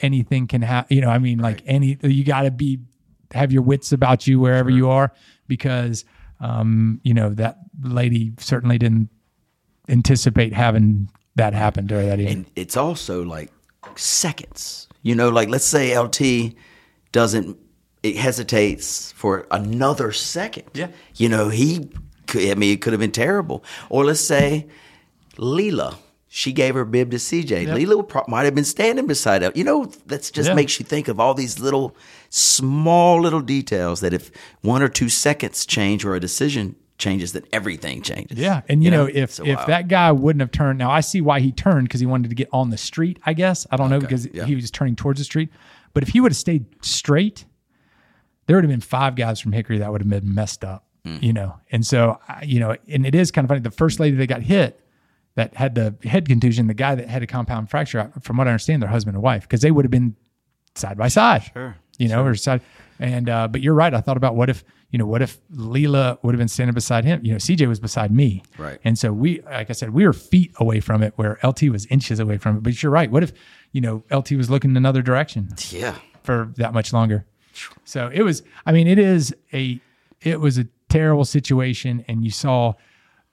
anything 0.00 0.46
can 0.46 0.62
happen. 0.62 0.94
You 0.94 1.02
know, 1.02 1.10
I 1.10 1.18
mean, 1.18 1.38
like 1.38 1.62
any, 1.66 1.98
you 2.02 2.24
got 2.24 2.42
to 2.42 2.50
be, 2.50 2.80
have 3.32 3.52
your 3.52 3.62
wits 3.62 3.92
about 3.92 4.26
you 4.26 4.38
wherever 4.38 4.70
you 4.70 4.88
are 4.88 5.12
because, 5.48 6.04
um, 6.40 7.00
you 7.02 7.14
know, 7.14 7.30
that 7.30 7.58
lady 7.82 8.32
certainly 8.38 8.78
didn't 8.78 9.08
anticipate 9.88 10.52
having 10.52 11.10
that 11.34 11.54
happen 11.54 11.88
to 11.88 11.94
her 11.94 12.02
that 12.02 12.20
evening. 12.20 12.36
And 12.36 12.46
it's 12.56 12.76
also 12.76 13.24
like 13.24 13.50
seconds. 13.96 14.88
You 15.02 15.14
know, 15.14 15.28
like 15.28 15.48
let's 15.48 15.64
say 15.64 15.96
LT 15.98 16.54
doesn't, 17.12 17.58
it 18.02 18.16
hesitates 18.16 19.12
for 19.12 19.46
another 19.50 20.12
second. 20.12 20.64
Yeah. 20.74 20.88
You 21.14 21.28
know, 21.28 21.48
he 21.48 21.90
could, 22.26 22.50
I 22.50 22.54
mean, 22.54 22.72
it 22.72 22.82
could 22.82 22.92
have 22.92 23.00
been 23.00 23.12
terrible. 23.12 23.64
Or 23.88 24.04
let's 24.04 24.20
say 24.20 24.66
Leela, 25.36 25.96
she 26.36 26.52
gave 26.52 26.74
her 26.74 26.84
bib 26.84 27.10
to 27.12 27.16
CJ. 27.16 27.66
Leela 27.66 27.96
would 27.96 28.08
pro- 28.08 28.26
might 28.28 28.44
have 28.44 28.54
been 28.54 28.62
standing 28.62 29.06
beside 29.06 29.40
her. 29.40 29.50
You 29.54 29.64
know, 29.64 29.86
that 30.04 30.30
just 30.34 30.50
Yeah. 30.50 30.54
makes 30.54 30.78
you 30.78 30.84
think 30.84 31.08
of 31.08 31.18
all 31.18 31.32
these 31.32 31.58
little, 31.58 31.96
small 32.28 33.22
little 33.22 33.40
details 33.40 34.00
that 34.00 34.12
if 34.12 34.30
one 34.60 34.82
or 34.82 34.88
two 34.88 35.08
seconds 35.08 35.64
change 35.64 36.04
or 36.04 36.14
a 36.14 36.20
decision 36.20 36.76
changes, 36.98 37.32
then 37.32 37.44
everything 37.54 38.02
changes. 38.02 38.36
Yeah, 38.36 38.60
and 38.68 38.84
you, 38.84 38.90
know, 38.90 39.06
if 39.06 39.40
if 39.40 39.64
that 39.66 39.88
guy 39.88 40.12
wouldn't 40.12 40.42
have 40.42 40.50
turned, 40.50 40.78
now 40.78 40.90
I 40.90 41.00
see 41.00 41.22
why 41.22 41.40
he 41.40 41.52
turned 41.52 41.88
because 41.88 42.00
he 42.00 42.06
wanted 42.06 42.28
to 42.28 42.34
get 42.34 42.50
on 42.52 42.68
the 42.68 42.76
street. 42.76 43.18
I 43.24 43.32
guess 43.32 43.66
I 43.70 43.78
don't 43.78 43.88
know 43.88 43.98
because 44.00 44.26
yeah. 44.26 44.44
he 44.44 44.54
was 44.54 44.70
turning 44.70 44.94
towards 44.94 45.18
the 45.18 45.24
street. 45.24 45.48
But 45.94 46.02
if 46.02 46.10
he 46.10 46.20
would 46.20 46.32
have 46.32 46.36
stayed 46.36 46.66
straight, 46.84 47.46
there 48.44 48.58
would 48.58 48.64
have 48.64 48.70
been 48.70 48.82
five 48.82 49.16
guys 49.16 49.40
from 49.40 49.52
Hickory 49.52 49.78
that 49.78 49.90
would 49.90 50.02
have 50.02 50.10
been 50.10 50.34
messed 50.34 50.64
up. 50.64 50.84
Hmm. 51.06 51.16
you 51.22 51.32
know. 51.32 51.56
And 51.70 51.86
so, 51.86 52.18
you 52.42 52.60
know, 52.60 52.76
and 52.88 53.06
it 53.06 53.14
is 53.14 53.30
kind 53.30 53.44
of 53.44 53.48
funny. 53.48 53.60
The 53.60 53.70
first 53.70 54.00
lady 54.00 54.16
that 54.16 54.26
got 54.26 54.42
hit, 54.42 54.78
that 55.36 55.54
had 55.54 55.74
the 55.74 55.94
head 56.04 56.28
contusion, 56.28 56.66
the 56.66 56.74
guy 56.74 56.94
that 56.94 57.08
had 57.08 57.22
a 57.22 57.26
compound 57.26 57.70
fracture, 57.70 58.10
from 58.20 58.36
what 58.36 58.48
I 58.48 58.50
understand, 58.50 58.82
they're 58.82 58.90
husband 58.90 59.14
and 59.16 59.22
wife 59.22 59.42
because 59.42 59.60
they 59.60 59.70
would 59.70 59.84
have 59.84 59.90
been 59.90 60.16
side 60.74 60.98
by 60.98 61.08
side. 61.08 61.44
Sure. 61.52 61.76
You 61.98 62.08
know, 62.08 62.24
or 62.24 62.34
side. 62.34 62.60
And 62.98 63.28
uh, 63.28 63.48
but 63.48 63.60
you're 63.60 63.74
right. 63.74 63.94
I 63.94 64.00
thought 64.00 64.16
about 64.16 64.34
what 64.34 64.50
if 64.50 64.64
you 64.90 64.98
know 64.98 65.06
what 65.06 65.22
if 65.22 65.38
Leela 65.50 66.18
would 66.22 66.34
have 66.34 66.38
been 66.38 66.48
standing 66.48 66.74
beside 66.74 67.04
him. 67.04 67.24
You 67.24 67.32
know, 67.32 67.38
CJ 67.38 67.68
was 67.68 67.80
beside 67.80 68.10
me. 68.10 68.42
Right. 68.58 68.78
And 68.84 68.98
so 68.98 69.12
we, 69.12 69.40
like 69.42 69.70
I 69.70 69.72
said, 69.72 69.90
we 69.90 70.06
were 70.06 70.12
feet 70.12 70.52
away 70.56 70.80
from 70.80 71.02
it, 71.02 71.12
where 71.16 71.38
LT 71.44 71.64
was 71.64 71.86
inches 71.86 72.18
away 72.18 72.38
from 72.38 72.56
it. 72.56 72.62
But 72.62 72.82
you're 72.82 72.92
right. 72.92 73.10
What 73.10 73.22
if 73.22 73.32
you 73.72 73.80
know 73.80 74.04
LT 74.10 74.32
was 74.32 74.50
looking 74.50 74.70
in 74.70 74.76
another 74.76 75.02
direction? 75.02 75.48
Yeah. 75.70 75.96
for 76.22 76.52
that 76.56 76.72
much 76.74 76.92
longer. 76.92 77.24
So 77.84 78.10
it 78.12 78.22
was, 78.22 78.42
I 78.66 78.72
mean, 78.72 78.86
it 78.86 78.98
is 78.98 79.34
a, 79.52 79.80
it 80.20 80.40
was 80.40 80.58
a 80.58 80.66
terrible 80.88 81.24
situation. 81.24 82.04
And 82.08 82.24
you 82.24 82.30
saw 82.30 82.74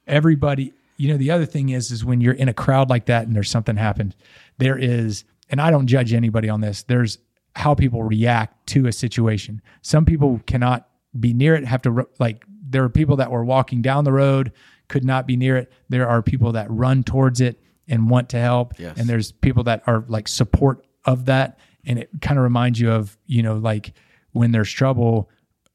everybody, 0.07 0.73
you 1.03 1.09
know, 1.09 1.17
the 1.17 1.31
other 1.31 1.45
thing 1.45 1.67
is, 1.67 1.91
is 1.91 2.05
when 2.05 2.21
you're 2.21 2.33
in 2.33 2.47
a 2.47 2.53
crowd 2.53 2.89
like 2.89 3.07
that 3.07 3.27
and 3.27 3.35
there's 3.35 3.49
something 3.49 3.75
happened, 3.75 4.15
there 4.57 4.77
is, 4.77 5.25
and 5.49 5.59
I 5.59 5.69
don't 5.69 5.87
judge 5.87 6.13
anybody 6.13 6.47
on 6.47 6.61
this, 6.61 6.83
there's 6.83 7.17
how 7.57 7.75
people 7.75 8.03
react 8.03 8.67
to 8.67 8.87
a 8.87 8.93
situation. 8.93 9.61
Some 9.81 10.05
people 10.05 10.39
cannot 10.47 10.87
be 11.19 11.33
near 11.33 11.55
it, 11.55 11.65
have 11.65 11.81
to, 11.81 12.07
like, 12.19 12.45
there 12.69 12.85
are 12.85 12.89
people 12.89 13.17
that 13.17 13.31
were 13.31 13.43
walking 13.43 13.81
down 13.81 14.05
the 14.05 14.13
road, 14.13 14.53
could 14.87 15.03
not 15.03 15.27
be 15.27 15.35
near 15.35 15.57
it. 15.57 15.73
There 15.89 16.07
are 16.07 16.21
people 16.21 16.53
that 16.53 16.71
run 16.71 17.03
towards 17.03 17.41
it 17.41 17.59
and 17.89 18.09
want 18.09 18.29
to 18.29 18.39
help. 18.39 18.79
Yes. 18.79 18.97
And 18.97 19.09
there's 19.09 19.33
people 19.33 19.63
that 19.65 19.83
are 19.85 20.05
like 20.07 20.29
support 20.29 20.87
of 21.03 21.25
that. 21.25 21.59
And 21.85 21.99
it 21.99 22.09
kind 22.21 22.37
of 22.39 22.43
reminds 22.43 22.79
you 22.79 22.91
of, 22.91 23.17
you 23.25 23.43
know, 23.43 23.55
like 23.55 23.93
when 24.31 24.53
there's 24.53 24.71
trouble, 24.71 25.29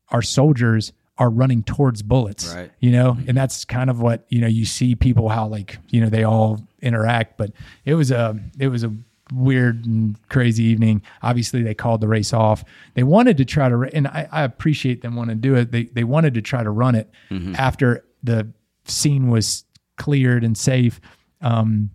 our 0.09 0.23
soldiers 0.23 0.93
are 1.19 1.31
running 1.31 1.63
towards 1.63 2.03
bullets. 2.03 2.55
Right. 2.55 2.71
You 2.81 2.93
know, 2.93 3.17
and 3.27 3.37
that's 3.37 3.65
kind 3.65 3.91
of 3.91 4.01
what, 4.01 4.25
you 4.29 4.41
know, 4.41 4.47
you 4.47 4.65
see 4.65 4.95
people 4.95 5.29
how 5.29 5.47
like, 5.47 5.79
you 5.89 6.01
know, 6.01 6.09
they 6.09 6.25
all 6.25 6.67
interact. 6.81 7.37
But 7.37 7.53
it 7.85 7.95
was 7.95 8.11
a 8.11 8.39
it 8.59 8.69
was 8.69 8.85
a 8.85 8.95
weird 9.33 9.85
and 9.85 10.17
crazy 10.29 10.65
evening. 10.65 11.03
Obviously 11.23 11.63
they 11.63 11.75
called 11.75 12.01
the 12.01 12.09
race 12.09 12.33
off. 12.33 12.65
They 12.95 13.03
wanted 13.03 13.37
to 13.39 13.45
try 13.45 13.69
to 13.69 13.91
and 13.93 14.07
I, 14.07 14.29
I 14.31 14.43
appreciate 14.45 15.03
them 15.03 15.17
wanting 15.17 15.37
to 15.37 15.41
do 15.41 15.55
it. 15.55 15.73
They 15.73 15.85
they 15.85 16.05
wanted 16.05 16.35
to 16.35 16.43
try 16.43 16.63
to 16.63 16.71
run 16.71 16.95
it 16.95 17.11
after 17.57 18.05
the 18.23 18.53
scene 18.85 19.29
was 19.29 19.65
cleared 19.97 20.45
and 20.45 20.57
safe. 20.57 21.01
Um, 21.41 21.91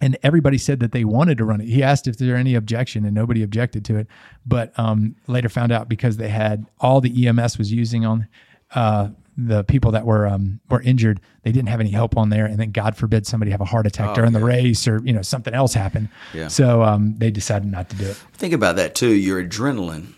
and 0.00 0.16
everybody 0.22 0.58
said 0.58 0.80
that 0.80 0.92
they 0.92 1.04
wanted 1.04 1.38
to 1.38 1.44
run 1.44 1.60
it. 1.60 1.66
He 1.66 1.82
asked 1.82 2.06
if 2.06 2.18
there 2.18 2.36
any 2.36 2.54
objection, 2.54 3.04
and 3.04 3.14
nobody 3.14 3.42
objected 3.42 3.84
to 3.86 3.96
it. 3.96 4.06
But 4.46 4.78
um, 4.78 5.16
later 5.26 5.48
found 5.48 5.72
out 5.72 5.88
because 5.88 6.18
they 6.18 6.28
had 6.28 6.66
all 6.78 7.00
the 7.00 7.26
EMS 7.26 7.58
was 7.58 7.72
using 7.72 8.06
on 8.06 8.28
uh, 8.74 9.08
the 9.36 9.62
people 9.64 9.92
that 9.92 10.04
were 10.04 10.26
um, 10.26 10.60
were 10.68 10.82
injured, 10.82 11.20
they 11.42 11.52
didn't 11.52 11.68
have 11.68 11.80
any 11.80 11.90
help 11.90 12.16
on 12.16 12.28
there. 12.28 12.44
And 12.44 12.58
then 12.58 12.72
God 12.72 12.96
forbid 12.96 13.26
somebody 13.26 13.52
have 13.52 13.60
a 13.60 13.64
heart 13.64 13.86
attack 13.86 14.14
during 14.14 14.32
the 14.32 14.44
race, 14.44 14.88
or 14.88 15.00
you 15.04 15.12
know 15.12 15.22
something 15.22 15.54
else 15.54 15.74
happened. 15.74 16.08
Yeah. 16.34 16.48
So 16.48 16.82
um, 16.82 17.14
they 17.18 17.30
decided 17.30 17.70
not 17.70 17.88
to 17.90 17.96
do 17.96 18.06
it. 18.06 18.16
Think 18.34 18.52
about 18.52 18.76
that 18.76 18.94
too. 18.94 19.14
Your 19.14 19.42
adrenaline 19.42 20.12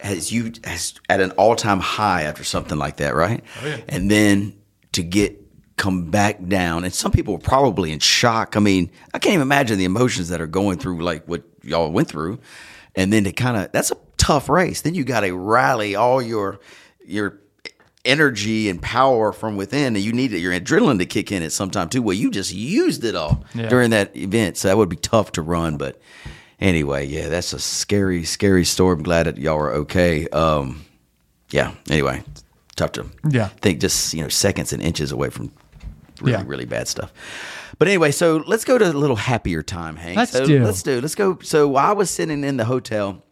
has 0.00 0.32
you 0.32 0.52
has 0.64 0.94
at 1.08 1.20
an 1.20 1.32
all 1.32 1.56
time 1.56 1.80
high 1.80 2.22
after 2.22 2.42
something 2.42 2.78
like 2.78 2.96
that, 2.96 3.14
right? 3.14 3.44
Oh, 3.62 3.66
yeah. 3.66 3.80
And 3.88 4.10
then 4.10 4.54
to 4.92 5.02
get 5.02 5.40
come 5.76 6.10
back 6.10 6.46
down, 6.46 6.84
and 6.84 6.94
some 6.94 7.12
people 7.12 7.34
were 7.34 7.40
probably 7.40 7.92
in 7.92 7.98
shock. 7.98 8.56
I 8.56 8.60
mean, 8.60 8.90
I 9.12 9.18
can't 9.18 9.34
even 9.34 9.42
imagine 9.42 9.76
the 9.78 9.84
emotions 9.84 10.28
that 10.28 10.40
are 10.40 10.46
going 10.46 10.78
through 10.78 11.02
like 11.02 11.26
what 11.26 11.42
y'all 11.62 11.90
went 11.90 12.08
through, 12.08 12.38
and 12.94 13.12
then 13.12 13.24
to 13.24 13.32
kind 13.32 13.56
of 13.56 13.72
that's 13.72 13.90
a 13.90 13.96
tough 14.16 14.48
race. 14.48 14.80
Then 14.80 14.94
you 14.94 15.04
got 15.04 15.20
to 15.20 15.32
rally 15.32 15.94
all 15.96 16.22
your 16.22 16.60
your 17.04 17.40
energy 18.04 18.68
and 18.68 18.80
power 18.82 19.32
from 19.32 19.56
within, 19.56 19.96
and 19.96 20.04
you 20.04 20.12
need 20.12 20.30
your 20.32 20.52
adrenaline 20.52 20.98
to 20.98 21.06
kick 21.06 21.32
in 21.32 21.42
at 21.42 21.52
some 21.52 21.70
time 21.70 21.88
too. 21.88 22.02
Well, 22.02 22.14
you 22.14 22.30
just 22.30 22.52
used 22.52 23.04
it 23.04 23.14
all 23.14 23.42
Yeah. 23.54 23.68
during 23.68 23.90
that 23.90 24.16
event, 24.16 24.56
so 24.56 24.68
that 24.68 24.76
would 24.76 24.88
be 24.88 24.96
tough 24.96 25.32
to 25.32 25.42
run. 25.42 25.76
But 25.76 26.00
anyway, 26.60 27.06
yeah, 27.06 27.28
that's 27.28 27.52
a 27.52 27.58
scary, 27.58 28.24
scary 28.24 28.64
story. 28.64 28.94
I'm 28.96 29.02
glad 29.02 29.24
that 29.26 29.38
y'all 29.38 29.56
are 29.58 29.72
okay. 29.72 30.28
Um, 30.28 30.84
yeah. 31.50 31.72
Anyway, 31.90 32.22
tough 32.76 32.92
to 32.92 33.06
Yeah. 33.30 33.48
think 33.60 33.80
just 33.80 34.12
you 34.14 34.22
know 34.22 34.28
seconds 34.28 34.72
and 34.72 34.82
inches 34.82 35.10
away 35.12 35.30
from 35.30 35.50
really, 36.20 36.32
Yeah. 36.32 36.42
really 36.46 36.66
bad 36.66 36.88
stuff. 36.88 37.12
But 37.78 37.88
anyway, 37.88 38.12
so 38.12 38.44
let's 38.46 38.64
go 38.64 38.78
to 38.78 38.84
a 38.88 38.92
little 38.92 39.16
happier 39.16 39.62
time, 39.62 39.96
Hank. 39.96 40.16
Let's 40.16 40.30
so 40.32 40.46
do. 40.46 40.62
Let's 40.62 40.82
do. 40.82 41.00
Let's 41.00 41.14
go. 41.16 41.38
So 41.42 41.66
while 41.68 41.86
I 41.90 41.92
was 41.92 42.08
sitting 42.10 42.44
in 42.44 42.56
the 42.56 42.64
hotel 42.66 43.22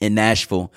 in 0.00 0.14
Nashville. 0.14 0.72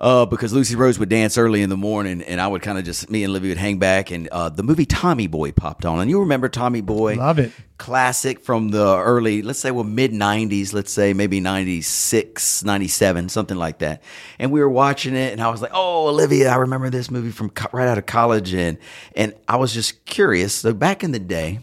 Uh, 0.00 0.24
because 0.24 0.50
Lucy 0.54 0.76
Rose 0.76 0.98
would 0.98 1.10
dance 1.10 1.36
early 1.36 1.60
in 1.60 1.68
the 1.68 1.76
morning, 1.76 2.22
and 2.22 2.40
I 2.40 2.48
would 2.48 2.62
kind 2.62 2.78
of 2.78 2.84
just 2.84 3.10
me 3.10 3.22
and 3.22 3.34
Livy 3.34 3.48
would 3.48 3.58
hang 3.58 3.78
back, 3.78 4.10
and 4.10 4.28
uh, 4.28 4.48
the 4.48 4.62
movie 4.62 4.86
Tommy 4.86 5.26
Boy 5.26 5.52
popped 5.52 5.84
on, 5.84 6.00
and 6.00 6.08
you 6.08 6.20
remember 6.20 6.48
Tommy 6.48 6.80
Boy? 6.80 7.16
Love 7.16 7.38
it. 7.38 7.52
Classic 7.76 8.40
from 8.40 8.70
the 8.70 8.96
early, 8.96 9.42
let's 9.42 9.58
say, 9.58 9.70
well, 9.70 9.84
mid 9.84 10.12
'90s, 10.12 10.72
let's 10.72 10.90
say 10.90 11.12
maybe 11.12 11.38
'96, 11.38 12.64
'97, 12.64 13.28
something 13.28 13.58
like 13.58 13.80
that. 13.80 14.02
And 14.38 14.50
we 14.52 14.60
were 14.60 14.70
watching 14.70 15.14
it, 15.14 15.32
and 15.32 15.42
I 15.42 15.50
was 15.50 15.60
like, 15.60 15.72
"Oh, 15.74 16.08
Olivia, 16.08 16.48
I 16.50 16.56
remember 16.56 16.88
this 16.88 17.10
movie 17.10 17.30
from 17.30 17.50
co- 17.50 17.68
right 17.72 17.86
out 17.86 17.98
of 17.98 18.06
college," 18.06 18.54
and 18.54 18.78
and 19.14 19.34
I 19.48 19.56
was 19.56 19.74
just 19.74 20.06
curious. 20.06 20.54
So 20.54 20.72
back 20.72 21.04
in 21.04 21.12
the 21.12 21.18
day, 21.18 21.60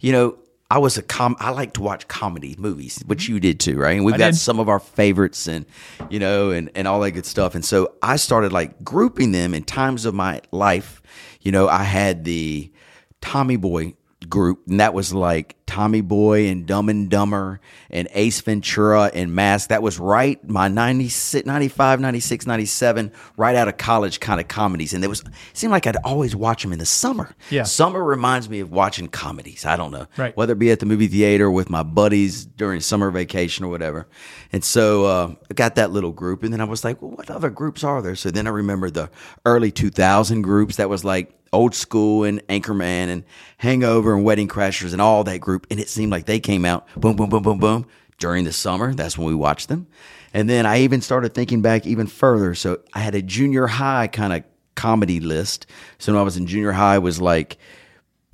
you 0.00 0.12
know, 0.12 0.36
I 0.70 0.78
was 0.78 0.96
a 0.96 1.02
com. 1.02 1.36
I 1.38 1.50
like 1.50 1.74
to 1.74 1.82
watch 1.82 2.08
comedy 2.08 2.56
movies, 2.58 3.02
which 3.06 3.24
mm-hmm. 3.24 3.34
you 3.34 3.40
did 3.40 3.60
too, 3.60 3.78
right? 3.78 3.96
And 3.96 4.04
we've 4.04 4.14
I 4.14 4.18
got 4.18 4.32
did. 4.32 4.38
some 4.38 4.58
of 4.58 4.68
our 4.68 4.80
favorites, 4.80 5.46
and 5.46 5.66
you 6.10 6.18
know, 6.18 6.50
and 6.50 6.70
and 6.74 6.88
all 6.88 7.00
that 7.00 7.12
good 7.12 7.26
stuff. 7.26 7.54
And 7.54 7.64
so 7.64 7.94
I 8.02 8.16
started 8.16 8.52
like 8.52 8.82
grouping 8.82 9.32
them 9.32 9.54
in 9.54 9.62
times 9.62 10.04
of 10.04 10.14
my 10.14 10.40
life. 10.50 11.02
You 11.42 11.52
know, 11.52 11.68
I 11.68 11.84
had 11.84 12.24
the 12.24 12.72
Tommy 13.20 13.56
Boy 13.56 13.94
group, 14.28 14.62
and 14.68 14.80
that 14.80 14.94
was 14.94 15.12
like 15.12 15.56
Tommy 15.66 16.00
Boy 16.02 16.46
and 16.48 16.66
Dumb 16.66 16.88
and 16.88 17.08
Dumber 17.08 17.60
and 17.90 18.08
Ace 18.12 18.40
Ventura 18.40 19.10
and 19.14 19.34
Mask. 19.34 19.70
That 19.70 19.82
was 19.82 19.98
right 19.98 20.42
my 20.48 20.68
96, 20.68 21.46
95, 21.46 22.00
96, 22.00 22.46
97, 22.46 23.12
right 23.36 23.56
out 23.56 23.68
of 23.68 23.76
college 23.76 24.20
kind 24.20 24.40
of 24.40 24.48
comedies. 24.48 24.92
And 24.92 25.02
there 25.02 25.10
was 25.10 25.20
it 25.20 25.26
seemed 25.52 25.70
like 25.70 25.86
I'd 25.86 25.96
always 26.04 26.36
watch 26.36 26.62
them 26.62 26.72
in 26.72 26.78
the 26.78 26.86
summer. 26.86 27.34
Yeah. 27.50 27.62
Summer 27.64 28.02
reminds 28.02 28.48
me 28.48 28.60
of 28.60 28.70
watching 28.70 29.08
comedies. 29.08 29.64
I 29.64 29.76
don't 29.76 29.90
know. 29.90 30.06
Right. 30.16 30.36
Whether 30.36 30.52
it 30.52 30.58
be 30.58 30.70
at 30.70 30.80
the 30.80 30.86
movie 30.86 31.08
theater 31.08 31.50
with 31.50 31.70
my 31.70 31.82
buddies 31.82 32.44
during 32.44 32.80
summer 32.80 33.10
vacation 33.10 33.64
or 33.64 33.68
whatever. 33.68 34.06
And 34.52 34.62
so 34.62 35.04
uh, 35.06 35.34
I 35.50 35.54
got 35.54 35.76
that 35.76 35.90
little 35.90 36.12
group. 36.12 36.42
And 36.42 36.52
then 36.52 36.60
I 36.60 36.64
was 36.64 36.84
like, 36.84 37.00
well, 37.00 37.12
what 37.12 37.30
other 37.30 37.50
groups 37.50 37.82
are 37.84 38.02
there? 38.02 38.16
So 38.16 38.30
then 38.30 38.46
I 38.46 38.50
remember 38.50 38.90
the 38.90 39.10
early 39.46 39.70
2000 39.70 40.42
groups 40.42 40.76
that 40.76 40.88
was 40.88 41.04
like 41.04 41.34
Old 41.54 41.74
School 41.74 42.24
and 42.24 42.46
Anchorman 42.48 43.08
and 43.08 43.24
Hangover 43.58 44.14
and 44.14 44.24
Wedding 44.24 44.48
Crashers 44.48 44.92
and 44.92 45.00
all 45.00 45.24
that 45.24 45.38
group. 45.38 45.53
And 45.70 45.80
it 45.80 45.88
seemed 45.88 46.12
like 46.12 46.26
they 46.26 46.40
came 46.40 46.64
out 46.64 46.86
boom, 46.96 47.16
boom, 47.16 47.28
boom, 47.28 47.42
boom, 47.42 47.58
boom 47.58 47.86
during 48.18 48.44
the 48.44 48.52
summer. 48.52 48.94
That's 48.94 49.18
when 49.18 49.26
we 49.26 49.34
watched 49.34 49.68
them. 49.68 49.86
And 50.32 50.48
then 50.48 50.66
I 50.66 50.80
even 50.80 51.00
started 51.00 51.34
thinking 51.34 51.62
back 51.62 51.86
even 51.86 52.06
further. 52.06 52.54
So 52.54 52.80
I 52.92 53.00
had 53.00 53.14
a 53.14 53.22
junior 53.22 53.66
high 53.66 54.08
kind 54.08 54.32
of 54.32 54.44
comedy 54.74 55.20
list. 55.20 55.66
So 55.98 56.12
when 56.12 56.20
I 56.20 56.24
was 56.24 56.36
in 56.36 56.46
junior 56.46 56.72
high, 56.72 56.96
it 56.96 57.02
was 57.02 57.20
like 57.20 57.58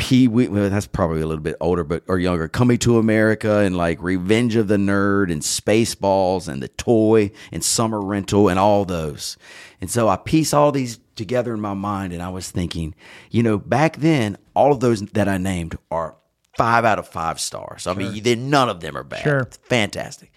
Pee 0.01 0.29
Wee. 0.29 0.49
Well, 0.49 0.71
that's 0.71 0.87
probably 0.87 1.21
a 1.21 1.27
little 1.27 1.43
bit 1.43 1.57
older, 1.61 1.85
but 1.85 2.03
or 2.09 2.19
younger. 2.19 2.49
Coming 2.49 2.79
to 2.79 2.99
America 2.99 3.59
and 3.59 3.77
like 3.77 4.01
Revenge 4.01 4.57
of 4.57 4.67
the 4.69 4.79
Nerd 4.79 5.31
and 5.31 5.43
Spaceballs 5.43 6.49
and 6.49 6.63
the 6.63 6.69
Toy 6.69 7.31
and 7.53 7.63
Summer 7.63 8.01
Rental 8.01 8.49
and 8.49 8.59
all 8.59 8.87
those. 8.87 9.37
And 9.81 9.91
so 9.91 10.09
I 10.09 10.17
piece 10.17 10.55
all 10.55 10.73
these 10.73 10.99
together 11.17 11.53
in 11.53 11.61
my 11.61 11.75
mind, 11.75 12.15
and 12.15 12.23
I 12.23 12.31
was 12.31 12.51
thinking, 12.51 12.95
you 13.31 13.43
know, 13.43 13.59
back 13.59 13.99
then, 13.99 14.39
all 14.55 14.73
of 14.73 14.81
those 14.81 15.03
that 15.03 15.29
I 15.29 15.37
named 15.37 15.77
are 15.91 16.17
five 16.57 16.85
out 16.85 16.99
of 16.99 17.09
five 17.09 17.41
stars. 17.41 17.87
I 17.87 17.95
mean, 17.95 18.23
then 18.23 18.51
none 18.51 18.69
of 18.69 18.81
them 18.81 18.97
are 18.97 19.05
bad. 19.05 19.23
Sure. 19.23 19.49
fantastic. 19.63 20.33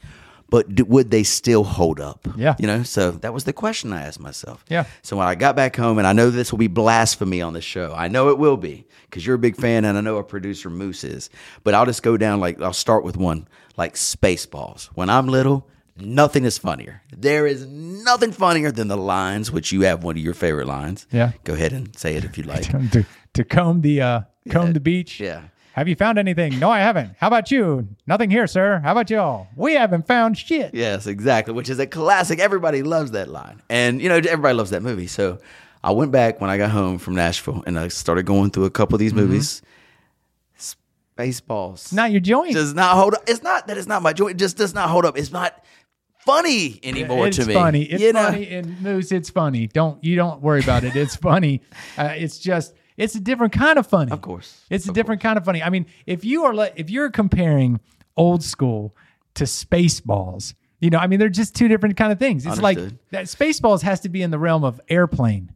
But 0.50 0.76
d- 0.76 0.84
would 0.84 1.10
they 1.10 1.24
still 1.24 1.64
hold 1.64 2.00
up? 2.00 2.28
Yeah. 2.38 2.56
you 2.60 2.68
know. 2.68 2.84
So 2.84 3.10
that 3.12 3.34
was 3.34 3.46
the 3.46 3.54
question 3.54 3.92
I 3.92 4.04
asked 4.04 4.20
myself. 4.20 4.64
Yeah. 4.70 4.86
So 5.02 5.18
when 5.18 5.26
I 5.26 5.34
got 5.34 5.56
back 5.56 5.76
home, 5.76 5.98
and 5.98 6.06
I 6.06 6.14
know 6.14 6.30
this 6.30 6.52
will 6.52 6.60
be 6.60 6.68
blasphemy 6.68 7.42
on 7.42 7.54
the 7.54 7.62
show. 7.62 7.92
I 7.96 8.08
know 8.08 8.30
it 8.30 8.38
will 8.38 8.58
be 8.58 8.86
because 9.10 9.26
you're 9.26 9.36
a 9.36 9.40
big 9.40 9.56
fan, 9.56 9.84
and 9.84 9.98
I 9.98 10.02
know 10.02 10.16
our 10.18 10.24
producer 10.24 10.70
Moose 10.70 11.04
is. 11.04 11.32
But 11.64 11.74
I'll 11.74 11.88
just 11.88 12.04
go 12.04 12.18
down 12.18 12.40
like 12.40 12.62
I'll 12.62 12.72
start 12.74 13.04
with 13.04 13.18
one 13.18 13.48
like 13.78 13.96
Spaceballs. 13.96 14.86
When 14.94 15.10
I'm 15.10 15.28
little, 15.28 15.68
nothing 15.98 16.46
is 16.46 16.60
funnier. 16.60 17.02
There 17.12 17.48
is 17.48 17.66
nothing 17.66 18.32
funnier 18.32 18.72
than 18.72 18.90
the 18.90 18.98
lines, 18.98 19.52
which 19.52 19.72
you 19.72 19.82
have 19.82 20.04
one 20.04 20.18
of 20.18 20.24
your 20.24 20.36
favorite 20.36 20.68
lines. 20.68 21.08
Yeah. 21.12 21.32
Go 21.46 21.54
ahead 21.56 21.74
and 21.74 21.98
say 21.98 22.16
it 22.16 22.26
if 22.26 22.38
you 22.38 22.44
like. 22.54 22.70
to, 22.92 23.04
to 23.34 23.44
comb 23.44 23.82
the 23.82 24.02
uh, 24.02 24.22
comb 24.50 24.74
the 24.74 24.80
beach. 24.80 25.20
Yeah. 25.20 25.46
Have 25.74 25.88
you 25.88 25.96
found 25.96 26.20
anything? 26.20 26.60
No, 26.60 26.70
I 26.70 26.80
haven't. 26.80 27.16
How 27.20 27.28
about 27.28 27.50
you? 27.50 27.88
Nothing 28.06 28.30
here, 28.30 28.46
sir. 28.46 28.80
How 28.84 28.92
about 28.92 29.10
y'all? 29.10 29.48
We 29.56 29.74
haven't 29.74 30.06
found 30.08 30.38
shit. 30.38 30.74
Yes, 30.74 31.08
exactly. 31.08 31.54
Which 31.54 31.68
is 31.70 31.80
a 31.80 31.88
classic. 31.88 32.40
Everybody 32.40 32.84
loves 32.84 33.12
that 33.12 33.28
line, 33.30 33.62
and 33.70 34.00
you 34.02 34.08
know 34.10 34.18
everybody 34.18 34.54
loves 34.56 34.70
that 34.70 34.84
movie. 34.84 35.08
So 35.08 35.40
I 35.84 35.92
went 35.92 36.12
back 36.12 36.40
when 36.40 36.50
I 36.52 36.58
got 36.58 36.70
home 36.70 37.00
from 37.00 37.16
Nashville, 37.16 37.64
and 37.66 37.80
I 37.80 37.88
started 37.88 38.26
going 38.28 38.52
through 38.52 38.66
a 38.66 38.70
couple 38.70 38.96
of 38.96 39.00
these 39.00 39.14
movies. 39.16 39.62
Spaceballs. 41.18 41.94
Not 41.94 42.12
your 42.12 42.22
joint. 42.22 42.54
does 42.54 42.74
not 42.74 42.96
hold 42.96 43.14
up. 43.16 43.24
It's 43.28 43.44
not 43.44 43.68
that 43.68 43.78
it's 43.78 43.88
not 43.88 44.02
my 44.02 44.14
joint. 44.14 44.32
It 44.32 44.38
just 44.38 44.58
does 44.58 44.74
not 44.74 44.90
hold 44.90 45.06
up. 45.06 45.18
It's 45.18 45.32
not 45.32 45.64
funny 46.26 46.80
anymore 46.84 47.28
it's 47.28 47.38
to 47.38 47.46
me. 47.46 47.54
funny. 47.54 47.84
It's 47.84 48.02
You 48.02 48.14
know? 48.14 48.24
funny, 48.26 48.48
and 48.50 48.82
Moose, 48.82 49.12
it's 49.12 49.30
funny. 49.30 49.68
Don't 49.68 50.04
you 50.04 50.16
don't 50.16 50.42
worry 50.42 50.62
about 50.62 50.84
it. 50.84 50.96
It's 50.96 51.16
funny. 51.16 51.62
Uh, 51.98 52.14
it's 52.16 52.40
just 52.40 52.74
it's 52.98 53.16
a 53.16 53.20
different 53.20 53.54
kind 53.54 53.78
of 53.80 53.88
funny. 53.88 54.12
Of 54.12 54.22
course. 54.22 54.62
it's 54.70 54.88
a 54.88 54.94
different 54.94 55.22
kind 55.22 55.38
of 55.38 55.46
funny. 55.46 55.62
I 55.64 55.70
mean, 55.70 55.86
if 56.06 56.24
you 56.26 56.44
are 56.46 56.54
like 56.54 56.74
if 56.76 56.90
you're 56.90 57.10
comparing 57.12 57.80
old 58.18 58.44
school 58.44 58.96
to 59.36 59.46
Spaceballs, 59.46 60.54
you 60.80 60.90
know, 60.90 60.98
I 61.00 61.08
mean, 61.08 61.20
they're 61.20 61.30
just 61.30 61.56
two 61.56 61.68
different 61.68 61.98
kind 61.98 62.12
of 62.12 62.20
things. 62.20 62.46
It's 62.46 62.62
like 62.62 62.78
that 63.12 63.26
Spaceballs 63.26 63.82
has 63.82 64.02
to 64.02 64.10
be 64.10 64.22
in 64.22 64.32
the 64.32 64.40
realm 64.40 64.64
of 64.64 64.80
airplane 64.90 65.52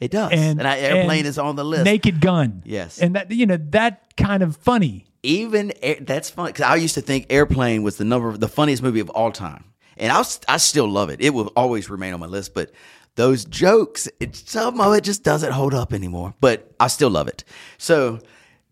It 0.00 0.10
does. 0.10 0.32
and 0.32 0.60
And, 0.60 0.66
airplane 0.66 1.18
and 1.20 1.26
is 1.28 1.38
on 1.38 1.56
the 1.56 1.64
list. 1.64 1.84
Naked 1.84 2.20
Gun. 2.20 2.62
Yes. 2.64 2.98
and 2.98 3.14
that 3.14 3.30
you 3.30 3.46
know 3.46 3.58
that 3.70 4.16
kind 4.16 4.42
of 4.42 4.56
funny. 4.56 5.06
Even 5.22 5.72
air, 5.82 5.96
that's 6.00 6.28
funny 6.28 6.52
because 6.52 6.64
I 6.66 6.76
used 6.76 6.94
to 6.96 7.00
think 7.00 7.26
Airplane 7.30 7.82
was 7.82 7.96
the 7.96 8.04
number 8.04 8.36
the 8.36 8.48
funniest 8.48 8.82
movie 8.82 9.00
of 9.00 9.08
all 9.08 9.32
time, 9.32 9.64
and 9.96 10.12
I 10.12 10.18
was, 10.18 10.38
I 10.46 10.58
still 10.58 10.86
love 10.86 11.08
it. 11.08 11.22
It 11.22 11.30
will 11.30 11.50
always 11.56 11.88
remain 11.88 12.12
on 12.12 12.20
my 12.20 12.26
list. 12.26 12.52
But 12.52 12.72
those 13.16 13.44
jokes, 13.44 14.08
it, 14.20 14.34
some 14.36 14.80
of 14.80 14.92
it 14.94 15.04
just 15.04 15.22
doesn't 15.22 15.52
hold 15.52 15.74
up 15.74 15.92
anymore. 15.92 16.34
But 16.40 16.72
I 16.80 16.88
still 16.88 17.10
love 17.10 17.28
it. 17.28 17.44
So 17.78 18.18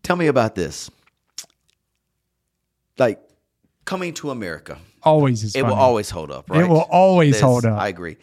tell 0.03 0.15
me 0.15 0.27
about 0.27 0.55
this. 0.55 0.89
Like 2.97 3.19
coming 3.85 4.13
to 4.15 4.29
America, 4.29 4.77
Always 5.01 5.43
is 5.43 5.55
it 5.55 5.63
will 5.63 5.73
always 5.73 6.09
hold 6.09 6.31
up. 6.31 6.49
Right? 6.49 6.61
It 6.63 6.69
will 6.69 6.81
always 6.89 7.33
This- 7.33 7.41
hold 7.41 7.65
up. 7.65 7.79
I 7.79 7.87
agree. 7.87 8.17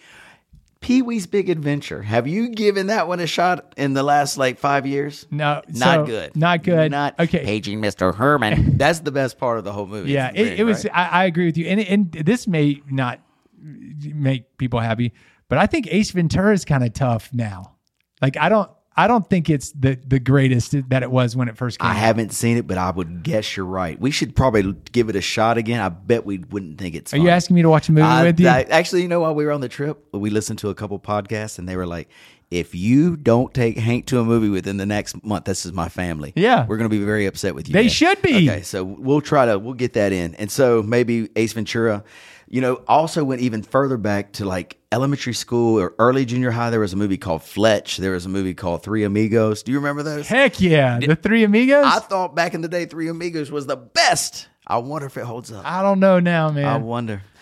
Pee 0.80 1.02
Wee's 1.02 1.26
Big 1.26 1.50
Adventure. 1.50 2.00
Have 2.00 2.26
you 2.26 2.48
given 2.48 2.86
that 2.86 3.06
one 3.06 3.20
a 3.20 3.26
shot 3.26 3.74
in 3.76 3.92
the 3.92 4.02
last 4.02 4.38
like 4.38 4.58
five 4.58 4.86
years? 4.86 5.26
No, 5.30 5.60
Not 5.68 5.94
so- 5.94 6.06
good. 6.06 6.34
Not 6.36 6.62
good. 6.62 6.90
Not 6.90 7.20
okay. 7.20 7.44
Paging 7.44 7.82
Mr. 7.82 8.14
Herman. 8.14 8.76
That's 8.78 9.00
the 9.00 9.12
best 9.12 9.36
part 9.38 9.58
of 9.58 9.64
the 9.64 9.72
whole 9.72 9.86
movie. 9.86 10.12
Yeah, 10.12 10.30
it, 10.34 10.60
it 10.60 10.64
was. 10.64 10.84
right? 10.86 10.94
I, 10.96 11.22
I 11.22 11.24
agree 11.26 11.44
with 11.46 11.58
you, 11.58 11.66
and 11.66 11.80
and 11.80 12.10
this 12.12 12.46
may 12.46 12.80
not 12.90 13.20
make 13.62 14.56
people 14.56 14.80
happy, 14.80 15.12
but 15.50 15.58
I 15.58 15.66
think 15.66 15.88
Ace 15.90 16.12
Ventura 16.12 16.54
is 16.54 16.64
kind 16.64 16.82
of 16.82 16.94
tough 16.94 17.28
now. 17.34 17.76
Like 18.22 18.38
I 18.38 18.48
don't, 18.48 18.70
I 18.96 19.06
don't 19.06 19.28
think 19.28 19.50
it's 19.50 19.72
the 19.72 19.98
the 20.06 20.18
greatest 20.18 20.74
that 20.88 21.02
it 21.02 21.10
was 21.10 21.36
when 21.36 21.48
it 21.48 21.56
first 21.56 21.78
came. 21.78 21.86
I 21.86 21.90
out. 21.90 21.96
haven't 21.96 22.32
seen 22.32 22.56
it, 22.56 22.66
but 22.66 22.78
I 22.78 22.90
would 22.90 23.22
guess 23.22 23.56
you're 23.56 23.66
right. 23.66 23.98
We 24.00 24.10
should 24.10 24.34
probably 24.34 24.74
give 24.92 25.08
it 25.08 25.16
a 25.16 25.20
shot 25.20 25.58
again. 25.58 25.80
I 25.80 25.88
bet 25.88 26.24
we 26.24 26.38
wouldn't 26.38 26.78
think 26.78 26.94
it's. 26.94 27.12
Are 27.12 27.18
you 27.18 27.28
asking 27.28 27.56
me 27.56 27.62
to 27.62 27.68
watch 27.68 27.88
a 27.88 27.92
movie 27.92 28.06
I, 28.06 28.24
with 28.24 28.40
you? 28.40 28.48
I- 28.48 28.62
actually, 28.62 29.02
you 29.02 29.08
know, 29.08 29.20
while 29.20 29.34
we 29.34 29.44
were 29.44 29.52
on 29.52 29.60
the 29.60 29.68
trip, 29.68 30.06
we 30.12 30.30
listened 30.30 30.58
to 30.60 30.70
a 30.70 30.74
couple 30.74 30.98
podcasts, 30.98 31.58
and 31.58 31.68
they 31.68 31.76
were 31.76 31.86
like, 31.86 32.08
"If 32.50 32.74
you 32.74 33.16
don't 33.16 33.52
take 33.54 33.78
Hank 33.78 34.06
to 34.06 34.20
a 34.20 34.24
movie 34.24 34.48
within 34.48 34.76
the 34.76 34.86
next 34.86 35.22
month, 35.24 35.44
this 35.44 35.64
is 35.64 35.72
my 35.72 35.88
family. 35.88 36.32
Yeah. 36.36 36.66
we're 36.66 36.76
going 36.76 36.90
to 36.90 36.96
be 36.96 37.04
very 37.04 37.26
upset 37.26 37.54
with 37.54 37.68
you. 37.68 37.72
They 37.72 37.84
Dad." 37.84 37.92
should 37.92 38.22
be. 38.22 38.50
Okay, 38.50 38.62
so 38.62 38.84
we'll 38.84 39.20
try 39.20 39.46
to 39.46 39.58
we'll 39.58 39.74
get 39.74 39.92
that 39.94 40.12
in, 40.12 40.34
and 40.36 40.50
so 40.50 40.82
maybe 40.82 41.28
Ace 41.36 41.52
Ventura. 41.52 42.04
You 42.52 42.60
know, 42.60 42.82
also 42.88 43.22
went 43.22 43.42
even 43.42 43.62
further 43.62 43.96
back 43.96 44.32
to 44.32 44.44
like 44.44 44.76
elementary 44.90 45.34
school 45.34 45.78
or 45.78 45.94
early 46.00 46.24
junior 46.24 46.50
high. 46.50 46.70
There 46.70 46.80
was 46.80 46.92
a 46.92 46.96
movie 46.96 47.16
called 47.16 47.44
Fletch. 47.44 47.98
There 47.98 48.10
was 48.10 48.26
a 48.26 48.28
movie 48.28 48.54
called 48.54 48.82
Three 48.82 49.04
Amigos. 49.04 49.62
Do 49.62 49.70
you 49.70 49.78
remember 49.78 50.02
those? 50.02 50.26
Heck 50.26 50.60
yeah, 50.60 50.98
the 50.98 51.14
Three 51.14 51.44
Amigos. 51.44 51.84
I 51.86 52.00
thought 52.00 52.34
back 52.34 52.54
in 52.54 52.60
the 52.60 52.68
day, 52.68 52.86
Three 52.86 53.08
Amigos 53.08 53.52
was 53.52 53.66
the 53.66 53.76
best. 53.76 54.48
I 54.66 54.78
wonder 54.78 55.06
if 55.06 55.16
it 55.16 55.24
holds 55.24 55.50
up. 55.52 55.64
I 55.64 55.82
don't 55.82 56.00
know 56.00 56.20
now, 56.20 56.50
man. 56.50 56.64
I 56.64 56.76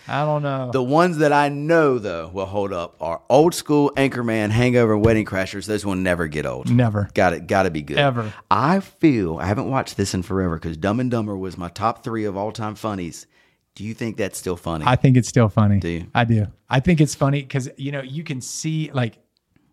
I, 0.09 0.25
don't 0.25 0.43
know. 0.43 0.71
The 0.71 0.83
ones 0.83 1.17
that 1.17 1.31
I 1.31 1.49
know 1.49 1.99
though 1.99 2.29
will 2.33 2.45
hold 2.45 2.73
up 2.73 2.95
are 2.99 3.21
old 3.29 3.53
school 3.53 3.91
Anchorman, 3.95 4.49
Hangover, 4.49 4.93
and 4.93 5.05
Wedding 5.05 5.25
Crashers. 5.25 5.65
Those 5.65 5.85
will 5.85 5.95
never 5.95 6.27
get 6.27 6.45
old. 6.45 6.69
Never. 6.71 7.09
Got 7.13 7.33
it. 7.33 7.47
Got 7.47 7.63
to 7.63 7.71
be 7.71 7.81
good. 7.81 7.97
Ever. 7.97 8.33
I 8.49 8.79
feel 8.79 9.37
I 9.37 9.45
haven't 9.45 9.69
watched 9.69 9.97
this 9.97 10.13
in 10.13 10.23
forever 10.23 10.55
because 10.55 10.77
Dumb 10.77 10.99
and 10.99 11.11
Dumber 11.11 11.37
was 11.37 11.57
my 11.57 11.69
top 11.69 12.03
three 12.03 12.25
of 12.25 12.35
all 12.35 12.51
time 12.51 12.75
funnies. 12.75 13.27
Do 13.75 13.83
you 13.83 13.93
think 13.93 14.17
that's 14.17 14.37
still 14.37 14.57
funny? 14.57 14.85
I 14.87 14.95
think 14.95 15.15
it's 15.15 15.29
still 15.29 15.47
funny. 15.47 15.79
Do 15.79 15.87
you? 15.87 16.07
I 16.13 16.25
do. 16.25 16.47
I 16.69 16.79
think 16.79 16.99
it's 16.99 17.15
funny 17.15 17.41
because 17.41 17.69
you 17.77 17.91
know 17.91 18.01
you 18.01 18.23
can 18.23 18.41
see 18.41 18.91
like 18.93 19.17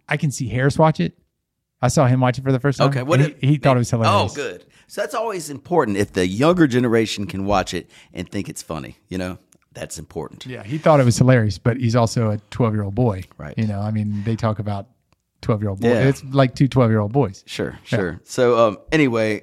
I 0.08 0.16
can 0.16 0.30
see 0.30 0.48
Harris 0.48 0.78
watch 0.78 1.00
it. 1.00 1.18
I 1.82 1.88
saw 1.88 2.06
him 2.06 2.20
watch 2.20 2.38
it 2.38 2.42
for 2.42 2.52
the 2.52 2.60
first 2.60 2.78
time. 2.78 2.88
okay. 2.88 3.02
What 3.02 3.20
he, 3.20 3.34
he 3.40 3.56
thought 3.56 3.76
it 3.76 3.80
was 3.80 3.92
oh, 3.92 3.98
hilarious. 3.98 4.32
Oh, 4.32 4.34
good. 4.34 4.64
So 4.86 5.00
that's 5.00 5.14
always 5.14 5.50
important 5.50 5.96
if 5.98 6.12
the 6.12 6.26
younger 6.26 6.66
generation 6.66 7.26
can 7.26 7.44
watch 7.44 7.74
it 7.74 7.90
and 8.14 8.28
think 8.30 8.48
it's 8.48 8.62
funny. 8.62 8.96
You 9.08 9.18
know, 9.18 9.38
that's 9.76 9.98
important. 9.98 10.46
Yeah, 10.46 10.62
he 10.62 10.78
thought 10.78 11.00
it 11.00 11.04
was 11.04 11.18
hilarious, 11.18 11.58
but 11.58 11.76
he's 11.76 11.94
also 11.94 12.30
a 12.30 12.38
12 12.50 12.74
year 12.74 12.82
old 12.82 12.94
boy. 12.94 13.24
Right. 13.36 13.56
You 13.58 13.66
know, 13.66 13.78
I 13.80 13.90
mean, 13.90 14.24
they 14.24 14.34
talk 14.34 14.58
about 14.58 14.88
12 15.42 15.60
year 15.60 15.70
old 15.70 15.80
boys. 15.80 15.90
Yeah. 15.90 16.08
It's 16.08 16.24
like 16.24 16.54
two 16.54 16.66
12 16.66 16.90
year 16.90 17.00
old 17.00 17.12
boys. 17.12 17.44
Sure, 17.46 17.78
sure. 17.84 18.18
So 18.24 18.58
um, 18.58 18.78
anyway, 18.90 19.42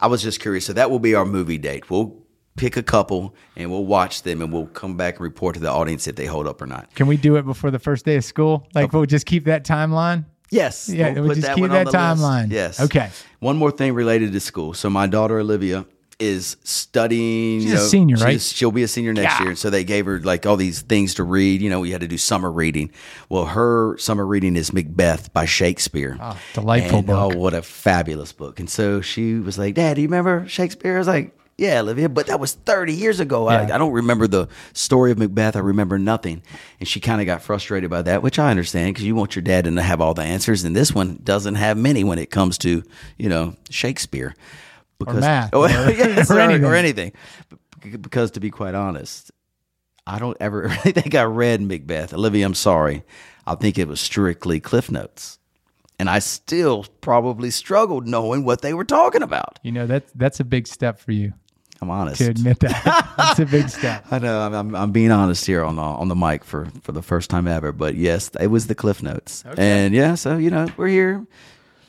I 0.00 0.06
was 0.06 0.22
just 0.22 0.40
curious. 0.40 0.64
So 0.64 0.72
that 0.72 0.90
will 0.90 0.98
be 0.98 1.14
our 1.14 1.26
movie 1.26 1.58
date. 1.58 1.90
We'll 1.90 2.16
pick 2.56 2.76
a 2.78 2.82
couple 2.82 3.34
and 3.54 3.70
we'll 3.70 3.84
watch 3.84 4.22
them 4.22 4.40
and 4.40 4.50
we'll 4.52 4.66
come 4.66 4.96
back 4.96 5.16
and 5.16 5.22
report 5.22 5.54
to 5.54 5.60
the 5.60 5.70
audience 5.70 6.08
if 6.08 6.16
they 6.16 6.26
hold 6.26 6.46
up 6.46 6.62
or 6.62 6.66
not. 6.66 6.92
Can 6.94 7.06
we 7.06 7.18
do 7.18 7.36
it 7.36 7.44
before 7.44 7.70
the 7.70 7.78
first 7.78 8.06
day 8.06 8.16
of 8.16 8.24
school? 8.24 8.66
Like, 8.74 8.92
we'll 8.92 9.06
just 9.06 9.26
keep 9.26 9.44
that 9.44 9.64
timeline? 9.64 10.24
Yes. 10.50 10.88
Yeah, 10.88 11.12
we'll 11.20 11.34
just 11.34 11.48
keep 11.48 11.60
one 11.60 11.70
on 11.70 11.84
that 11.84 11.92
the 11.92 11.92
list. 11.92 12.22
timeline. 12.22 12.50
Yes. 12.50 12.80
Okay. 12.80 13.10
One 13.38 13.56
more 13.56 13.70
thing 13.70 13.92
related 13.94 14.32
to 14.32 14.40
school. 14.40 14.74
So 14.74 14.88
my 14.90 15.06
daughter 15.06 15.38
Olivia 15.38 15.86
is 16.20 16.56
studying. 16.62 17.60
She's 17.60 17.70
you 17.70 17.76
a 17.76 17.80
senior, 17.80 18.16
right? 18.16 18.40
She'll 18.40 18.70
be 18.70 18.82
a 18.82 18.88
senior 18.88 19.12
next 19.12 19.40
Yeah. 19.40 19.46
year. 19.46 19.54
So 19.56 19.70
they 19.70 19.84
gave 19.84 20.06
her 20.06 20.20
like 20.20 20.46
all 20.46 20.56
these 20.56 20.82
things 20.82 21.14
to 21.14 21.24
read. 21.24 21.62
You 21.62 21.70
know, 21.70 21.80
we 21.80 21.90
had 21.90 22.02
to 22.02 22.08
do 22.08 22.18
summer 22.18 22.50
reading. 22.52 22.90
Well, 23.28 23.46
her 23.46 23.96
summer 23.98 24.26
reading 24.26 24.56
is 24.56 24.72
Macbeth 24.72 25.32
by 25.32 25.46
Shakespeare. 25.46 26.18
Oh, 26.20 26.38
delightful 26.54 26.98
And, 27.00 27.10
oh, 27.10 27.28
book. 27.28 27.34
Oh, 27.34 27.38
what 27.38 27.54
a 27.54 27.62
fabulous 27.62 28.32
book. 28.32 28.60
And 28.60 28.68
so 28.68 29.00
she 29.00 29.34
was 29.34 29.58
like, 29.58 29.74
Dad, 29.74 29.94
do 29.94 30.02
you 30.02 30.08
remember 30.08 30.46
Shakespeare? 30.46 30.96
I 30.96 30.98
was 30.98 31.08
like, 31.08 31.36
yeah, 31.56 31.80
Olivia, 31.80 32.08
but 32.08 32.28
that 32.28 32.40
was 32.40 32.54
30 32.54 32.94
years 32.94 33.20
ago. 33.20 33.46
I, 33.46 33.64
I 33.64 33.76
don't 33.76 33.92
remember 33.92 34.26
the 34.26 34.48
story 34.72 35.10
of 35.10 35.18
Macbeth. 35.18 35.56
I 35.56 35.58
remember 35.58 35.98
nothing. 35.98 36.42
And 36.78 36.88
she 36.88 37.00
kind 37.00 37.20
of 37.20 37.26
got 37.26 37.42
frustrated 37.42 37.90
by 37.90 38.00
that, 38.00 38.22
which 38.22 38.38
I 38.38 38.50
understand 38.50 38.94
because 38.94 39.04
you 39.04 39.14
want 39.14 39.36
your 39.36 39.42
dad 39.42 39.64
to 39.64 39.82
have 39.82 40.00
all 40.00 40.14
the 40.14 40.22
answers. 40.22 40.64
And 40.64 40.74
this 40.74 40.94
one 40.94 41.20
doesn't 41.22 41.56
have 41.56 41.76
many 41.76 42.02
when 42.02 42.18
it 42.18 42.30
comes 42.30 42.56
to, 42.58 42.82
you 43.18 43.28
know, 43.28 43.56
Shakespeare. 43.68 44.34
Because, 45.00 45.20
math, 45.20 45.54
or, 45.54 45.64
or- 45.64 45.68
yes, 45.90 46.30
or 46.30 46.36
or, 46.36 46.40
anything. 46.40 46.64
or 46.64 46.74
anything. 46.74 47.12
Because 47.80 48.30
to 48.32 48.40
be 48.40 48.50
quite 48.50 48.74
honest, 48.74 49.32
I 50.06 50.18
don't 50.18 50.36
ever 50.40 50.62
really 50.62 50.92
think 50.92 51.14
I 51.14 51.22
read 51.22 51.60
Macbeth. 51.60 52.14
Olivia, 52.14 52.46
I'm 52.46 52.54
sorry. 52.54 53.02
I 53.46 53.54
think 53.54 53.78
it 53.78 53.88
was 53.88 54.00
strictly 54.00 54.60
Cliff 54.60 54.90
Notes. 54.90 55.38
And 55.98 56.08
I 56.08 56.18
still 56.18 56.86
probably 57.00 57.50
struggled 57.50 58.06
knowing 58.06 58.44
what 58.44 58.62
they 58.62 58.72
were 58.72 58.84
talking 58.84 59.22
about. 59.22 59.58
You 59.62 59.72
know, 59.72 59.86
that, 59.86 60.04
that's 60.14 60.40
a 60.40 60.44
big 60.44 60.66
step 60.66 60.98
for 60.98 61.12
you 61.12 61.34
I'm 61.82 61.90
honest. 61.90 62.20
to 62.20 62.30
admit 62.30 62.60
that. 62.60 63.14
It's 63.30 63.40
a 63.40 63.46
big 63.46 63.68
step. 63.68 64.06
I 64.10 64.18
know 64.18 64.40
I'm, 64.40 64.74
I'm, 64.74 64.92
being 64.92 65.10
honest 65.10 65.46
here 65.46 65.64
on 65.64 65.76
the, 65.76 65.82
on 65.82 66.08
the 66.08 66.16
mic 66.16 66.44
for, 66.44 66.68
for 66.82 66.92
the 66.92 67.02
first 67.02 67.30
time 67.30 67.46
ever, 67.46 67.72
but 67.72 67.94
yes, 67.94 68.30
it 68.38 68.48
was 68.48 68.66
the 68.66 68.74
Cliff 68.74 69.02
Notes. 69.02 69.44
And 69.56 69.94
yeah, 69.94 70.14
so 70.14 70.36
you 70.36 70.50
know 70.50 70.68
we're 70.76 70.88
here 70.88 71.26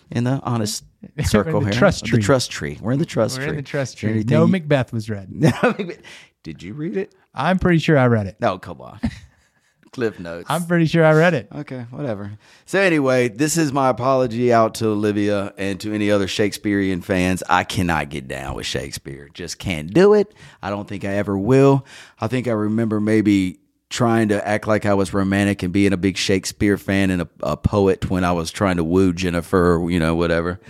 in 0.09 0.23
the 0.23 0.39
honest 0.43 0.83
circle 1.23 1.61
here, 1.61 1.71
trust 1.71 2.03
oh, 2.03 2.07
tree. 2.07 2.19
the 2.19 2.23
trust 2.23 2.51
tree. 2.51 2.77
We're 2.81 2.91
in 2.91 2.99
the 2.99 3.05
trust 3.05 3.37
We're 3.37 3.45
tree. 3.45 3.49
in 3.51 3.55
the 3.57 3.61
trust 3.61 3.97
tree. 3.97 4.11
anything 4.11 4.33
No 4.33 4.45
you- 4.45 4.51
Macbeth 4.51 4.93
was 4.93 5.09
read. 5.09 5.29
Did 6.43 6.63
you 6.63 6.73
read 6.73 6.97
it? 6.97 7.13
I'm 7.33 7.59
pretty 7.59 7.79
sure 7.79 7.97
I 7.97 8.07
read 8.07 8.27
it. 8.27 8.37
No, 8.39 8.57
come 8.57 8.81
on. 8.81 8.99
Cliff 9.91 10.19
Notes. 10.19 10.45
I'm 10.49 10.65
pretty 10.65 10.85
sure 10.85 11.03
I 11.03 11.11
read 11.11 11.33
it. 11.33 11.49
Okay, 11.53 11.85
whatever. 11.91 12.31
So 12.65 12.79
anyway, 12.79 13.27
this 13.27 13.57
is 13.57 13.73
my 13.73 13.89
apology 13.89 14.53
out 14.53 14.75
to 14.75 14.87
Olivia 14.87 15.53
and 15.57 15.79
to 15.81 15.93
any 15.93 16.09
other 16.09 16.27
Shakespearean 16.27 17.01
fans. 17.01 17.43
I 17.49 17.65
cannot 17.65 18.09
get 18.09 18.27
down 18.27 18.55
with 18.55 18.65
Shakespeare. 18.65 19.29
Just 19.33 19.59
can't 19.59 19.93
do 19.93 20.13
it. 20.13 20.33
I 20.61 20.69
don't 20.69 20.87
think 20.87 21.03
I 21.03 21.15
ever 21.15 21.37
will. 21.37 21.85
I 22.21 22.27
think 22.27 22.47
I 22.47 22.51
remember 22.51 23.01
maybe 23.01 23.59
trying 23.89 24.29
to 24.29 24.47
act 24.47 24.65
like 24.65 24.85
I 24.85 24.93
was 24.93 25.13
romantic 25.13 25.61
and 25.61 25.73
being 25.73 25.91
a 25.91 25.97
big 25.97 26.15
Shakespeare 26.15 26.77
fan 26.77 27.11
and 27.11 27.23
a, 27.23 27.29
a 27.41 27.57
poet 27.57 28.09
when 28.09 28.23
I 28.23 28.31
was 28.31 28.49
trying 28.49 28.77
to 28.77 28.85
woo 28.85 29.11
Jennifer, 29.11 29.85
you 29.89 29.99
know, 29.99 30.15
whatever, 30.15 30.61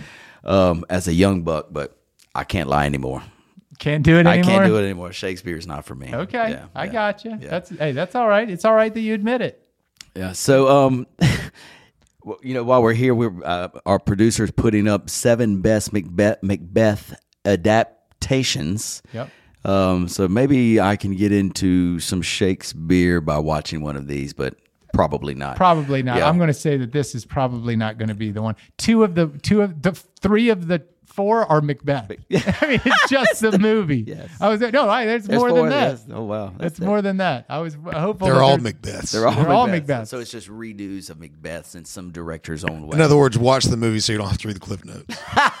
um, 0.44 0.84
as 0.88 1.08
a 1.08 1.12
young 1.12 1.42
buck. 1.42 1.68
But 1.70 1.96
I 2.34 2.44
can't 2.44 2.68
lie 2.68 2.86
anymore. 2.86 3.22
Can't 3.78 4.04
do 4.04 4.16
it 4.16 4.26
anymore. 4.26 4.32
I 4.32 4.42
can't 4.42 4.66
do 4.66 4.76
it 4.76 4.84
anymore. 4.84 5.12
Shakespeare's 5.12 5.66
not 5.66 5.84
for 5.84 5.94
me. 5.94 6.14
Okay, 6.14 6.50
Yeah, 6.50 6.66
I 6.74 6.84
yeah. 6.84 6.92
got 6.92 7.24
you. 7.24 7.36
That's 7.38 7.70
hey, 7.70 7.92
that's 7.92 8.14
all 8.14 8.28
right. 8.28 8.48
It's 8.48 8.64
all 8.64 8.74
right 8.74 8.92
that 8.94 9.00
you 9.00 9.12
admit 9.14 9.40
it. 9.40 9.66
Yeah. 10.14 10.32
So, 10.32 10.68
um, 10.68 11.06
you 12.42 12.54
know, 12.54 12.62
while 12.62 12.82
we're 12.82 12.92
here, 12.92 13.14
we're 13.14 13.32
uh, 13.44 13.68
our 13.86 13.98
producers 13.98 14.50
putting 14.52 14.86
up 14.86 15.10
seven 15.10 15.62
best 15.62 15.92
Macbeth 15.92 16.42
Macbeth 16.42 17.14
adaptations. 17.44 19.02
Yep. 19.12 19.30
Um, 19.64 20.08
so 20.08 20.28
maybe 20.28 20.80
I 20.80 20.96
can 20.96 21.14
get 21.16 21.32
into 21.32 22.00
some 22.00 22.20
Shakespeare 22.22 23.20
by 23.20 23.38
watching 23.38 23.80
one 23.82 23.96
of 23.96 24.06
these, 24.08 24.32
but 24.32 24.56
probably 24.92 25.34
not. 25.34 25.56
Probably 25.56 26.02
not. 26.02 26.18
Yeah. 26.18 26.28
I'm 26.28 26.36
going 26.38 26.48
to 26.48 26.54
say 26.54 26.76
that 26.76 26.92
this 26.92 27.14
is 27.14 27.24
probably 27.24 27.76
not 27.76 27.98
going 27.98 28.08
to 28.08 28.14
be 28.14 28.30
the 28.30 28.42
one. 28.42 28.56
Two 28.78 29.04
of 29.04 29.14
the 29.14 29.28
two 29.42 29.62
of 29.62 29.82
the 29.82 29.92
three 29.92 30.48
of 30.50 30.68
the 30.68 30.82
four 31.06 31.44
are 31.44 31.60
Macbeth. 31.60 32.10
I 32.10 32.66
mean, 32.66 32.80
it's 32.84 33.10
just 33.10 33.40
the 33.42 33.58
movie. 33.58 34.04
Yes. 34.12 34.30
I 34.40 34.48
was 34.48 34.60
no, 34.60 34.88
I, 34.88 35.04
there's, 35.06 35.24
There's 35.24 35.38
more 35.38 35.50
four 35.50 35.60
than 35.60 35.70
that. 35.70 36.06
those. 36.06 36.16
Oh 36.16 36.24
wow, 36.24 36.52
That's 36.58 36.80
more 36.80 37.02
than 37.02 37.18
that. 37.18 37.46
I 37.48 37.58
was 37.58 37.74
hopeful. 37.74 38.26
They're 38.28 38.42
all 38.42 38.56
there- 38.58 38.72
Macbeths. 38.72 39.12
They're 39.12 39.26
all, 39.26 39.34
They're 39.34 39.48
all 39.50 39.68
Macbeths. 39.68 39.86
Macbeths. 39.86 40.06
So 40.08 40.18
it's 40.20 40.30
just 40.30 40.48
redos 40.48 41.08
of 41.10 41.18
Macbeths 41.18 41.74
in 41.74 41.84
some 41.84 42.10
director's 42.12 42.64
own 42.64 42.86
way. 42.86 42.96
In 42.96 43.00
other 43.02 43.16
words, 43.16 43.38
watch 43.38 43.64
the 43.64 43.76
movie 43.76 44.00
so 44.00 44.12
you 44.12 44.18
don't 44.18 44.28
have 44.28 44.38
to 44.38 44.48
read 44.48 44.56
the 44.56 44.60
cliff 44.60 44.84
notes. 44.84 45.16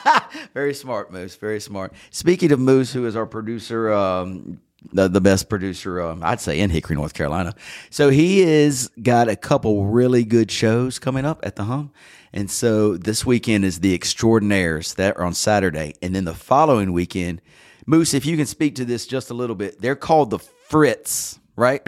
Very 0.54 0.74
smart, 0.74 1.12
Moose. 1.12 1.36
Very 1.36 1.60
smart. 1.60 1.92
Speaking 2.10 2.52
of 2.52 2.58
Moose, 2.60 2.92
who 2.92 3.06
is 3.06 3.14
our 3.16 3.26
producer, 3.26 3.92
um, 3.92 4.60
the, 4.92 5.08
the 5.08 5.20
best 5.20 5.48
producer, 5.48 6.00
um, 6.00 6.22
I'd 6.22 6.40
say, 6.40 6.60
in 6.60 6.70
Hickory, 6.70 6.96
North 6.96 7.14
Carolina. 7.14 7.54
So 7.90 8.10
he 8.10 8.40
has 8.40 8.88
got 9.02 9.28
a 9.28 9.36
couple 9.36 9.86
really 9.86 10.24
good 10.24 10.50
shows 10.50 10.98
coming 10.98 11.24
up 11.24 11.40
at 11.42 11.56
the 11.56 11.64
Hum. 11.64 11.92
And 12.32 12.50
so 12.50 12.96
this 12.96 13.26
weekend 13.26 13.64
is 13.64 13.80
the 13.80 13.94
Extraordinaires 13.94 14.94
that 14.94 15.16
are 15.16 15.24
on 15.24 15.34
Saturday. 15.34 15.94
And 16.00 16.14
then 16.14 16.24
the 16.24 16.34
following 16.34 16.92
weekend, 16.92 17.42
Moose, 17.86 18.14
if 18.14 18.24
you 18.24 18.36
can 18.36 18.46
speak 18.46 18.74
to 18.76 18.84
this 18.84 19.06
just 19.06 19.30
a 19.30 19.34
little 19.34 19.56
bit, 19.56 19.80
they're 19.80 19.96
called 19.96 20.30
the 20.30 20.38
Fritz, 20.38 21.38
right? 21.56 21.82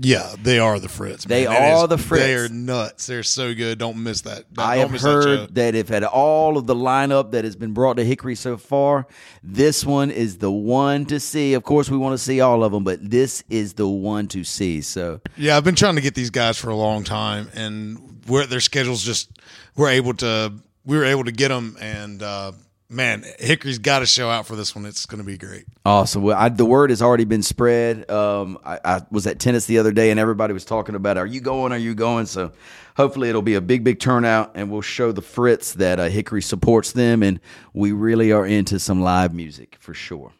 Yeah, 0.00 0.34
they 0.42 0.58
are 0.58 0.78
the 0.78 0.88
Fritz. 0.88 1.24
They 1.24 1.46
man. 1.46 1.74
Are 1.74 1.84
is- 1.84 1.88
the 1.88 1.98
Fritz. 1.98 2.24
They 2.24 2.34
are 2.34 2.48
nuts. 2.48 3.06
They're 3.06 3.22
so 3.22 3.54
good. 3.54 3.78
Don't 3.78 4.02
miss 4.02 4.22
that. 4.22 4.44
I 4.58 4.76
Don't 4.76 4.82
have 4.82 4.92
miss 4.92 5.02
that 5.02 5.08
heard 5.08 5.54
that 5.54 5.74
if 5.74 5.90
at 5.90 6.04
all 6.04 6.58
of 6.58 6.66
the 6.66 6.74
lineup 6.74 7.30
that 7.32 7.44
has 7.44 7.56
been 7.56 7.72
brought 7.72 7.96
to 7.96 8.04
Hickory 8.04 8.34
so 8.34 8.56
far, 8.56 9.06
this 9.42 9.84
one 9.84 10.10
is 10.10 10.38
the 10.38 10.50
one 10.50 11.06
to 11.06 11.18
see. 11.20 11.54
Of 11.54 11.62
course, 11.62 11.90
we 11.90 11.96
want 11.96 12.12
to 12.14 12.18
see 12.22 12.40
all 12.40 12.62
of 12.64 12.72
them, 12.72 12.84
but 12.84 12.98
this 13.10 13.42
is 13.48 13.74
the 13.74 13.88
one 13.88 14.28
to 14.28 14.44
see. 14.44 14.80
So 14.82 15.20
Yeah, 15.36 15.56
I've 15.56 15.64
been 15.64 15.74
trying 15.74 15.96
to 15.96 16.02
get 16.02 16.14
these 16.14 16.30
guys 16.30 16.58
for 16.58 16.70
a 16.70 16.76
long 16.76 17.04
time, 17.04 17.50
and 17.54 18.22
we're, 18.26 18.46
their 18.46 18.60
schedules 18.60 19.02
just 19.02 19.30
we're 19.76 19.90
able 19.90 20.14
to 20.14 20.52
we 20.84 20.96
were 20.96 21.04
able 21.04 21.24
to 21.24 21.32
get 21.32 21.48
them, 21.48 21.76
and 21.80 22.22
uh, 22.22 22.52
man, 22.88 23.24
Hickory's 23.38 23.78
got 23.78 24.00
to 24.00 24.06
show 24.06 24.30
out 24.30 24.46
for 24.46 24.56
this 24.56 24.74
one. 24.74 24.86
It's 24.86 25.06
going 25.06 25.20
to 25.20 25.26
be 25.26 25.38
great. 25.38 25.64
Awesome. 25.84 26.22
Well, 26.22 26.36
I, 26.38 26.48
the 26.48 26.64
word 26.64 26.90
has 26.90 27.02
already 27.02 27.24
been 27.24 27.42
spread. 27.42 28.10
Um, 28.10 28.58
I, 28.64 28.78
I 28.84 29.02
was 29.10 29.26
at 29.26 29.38
tennis 29.38 29.66
the 29.66 29.78
other 29.78 29.92
day, 29.92 30.10
and 30.10 30.20
everybody 30.20 30.52
was 30.52 30.64
talking 30.64 30.94
about, 30.94 31.16
"Are 31.16 31.26
you 31.26 31.40
going? 31.40 31.72
Are 31.72 31.78
you 31.78 31.94
going?" 31.94 32.26
So, 32.26 32.52
hopefully, 32.96 33.28
it'll 33.28 33.42
be 33.42 33.54
a 33.54 33.60
big, 33.60 33.84
big 33.84 34.00
turnout, 34.00 34.52
and 34.54 34.70
we'll 34.70 34.82
show 34.82 35.12
the 35.12 35.22
Fritz 35.22 35.74
that 35.74 35.98
uh, 35.98 36.08
Hickory 36.08 36.42
supports 36.42 36.92
them, 36.92 37.22
and 37.22 37.40
we 37.72 37.92
really 37.92 38.32
are 38.32 38.46
into 38.46 38.78
some 38.78 39.02
live 39.02 39.34
music 39.34 39.76
for 39.78 39.94
sure. 39.94 40.32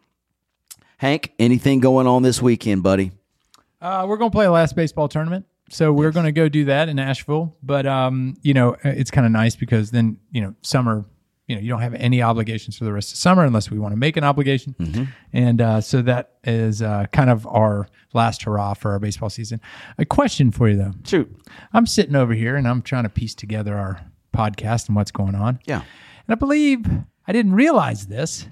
Hank, 0.99 1.33
anything 1.39 1.81
going 1.81 2.07
on 2.07 2.23
this 2.23 2.41
weekend, 2.41 2.83
buddy? 2.83 3.13
Uh, 3.81 4.07
we're 4.09 4.17
going 4.17 4.31
to 4.31 4.35
play 4.35 4.47
a 4.47 4.51
last 4.51 4.75
baseball 4.75 5.09
tournament. 5.09 5.45
So 5.69 5.93
we're 5.93 6.13
going 6.13 6.27
to 6.27 6.33
go 6.33 6.49
do 6.49 6.67
that 6.67 6.89
in 6.89 6.99
Asheville, 6.99 7.57
But, 7.63 7.87
um, 7.87 8.37
you 8.43 8.55
know, 8.55 8.77
it's 8.85 9.11
kind 9.11 9.27
of 9.27 9.33
nice 9.33 9.57
because 9.57 9.91
then, 9.91 10.19
you 10.31 10.41
know, 10.41 10.55
summer, 10.63 11.05
you 11.47 11.55
know, 11.55 11.63
you 11.63 11.69
don't 11.69 11.81
have 11.81 11.95
any 11.95 12.23
obligations 12.23 12.77
for 12.77 12.85
the 12.85 12.93
rest 12.93 13.13
of 13.13 13.19
summer 13.19 13.45
unless 13.45 13.71
we 13.71 13.79
want 13.79 13.93
to 13.93 13.97
make 13.97 14.17
an 14.17 14.25
obligation. 14.25 14.75
And 15.33 15.61
uh, 15.61 15.81
so 15.81 16.03
that 16.03 16.33
is 16.43 16.83
uh, 16.83 17.07
kind 17.13 17.31
of 17.31 17.47
our 17.47 17.89
last 18.13 18.43
hurrah 18.43 18.75
for 18.75 18.91
our 18.91 18.99
baseball 18.99 19.31
season. 19.31 19.61
A 19.99 20.05
question 20.05 20.51
for 20.51 20.69
you, 20.69 20.77
though. 20.77 20.93
Shoot. 21.05 21.35
I'm 21.73 21.87
sitting 21.87 22.17
over 22.17 22.35
here 22.35 22.57
and 22.57 22.67
I'm 22.67 22.83
trying 22.83 23.05
to 23.05 23.09
piece 23.09 23.35
together 23.35 23.77
our 23.77 24.01
podcast 24.35 24.89
and 24.89 24.97
what's 24.97 25.13
going 25.13 25.35
on. 25.37 25.61
Yeah. 25.67 25.83
And 26.27 26.31
I 26.31 26.35
believe 26.35 26.85
I 27.29 27.33
didn't 27.33 27.55
realize 27.55 28.07
this, 28.09 28.47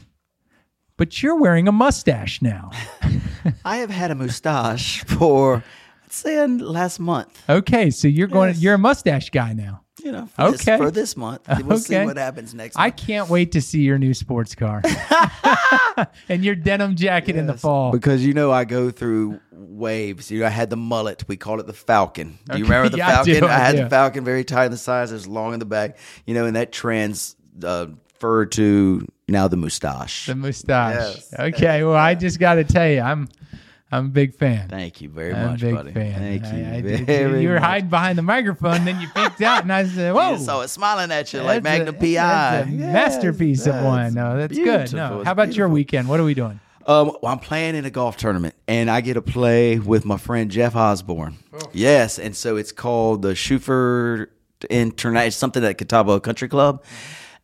but 0.97 1.23
you're 1.23 1.39
wearing 1.41 1.67
a 1.67 1.73
mustache 1.73 2.41
now. 2.43 2.71
I 3.65 3.79
have 3.79 3.91
had 3.91 4.13
a 4.13 4.15
mustache 4.15 5.05
for, 5.05 5.65
I'd 6.05 6.13
say, 6.13 6.47
last 6.47 7.01
month. 7.01 7.43
Okay, 7.49 7.91
so 7.91 8.07
you're 8.09 8.29
going. 8.29 8.51
Yes. 8.51 8.63
You're 8.63 8.75
a 8.75 8.79
mustache 8.79 9.31
guy 9.31 9.53
now. 9.53 9.84
You 10.05 10.13
know, 10.13 10.27
for, 10.27 10.51
this, 10.53 10.61
Okay. 10.69 10.77
for 10.77 10.91
this 10.91 11.17
month. 11.17 11.49
We'll 11.65 11.79
see 11.79 11.97
what 12.05 12.17
happens 12.19 12.53
next 12.55 12.77
I 12.79 12.89
month. 12.89 12.97
can't 12.99 13.29
wait 13.31 13.53
to 13.53 13.63
see 13.63 13.81
your 13.81 13.97
new 13.99 14.13
sports 14.15 14.55
car 14.55 14.83
and 16.29 16.45
your 16.45 16.55
denim 16.55 16.95
jacket 16.97 17.37
in 17.37 17.47
the 17.47 17.55
fall. 17.57 17.91
Because 17.93 18.25
you 18.25 18.35
know 18.35 18.53
I 18.53 18.65
go 18.65 18.91
through 18.91 19.41
waves. 19.53 20.31
You 20.31 20.41
know, 20.41 20.47
I 20.47 20.51
had 20.51 20.71
the 20.71 20.77
mullet. 20.77 21.25
We 21.27 21.37
call 21.37 21.59
it 21.61 21.67
the 21.67 21.73
Falcon. 21.73 22.39
Do 22.51 22.59
you 22.59 22.65
Okay, 22.65 22.73
remember 22.75 22.89
the 22.91 22.99
yeah, 22.99 23.09
I 23.09 23.13
Falcon? 23.15 23.41
do, 23.41 23.47
I 23.47 23.53
had 23.59 23.77
do. 23.77 23.85
the 23.85 23.91
Falcon 23.91 24.25
very 24.25 24.45
tight 24.45 24.67
in 24.67 24.71
the 24.73 24.77
sides. 24.77 25.11
It 25.11 25.15
was 25.15 25.27
long 25.27 25.55
in 25.55 25.59
the 25.59 25.65
back. 25.67 25.97
You 26.27 26.35
know, 26.35 26.45
and 26.47 26.57
that 26.57 26.71
trans 26.73 27.37
uh, 27.63 27.87
fur 28.19 28.47
to 28.47 29.07
now 29.29 29.49
the 29.49 29.57
mustache. 29.57 30.27
The 30.27 30.35
mustache. 30.35 31.17
Yes. 31.17 31.35
Okay, 31.39 31.83
well, 31.85 31.95
I 31.97 32.15
just 32.15 32.39
got 32.39 32.57
to 32.57 32.65
tell 32.65 32.89
you, 32.89 33.01
I'm, 33.01 33.29
I'm 33.95 34.07
a 34.07 34.09
big 34.09 34.35
fan. 34.35 34.69
Thank 34.69 35.01
you 35.01 35.09
very 35.09 35.33
I'm 35.35 35.53
much, 35.53 35.61
big 35.61 35.75
buddy. 35.75 35.93
fan. 35.93 36.15
Thank 36.41 36.45
you 36.53 36.75
I- 36.75 37.05
very 37.05 37.43
You 37.43 37.49
were 37.49 37.55
much. 37.55 37.63
hiding 37.65 37.91
behind 37.91 38.19
the 38.19 38.23
microphone, 38.23 38.85
then 38.85 39.01
you 39.01 39.09
picked 39.15 39.41
out, 39.43 39.63
and 39.63 39.73
I 39.73 39.87
said, 39.89 40.15
"Whoa, 40.15 40.37
So 40.37 40.45
saw 40.45 40.61
it 40.63 40.69
smiling 40.69 41.11
at 41.13 41.33
you 41.33 41.41
like 41.43 41.63
that's 41.63 41.77
a- 41.77 41.79
Magnum 41.79 41.95
PI. 41.97 42.05
Yes, 42.71 42.93
masterpiece 42.93 43.67
of 43.67 43.83
one." 43.85 44.15
No, 44.15 44.37
that's 44.37 44.57
good. 44.59 44.93
No, 44.93 45.23
how 45.25 45.33
about 45.33 45.55
your 45.55 45.69
weekend? 45.69 46.09
What 46.09 46.19
are 46.21 46.25
we 46.25 46.35
doing? 46.35 46.61
Um, 46.87 47.17
well, 47.23 47.33
I'm 47.33 47.39
playing 47.39 47.77
in 47.77 47.85
a 47.87 47.91
golf 47.91 48.17
tournament, 48.19 48.55
and 48.69 48.91
I 48.91 49.01
get 49.01 49.15
to 49.15 49.23
play 49.23 49.79
with 49.79 50.05
my 50.05 50.19
friend 50.19 50.51
Jeff 50.51 50.77
Osborne. 50.77 51.37
Yes, 51.73 52.19
and 52.19 52.37
so 52.37 52.57
it's 52.57 52.73
called 52.73 53.23
the 53.23 53.31
Schufer 53.33 54.27
International, 54.69 55.31
something 55.31 55.65
at 55.65 55.79
Catawba 55.79 56.21
Country 56.21 56.49
Club, 56.49 56.83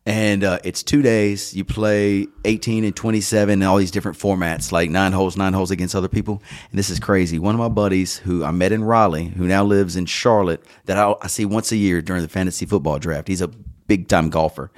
and 0.05 0.43
uh, 0.43 0.59
it's 0.63 0.81
two 0.81 1.01
days. 1.01 1.53
You 1.53 1.63
play 1.63 2.27
18 2.45 2.83
and 2.83 2.95
27, 2.95 3.53
and 3.53 3.63
all 3.63 3.77
these 3.77 3.91
different 3.91 4.17
formats, 4.17 4.71
like 4.71 4.89
nine 4.89 5.11
holes, 5.11 5.37
nine 5.37 5.53
holes 5.53 5.69
against 5.69 5.95
other 5.95 6.07
people. 6.07 6.41
And 6.71 6.79
this 6.79 6.89
is 6.89 6.99
crazy. 6.99 7.37
One 7.37 7.53
of 7.53 7.59
my 7.59 7.69
buddies, 7.69 8.17
who 8.17 8.43
I 8.43 8.51
met 8.51 8.71
in 8.71 8.83
Raleigh, 8.83 9.27
who 9.27 9.47
now 9.47 9.63
lives 9.63 9.95
in 9.95 10.07
Charlotte, 10.07 10.63
that 10.85 10.97
I, 10.97 11.13
I 11.21 11.27
see 11.27 11.45
once 11.45 11.71
a 11.71 11.77
year 11.77 12.01
during 12.01 12.23
the 12.23 12.29
fantasy 12.29 12.65
football 12.65 12.97
draft. 12.97 13.27
He's 13.27 13.41
a 13.41 13.47
big 13.47 14.07
time 14.07 14.29
golfer. 14.29 14.71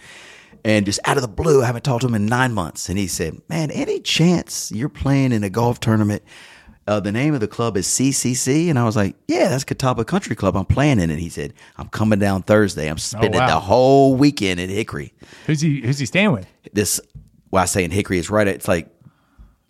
And 0.65 0.85
just 0.85 0.99
out 1.05 1.17
of 1.17 1.21
the 1.21 1.29
blue, 1.29 1.61
I 1.61 1.65
haven't 1.65 1.83
talked 1.83 2.01
to 2.01 2.07
him 2.07 2.15
in 2.15 2.25
nine 2.25 2.53
months. 2.53 2.89
And 2.89 2.97
he 2.97 3.07
said, 3.07 3.41
Man, 3.49 3.71
any 3.71 3.99
chance 3.99 4.71
you're 4.71 4.89
playing 4.89 5.31
in 5.31 5.43
a 5.43 5.49
golf 5.49 5.79
tournament? 5.79 6.23
Uh, 6.85 6.99
the 6.99 7.11
name 7.11 7.33
of 7.33 7.39
the 7.39 7.47
club 7.47 7.77
is 7.77 7.87
CCC. 7.87 8.69
And 8.69 8.77
I 8.77 8.83
was 8.83 8.95
like, 8.95 9.15
Yeah, 9.27 9.49
that's 9.49 9.63
Catawba 9.63 10.05
Country 10.05 10.35
Club. 10.35 10.55
I'm 10.57 10.65
playing 10.65 10.99
in 10.99 11.09
it. 11.09 11.19
He 11.19 11.29
said, 11.29 11.53
I'm 11.77 11.89
coming 11.89 12.19
down 12.19 12.43
Thursday. 12.43 12.89
I'm 12.89 12.97
spending 12.97 13.39
wow. 13.39 13.47
the 13.47 13.59
whole 13.59 14.15
weekend 14.15 14.59
at 14.59 14.69
Hickory. 14.69 15.13
Who's 15.47 15.61
he? 15.61 15.81
Who's 15.81 15.99
he 15.99 16.05
staying 16.05 16.31
with? 16.31 16.47
This, 16.73 16.99
well, 17.51 17.63
I 17.63 17.65
say 17.65 17.83
in 17.83 17.91
Hickory, 17.91 18.19
it's 18.19 18.29
right 18.29 18.47
it's 18.47 18.67
like 18.67 18.89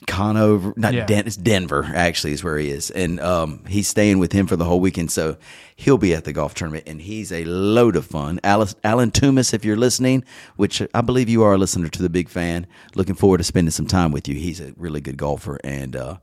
Conover, 0.08 0.74
not 0.76 0.94
Yeah. 0.94 1.06
Den- 1.06 1.28
it's 1.28 1.38
Denver, 1.38 1.90
actually, 1.94 2.34
is 2.34 2.44
where 2.44 2.58
he 2.58 2.70
is. 2.70 2.90
And 2.92 3.20
um, 3.20 3.64
he's 3.68 3.88
staying 3.88 4.20
with 4.20 4.32
him 4.32 4.48
for 4.48 4.56
the 4.56 4.66
whole 4.66 4.80
weekend. 4.80 5.12
So 5.12 5.38
he'll 5.76 5.98
be 5.98 6.14
at 6.14 6.24
the 6.24 6.34
golf 6.34 6.54
tournament, 6.54 6.86
and 6.88 7.02
he's 7.02 7.32
a 7.32 7.44
load 7.46 7.96
of 7.96 8.06
fun. 8.06 8.40
Alice, 8.44 8.76
Alan 8.84 9.12
Toomis, 9.12 9.54
if 9.54 9.64
you're 9.64 9.78
listening, 9.78 10.24
which 10.56 10.82
I 10.94 11.02
believe 11.02 11.30
you 11.30 11.44
are 11.44 11.54
a 11.54 11.58
listener 11.58 11.90
to 11.90 12.02
the 12.02 12.10
big 12.10 12.30
fan, 12.30 12.68
looking 12.96 13.16
forward 13.16 13.38
to 13.40 13.44
spending 13.44 13.72
some 13.72 13.88
time 13.88 14.12
with 14.12 14.28
you. 14.28 14.36
He's 14.36 14.60
a 14.60 14.74
really 14.78 15.02
good 15.02 15.18
golfer. 15.18 15.60
And 15.64 15.96
uh, 15.96 16.18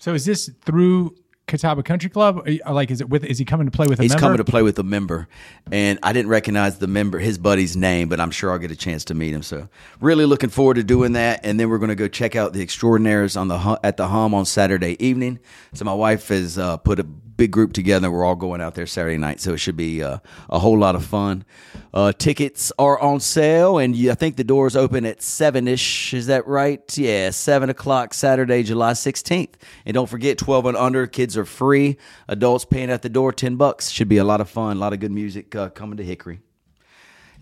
So 0.00 0.14
is 0.14 0.24
this 0.24 0.50
through 0.64 1.14
Catawba 1.46 1.82
Country 1.82 2.08
Club? 2.08 2.42
Are 2.64 2.72
Like, 2.72 2.90
is 2.90 3.02
it 3.02 3.10
with? 3.10 3.22
Is 3.22 3.38
he 3.38 3.44
coming 3.44 3.66
to 3.66 3.70
play 3.70 3.86
with 3.86 3.98
a 3.98 4.02
he's 4.02 4.12
member? 4.12 4.20
coming 4.20 4.38
to 4.38 4.44
play 4.44 4.62
with 4.62 4.78
a 4.78 4.82
member. 4.82 5.28
And 5.70 5.98
I 6.02 6.14
didn't 6.14 6.30
recognize 6.30 6.78
the 6.78 6.86
member, 6.86 7.18
his 7.18 7.36
buddy's 7.36 7.76
name, 7.76 8.08
but 8.08 8.18
I'm 8.18 8.30
sure 8.30 8.50
I'll 8.50 8.58
get 8.58 8.70
a 8.70 8.76
chance 8.76 9.04
to 9.06 9.14
meet 9.14 9.34
him. 9.34 9.42
So 9.42 9.68
really 10.00 10.24
looking 10.24 10.48
forward 10.48 10.74
to 10.74 10.84
doing 10.84 11.12
that. 11.12 11.40
And 11.44 11.60
then 11.60 11.68
we're 11.68 11.78
going 11.78 11.90
to 11.90 11.94
go 11.96 12.08
check 12.08 12.34
out 12.34 12.54
the 12.54 12.62
Extraordinaires 12.62 13.36
on 13.36 13.48
the 13.48 13.78
at 13.84 13.98
the 13.98 14.08
Hum 14.08 14.32
on 14.32 14.46
Saturday 14.46 14.96
evening. 15.04 15.38
So 15.74 15.84
my 15.84 15.94
wife 15.94 16.28
has 16.28 16.56
uh, 16.56 16.78
put 16.78 16.98
a 16.98 17.04
big 17.40 17.50
group 17.50 17.72
together. 17.72 18.10
We're 18.10 18.26
all 18.26 18.36
going 18.36 18.60
out 18.60 18.74
there 18.74 18.86
Saturday 18.86 19.16
night, 19.16 19.40
so 19.40 19.54
it 19.54 19.56
should 19.56 19.76
be 19.76 20.02
uh, 20.02 20.18
a 20.50 20.58
whole 20.58 20.78
lot 20.78 20.94
of 20.94 21.02
fun. 21.06 21.46
Uh, 21.94 22.12
tickets 22.12 22.70
are 22.78 23.00
on 23.00 23.18
sale, 23.18 23.78
and 23.78 23.96
I 24.10 24.14
think 24.14 24.36
the 24.36 24.44
doors 24.44 24.76
open 24.76 25.06
at 25.06 25.22
seven 25.22 25.66
ish. 25.66 26.12
Is 26.12 26.26
that 26.26 26.46
right? 26.46 26.98
Yeah, 26.98 27.30
seven 27.30 27.70
o'clock 27.70 28.12
Saturday, 28.12 28.62
July 28.62 28.92
sixteenth. 28.92 29.56
And 29.86 29.94
don't 29.94 30.06
forget, 30.06 30.36
twelve 30.36 30.66
and 30.66 30.76
under 30.76 31.06
kids 31.06 31.34
are 31.38 31.46
free. 31.46 31.96
Adults 32.28 32.66
paying 32.66 32.90
at 32.90 33.00
the 33.00 33.08
door 33.08 33.32
ten 33.32 33.56
bucks. 33.56 33.88
Should 33.88 34.10
be 34.10 34.18
a 34.18 34.24
lot 34.24 34.42
of 34.42 34.50
fun. 34.50 34.76
A 34.76 34.80
lot 34.80 34.92
of 34.92 35.00
good 35.00 35.10
music 35.10 35.56
uh, 35.56 35.70
coming 35.70 35.96
to 35.96 36.04
Hickory. 36.04 36.40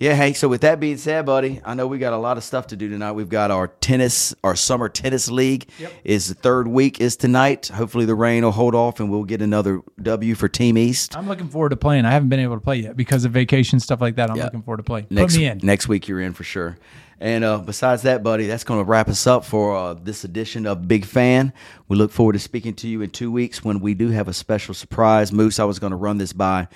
Yeah, 0.00 0.12
Hank. 0.14 0.36
So 0.36 0.48
with 0.48 0.60
that 0.60 0.78
being 0.78 0.96
said, 0.96 1.26
buddy, 1.26 1.60
I 1.64 1.74
know 1.74 1.88
we 1.88 1.98
got 1.98 2.12
a 2.12 2.16
lot 2.18 2.36
of 2.36 2.44
stuff 2.44 2.68
to 2.68 2.76
do 2.76 2.88
tonight. 2.88 3.12
We've 3.12 3.28
got 3.28 3.50
our 3.50 3.66
tennis, 3.66 4.32
our 4.44 4.54
summer 4.54 4.88
tennis 4.88 5.28
league 5.28 5.68
is 6.04 6.28
the 6.28 6.34
third 6.34 6.68
week 6.68 7.00
is 7.00 7.16
tonight. 7.16 7.66
Hopefully 7.66 8.04
the 8.04 8.14
rain 8.14 8.44
will 8.44 8.52
hold 8.52 8.76
off 8.76 9.00
and 9.00 9.10
we'll 9.10 9.24
get 9.24 9.42
another 9.42 9.80
W 10.00 10.36
for 10.36 10.48
Team 10.48 10.78
East. 10.78 11.16
I'm 11.16 11.26
looking 11.26 11.48
forward 11.48 11.70
to 11.70 11.76
playing. 11.76 12.04
I 12.04 12.12
haven't 12.12 12.28
been 12.28 12.38
able 12.38 12.54
to 12.54 12.60
play 12.60 12.76
yet 12.76 12.96
because 12.96 13.24
of 13.24 13.32
vacation 13.32 13.80
stuff 13.80 14.00
like 14.00 14.14
that. 14.16 14.30
I'm 14.30 14.36
Yeah. 14.36 14.44
looking 14.44 14.62
forward 14.62 14.76
to 14.76 14.82
play. 14.84 15.06
Next, 15.10 15.34
Put 15.34 15.40
me 15.40 15.46
in. 15.46 15.60
next 15.64 15.88
week 15.88 16.06
you're 16.06 16.20
in 16.20 16.32
for 16.32 16.44
sure. 16.44 16.76
And 17.20 17.42
uh, 17.42 17.58
besides 17.58 18.02
that, 18.02 18.22
buddy, 18.22 18.46
that's 18.46 18.62
going 18.62 18.78
to 18.78 18.84
wrap 18.88 19.08
us 19.08 19.26
up 19.26 19.44
for 19.44 19.74
uh, 19.76 19.94
this 19.94 20.22
edition 20.22 20.64
of 20.66 20.86
Big 20.86 21.04
Fan. 21.04 21.52
We 21.88 21.96
look 21.96 22.12
forward 22.12 22.34
to 22.34 22.38
speaking 22.38 22.74
to 22.74 22.86
you 22.86 23.02
in 23.02 23.10
two 23.10 23.32
weeks 23.32 23.64
when 23.64 23.80
we 23.80 23.94
do 23.94 24.10
have 24.10 24.28
a 24.28 24.32
special 24.32 24.72
surprise. 24.74 25.32
Moose, 25.32 25.58
I 25.58 25.64
was 25.64 25.80
going 25.80 25.90
to 25.90 25.96
run 25.96 26.18
this 26.18 26.32
by 26.32 26.68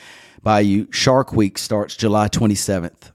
by 0.43 0.59
you. 0.59 0.89
Shark 0.91 1.33
Week 1.33 1.57
starts 1.59 1.95
July 1.95 2.27
27th. 2.27 3.12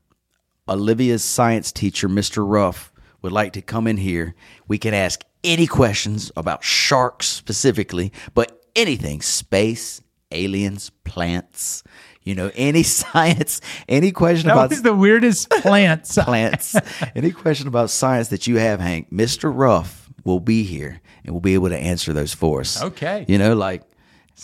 Olivia's 0.70 1.24
science 1.24 1.72
teacher, 1.72 2.09
Mr. 2.09 2.47
Ruff, 2.47 2.91
would 3.22 3.32
like 3.32 3.53
to 3.53 3.61
come 3.61 3.88
in 3.88 3.97
here. 3.97 4.36
We 4.68 4.78
can 4.78 4.93
ask 4.93 5.24
any 5.43 5.68
questions 5.68 6.32
about 6.36 6.63
sharks 6.63 7.28
specifically, 7.28 8.11
but 8.34 8.61
anything 8.76 9.22
space, 9.22 10.01
aliens, 10.32 10.91
plants, 11.03 11.84
you 12.24 12.36
know, 12.36 12.51
any 12.55 12.84
science, 13.01 13.61
any 13.88 14.11
question 14.11 14.47
That 14.47 14.53
about 14.53 14.70
was 14.72 14.82
the 14.82 14.93
weirdest 14.93 15.49
plants. 15.61 16.15
plants, 16.15 16.76
any 17.15 17.32
question 17.32 17.68
about 17.68 17.89
science 17.89 18.28
that 18.30 18.45
you 18.47 18.57
have, 18.57 18.80
Hank, 18.80 19.11
Mr. 19.11 19.51
Ruff 19.53 20.09
will 20.26 20.39
be 20.41 20.63
here 20.63 20.99
and 21.24 21.34
will 21.34 21.41
be 21.41 21.53
able 21.53 21.70
to 21.70 21.78
answer 21.78 22.11
those 22.13 22.34
for 22.34 22.59
us. 22.59 22.82
Okay. 22.84 23.26
You 23.28 23.38
know, 23.38 23.55
like 23.55 23.84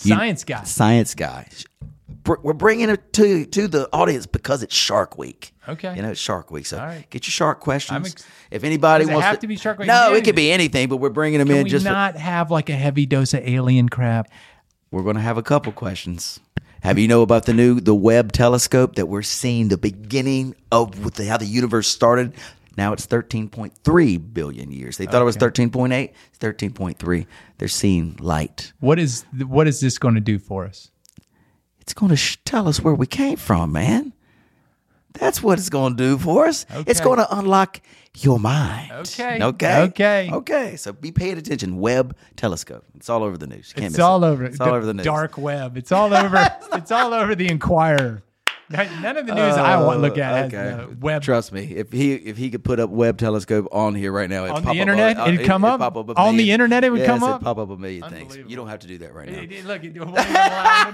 you- 0.02 0.14
Science 0.14 0.44
guy. 0.44 0.64
Science 0.64 1.14
guy. 1.14 1.48
Br- 2.24 2.40
we're 2.42 2.52
bringing 2.52 2.88
it 2.90 3.12
to 3.14 3.46
to 3.46 3.68
the 3.68 3.88
audience 3.92 4.26
because 4.26 4.62
it's 4.62 4.74
Shark 4.74 5.16
Week. 5.16 5.52
Okay. 5.68 5.94
you 5.96 6.02
know 6.02 6.10
it's 6.10 6.20
Shark 6.20 6.50
Week, 6.50 6.66
so 6.66 6.76
right. 6.78 7.08
get 7.10 7.26
your 7.26 7.30
shark 7.32 7.60
questions. 7.60 8.06
ex- 8.14 8.26
if 8.50 8.64
anybody 8.64 9.06
wants 9.06 9.22
have 9.24 9.38
to 9.40 9.46
be 9.46 9.56
Shark 9.56 9.78
Week? 9.78 9.86
No, 9.88 10.12
It 10.14 10.24
could 10.24 10.34
be 10.36 10.50
anything, 10.50 10.88
but 10.88 10.96
we're 10.96 11.08
bringing 11.10 11.38
them 11.38 11.48
Can 11.48 11.58
in 11.58 11.64
we 11.64 11.70
just. 11.70 11.86
for- 11.86 11.92
not 11.92 12.16
have 12.16 12.50
like 12.50 12.68
a 12.68 12.74
heavy 12.74 13.06
dose 13.06 13.32
of 13.34 13.46
alien 13.46 13.88
crap? 13.88 14.28
we're 14.90 15.02
going 15.02 15.16
to 15.16 15.22
have 15.22 15.36
a 15.38 15.42
couple 15.42 15.72
questions. 15.72 16.38
Have 16.82 16.98
you 17.00 17.08
know 17.08 17.22
about 17.22 17.46
the 17.46 17.54
new 17.54 17.80
the 17.80 17.94
Webb 17.94 18.30
telescope 18.32 18.94
that 18.96 19.06
we're 19.06 19.22
seeing 19.22 19.68
the 19.68 19.78
beginning 19.78 20.54
of 20.70 21.02
with 21.04 21.14
the, 21.14 21.24
how 21.24 21.36
the 21.38 21.46
universe 21.46 21.88
started? 21.88 22.34
Now 22.76 22.92
it's 22.92 23.06
13.3 23.06 24.34
billion 24.34 24.70
years. 24.70 24.96
They 24.98 25.06
thought 25.06 25.22
it 25.22 25.24
was 25.24 25.36
13.8. 25.36 26.12
It's 26.28 26.38
13.3. 26.38 27.26
They're 27.58 27.68
seeing 27.68 28.16
light. 28.20 28.72
What 28.80 28.98
is 28.98 29.24
what 29.46 29.66
is 29.66 29.80
this 29.80 29.96
going 29.98 30.14
to 30.16 30.20
do 30.20 30.38
for 30.38 30.64
us? 30.66 30.90
It's 31.84 31.92
going 31.92 32.08
to 32.08 32.16
sh- 32.16 32.38
tell 32.46 32.66
us 32.66 32.80
where 32.80 32.94
we 32.94 33.06
came 33.06 33.36
from, 33.36 33.72
man. 33.72 34.14
That's 35.12 35.42
what 35.42 35.58
it's 35.58 35.68
going 35.68 35.96
to 35.96 36.02
do 36.02 36.18
for 36.18 36.46
us. 36.46 36.64
It's 36.86 37.00
going 37.00 37.18
to 37.18 37.36
unlock 37.38 37.80
your 38.16 38.40
mind. 38.40 38.90
Okay. 38.90 39.38
Okay. 39.40 39.82
Okay. 39.82 40.30
Okay. 40.32 40.76
So 40.76 40.92
be 40.94 41.12
paying 41.12 41.36
attention. 41.38 41.78
Webb 41.78 42.16
telescope. 42.36 42.84
It's 42.96 43.08
all 43.10 43.22
over 43.22 43.36
the 43.36 43.46
news. 43.46 43.68
You 43.68 43.74
can't 43.82 43.86
It's 43.92 43.98
miss 43.98 44.04
all 44.04 44.24
it. 44.24 44.28
over. 44.28 44.44
It's 44.44 44.58
all 44.60 44.70
over 44.74 44.86
the 44.86 44.94
news. 44.94 45.04
dark 45.04 45.36
web. 45.38 45.76
It's 45.76 45.92
all 45.92 46.12
over. 46.12 46.50
it's 46.72 46.90
all 46.90 47.12
over 47.14 47.34
the 47.34 47.48
Inquirer. 47.48 48.22
None 49.02 49.16
of 49.16 49.26
the 49.26 49.34
news 49.34 49.54
I 49.56 49.80
want 49.82 49.98
to 49.98 50.00
look 50.02 50.18
at 50.18 50.52
has 50.52 50.52
Okay. 50.54 50.84
the 50.90 50.96
web. 51.00 51.22
Trust 51.22 51.52
me, 51.52 51.64
if 51.74 51.92
he 51.92 52.14
if 52.14 52.36
he 52.36 52.50
could 52.50 52.64
put 52.64 52.80
up 52.80 52.90
Webb 52.90 53.18
telescope 53.18 53.68
on 53.72 53.94
here 53.94 54.10
right 54.12 54.28
now, 54.28 54.44
it'd 54.44 54.56
On 54.56 54.62
pop 54.62 54.72
the 54.74 54.80
up 54.80 54.82
internet, 54.82 55.18
uh, 55.18 55.26
it'd 55.28 55.46
come 55.46 55.64
up? 55.64 55.80
pop 55.80 55.96
up 55.96 56.08
a 56.08 56.14
On 56.14 56.36
the 56.36 56.50
internet, 56.50 56.82
it 56.84 56.90
would 56.90 57.00
Yes, 57.00 57.06
come 57.08 57.22
up? 57.22 57.42
pop 57.42 57.58
up 57.58 57.70
a 57.70 57.76
million 57.76 58.08
things. 58.10 58.36
You 58.36 58.56
don't 58.56 58.68
have 58.68 58.80
to 58.80 58.86
do 58.86 58.98
that 58.98 59.14
right 59.14 59.30
now. 59.30 59.38
It- 59.38 59.52
it- 59.52 59.64
Look, 59.64 59.84
it 59.84 59.96
won't 60.00 60.18
even 60.18 60.36
allow 60.36 60.92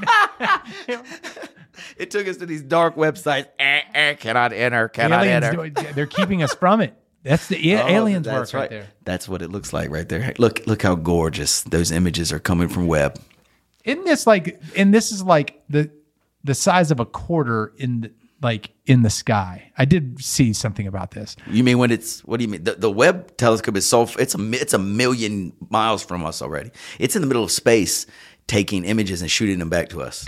it. 1.98 2.10
Took 2.10 2.28
us 2.28 2.36
to 2.38 2.46
these 2.46 2.62
dark 2.62 2.96
websites. 2.96 3.46
Eh, 3.58 3.80
eh, 3.94 4.14
cannot 4.14 4.52
enter. 4.52 4.88
Cannot 4.88 5.24
aliens, 5.24 5.44
enter. 5.76 5.92
they're 5.94 6.06
keeping 6.06 6.42
us 6.42 6.54
from 6.54 6.80
it. 6.80 6.94
That's 7.22 7.46
the 7.48 7.56
Oh, 7.76 7.86
aliens 7.88 8.26
work 8.26 8.36
that's 8.36 8.54
right. 8.54 8.70
there. 8.70 8.88
That's 9.04 9.28
what 9.28 9.42
it 9.42 9.50
looks 9.50 9.72
like 9.72 9.90
right 9.90 10.08
there. 10.08 10.32
Look, 10.38 10.66
look 10.66 10.82
how 10.82 10.94
gorgeous 10.94 11.62
those 11.62 11.90
images 11.90 12.32
are 12.32 12.38
coming 12.40 12.68
from 12.68 12.86
Webb. 12.86 13.18
Isn't 13.84 14.04
this 14.04 14.26
like? 14.26 14.60
And 14.76 14.92
this 14.92 15.10
is 15.12 15.22
like 15.22 15.62
the 15.68 15.90
the 16.44 16.54
size 16.54 16.90
of 16.90 17.00
a 17.00 17.06
quarter 17.06 17.72
in 17.76 18.02
the, 18.02 18.12
like 18.42 18.70
in 18.86 19.02
the 19.02 19.10
sky. 19.10 19.70
I 19.76 19.84
did 19.84 20.22
see 20.22 20.52
something 20.52 20.86
about 20.86 21.10
this. 21.10 21.36
You 21.46 21.62
mean 21.62 21.78
when 21.78 21.90
it's 21.90 22.24
what 22.24 22.38
do 22.38 22.44
you 22.44 22.48
mean? 22.48 22.64
The, 22.64 22.74
the 22.74 22.90
Webb 22.90 23.36
telescope 23.36 23.76
is 23.76 23.86
so 23.86 24.08
it's 24.18 24.34
a 24.34 24.50
it's 24.52 24.72
a 24.72 24.78
million 24.78 25.52
miles 25.68 26.02
from 26.02 26.24
us 26.24 26.40
already. 26.40 26.70
It's 26.98 27.14
in 27.14 27.22
the 27.22 27.28
middle 27.28 27.44
of 27.44 27.50
space, 27.50 28.06
taking 28.46 28.84
images 28.84 29.20
and 29.20 29.30
shooting 29.30 29.58
them 29.58 29.68
back 29.68 29.88
to 29.90 30.02
us. 30.02 30.26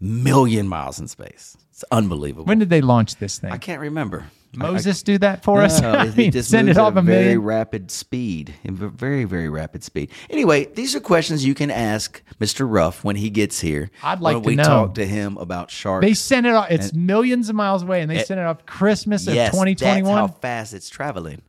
Million 0.00 0.68
miles 0.68 0.98
in 0.98 1.08
space. 1.08 1.56
It's 1.70 1.84
unbelievable. 1.90 2.46
When 2.46 2.58
did 2.58 2.70
they 2.70 2.80
launch 2.80 3.16
this 3.16 3.38
thing? 3.38 3.52
I 3.52 3.58
can't 3.58 3.80
remember. 3.80 4.30
Moses 4.56 5.02
do 5.02 5.18
that 5.18 5.42
for 5.44 5.62
us? 5.62 5.80
No, 5.86 5.92
I 5.92 6.10
mean, 6.10 6.36
it 6.36 6.44
send 6.44 6.68
it 6.68 6.78
off 6.78 6.96
a 6.96 7.02
very 7.02 7.24
million. 7.24 7.42
rapid 7.42 7.90
speed, 7.90 8.54
in 8.64 8.74
very 8.76 9.24
very 9.24 9.48
rapid 9.48 9.84
speed. 9.84 10.10
Anyway, 10.30 10.66
these 10.74 10.94
are 10.96 11.00
questions 11.00 11.44
you 11.44 11.54
can 11.54 11.70
ask 11.70 12.22
Mr. 12.40 12.66
Ruff 12.68 13.04
when 13.04 13.16
he 13.16 13.30
gets 13.30 13.60
here. 13.60 13.90
I'd 14.02 14.20
like 14.20 14.34
when 14.36 14.42
to 14.42 14.46
we 14.48 14.54
know. 14.56 14.64
talk 14.64 14.94
to 14.94 15.06
him 15.06 15.36
about 15.38 15.70
sharks. 15.70 16.04
They 16.06 16.14
sent 16.14 16.46
it 16.46 16.54
off. 16.54 16.70
It's 16.70 16.92
millions 16.94 17.48
of 17.48 17.54
miles 17.56 17.82
away, 17.82 18.00
and 18.02 18.10
they 18.10 18.22
sent 18.24 18.40
it 18.40 18.44
off 18.46 18.64
Christmas 18.66 19.26
of 19.26 19.34
yes, 19.34 19.46
that's 19.52 19.56
2021. 19.56 20.16
how 20.16 20.26
fast 20.28 20.74
it's 20.74 20.88
traveling. 20.88 21.42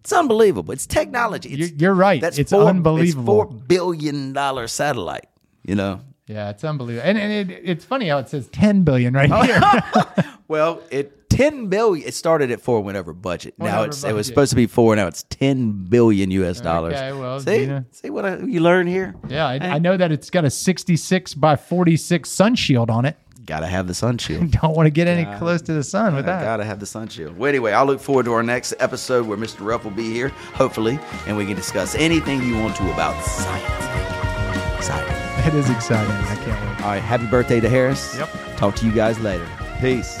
It's 0.00 0.12
unbelievable. 0.12 0.72
It's 0.72 0.86
technology. 0.86 1.50
It's, 1.50 1.58
You're- 1.58 1.72
you're 1.78 1.94
right. 1.94 2.20
That's 2.20 2.38
It's 2.38 2.50
four, 2.50 2.64
unbelievable. 2.64 3.22
It's 3.22 3.26
four 3.26 3.46
billion 3.46 4.32
dollar 4.32 4.66
satellite. 4.68 5.28
You 5.64 5.74
know. 5.76 6.00
Yeah, 6.26 6.50
it's 6.50 6.64
unbelievable. 6.64 7.06
And, 7.08 7.18
and 7.18 7.50
it, 7.50 7.60
it's 7.64 7.84
funny 7.84 8.08
how 8.08 8.18
it 8.18 8.28
says 8.28 8.48
10 8.48 8.84
billion 8.84 9.12
right 9.12 9.30
here. 9.44 10.24
Well, 10.48 10.80
it 10.90 11.21
ten 11.36 11.66
billion. 11.68 12.06
It 12.06 12.14
started 12.14 12.50
at 12.50 12.60
four 12.60 12.80
whenever 12.82 13.12
budget. 13.12 13.54
now 13.58 13.82
it's 13.82 14.04
it 14.04 14.12
was 14.12 14.26
supposed 14.26 14.50
to 14.50 14.56
be 14.56 14.66
four. 14.66 14.94
Now 14.96 15.06
it's 15.06 15.24
ten 15.24 15.84
billion 15.84 16.30
U.S. 16.30 16.60
dollars. 16.60 16.94
Okay, 16.94 17.12
well, 17.12 17.40
see, 17.40 17.66
know. 17.66 17.84
see 17.90 18.10
what 18.10 18.24
I, 18.24 18.38
you 18.38 18.60
learn 18.60 18.86
here. 18.86 19.14
yeah, 19.28 19.46
I, 19.46 19.56
eh? 19.56 19.74
I 19.74 19.78
know 19.78 19.96
that 19.96 20.12
it's 20.12 20.30
got 20.30 20.44
a 20.44 20.50
66 20.50 21.34
by 21.34 21.56
46 21.56 22.28
sun 22.28 22.54
shield 22.54 22.90
on 22.90 23.04
it. 23.04 23.16
Gotta 23.44 23.66
have 23.66 23.88
the 23.88 23.94
sun 23.94 24.18
shield. 24.18 24.50
Don't 24.62 24.76
want 24.76 24.86
to 24.86 24.90
get 24.90 25.08
any 25.08 25.24
close 25.38 25.62
to 25.62 25.72
the 25.72 25.82
sun 25.82 26.14
with 26.14 26.26
that. 26.26 26.42
gotta 26.42 26.64
have 26.64 26.78
the 26.78 26.86
sun 26.86 27.08
shield. 27.08 27.36
Well, 27.36 27.48
anyway, 27.48 27.72
I 27.72 27.82
look 27.82 28.00
forward 28.00 28.26
to 28.26 28.32
our 28.32 28.42
next 28.42 28.74
episode 28.78 29.26
where 29.26 29.38
Mr. 29.38 29.66
Ruff 29.66 29.84
will 29.84 29.90
be 29.90 30.12
here, 30.12 30.28
hopefully, 30.54 30.98
and 31.26 31.36
we 31.36 31.44
can 31.46 31.56
discuss 31.56 31.94
anything 31.94 32.42
you 32.42 32.56
want 32.58 32.76
to 32.76 32.92
about 32.92 33.20
science. 33.24 34.76
Exciting. 34.76 35.22
It 35.46 35.54
is 35.54 35.70
exciting. 35.70 36.12
I 36.12 36.36
can't 36.36 36.46
wait. 36.46 36.84
All 36.84 36.90
right, 36.90 37.02
happy 37.02 37.26
birthday 37.26 37.58
to 37.58 37.68
Harris. 37.68 38.16
Yep. 38.16 38.30
Talk 38.56 38.76
to 38.76 38.86
you 38.86 38.92
guys 38.92 39.18
later. 39.18 39.48
Peace. 39.80 40.20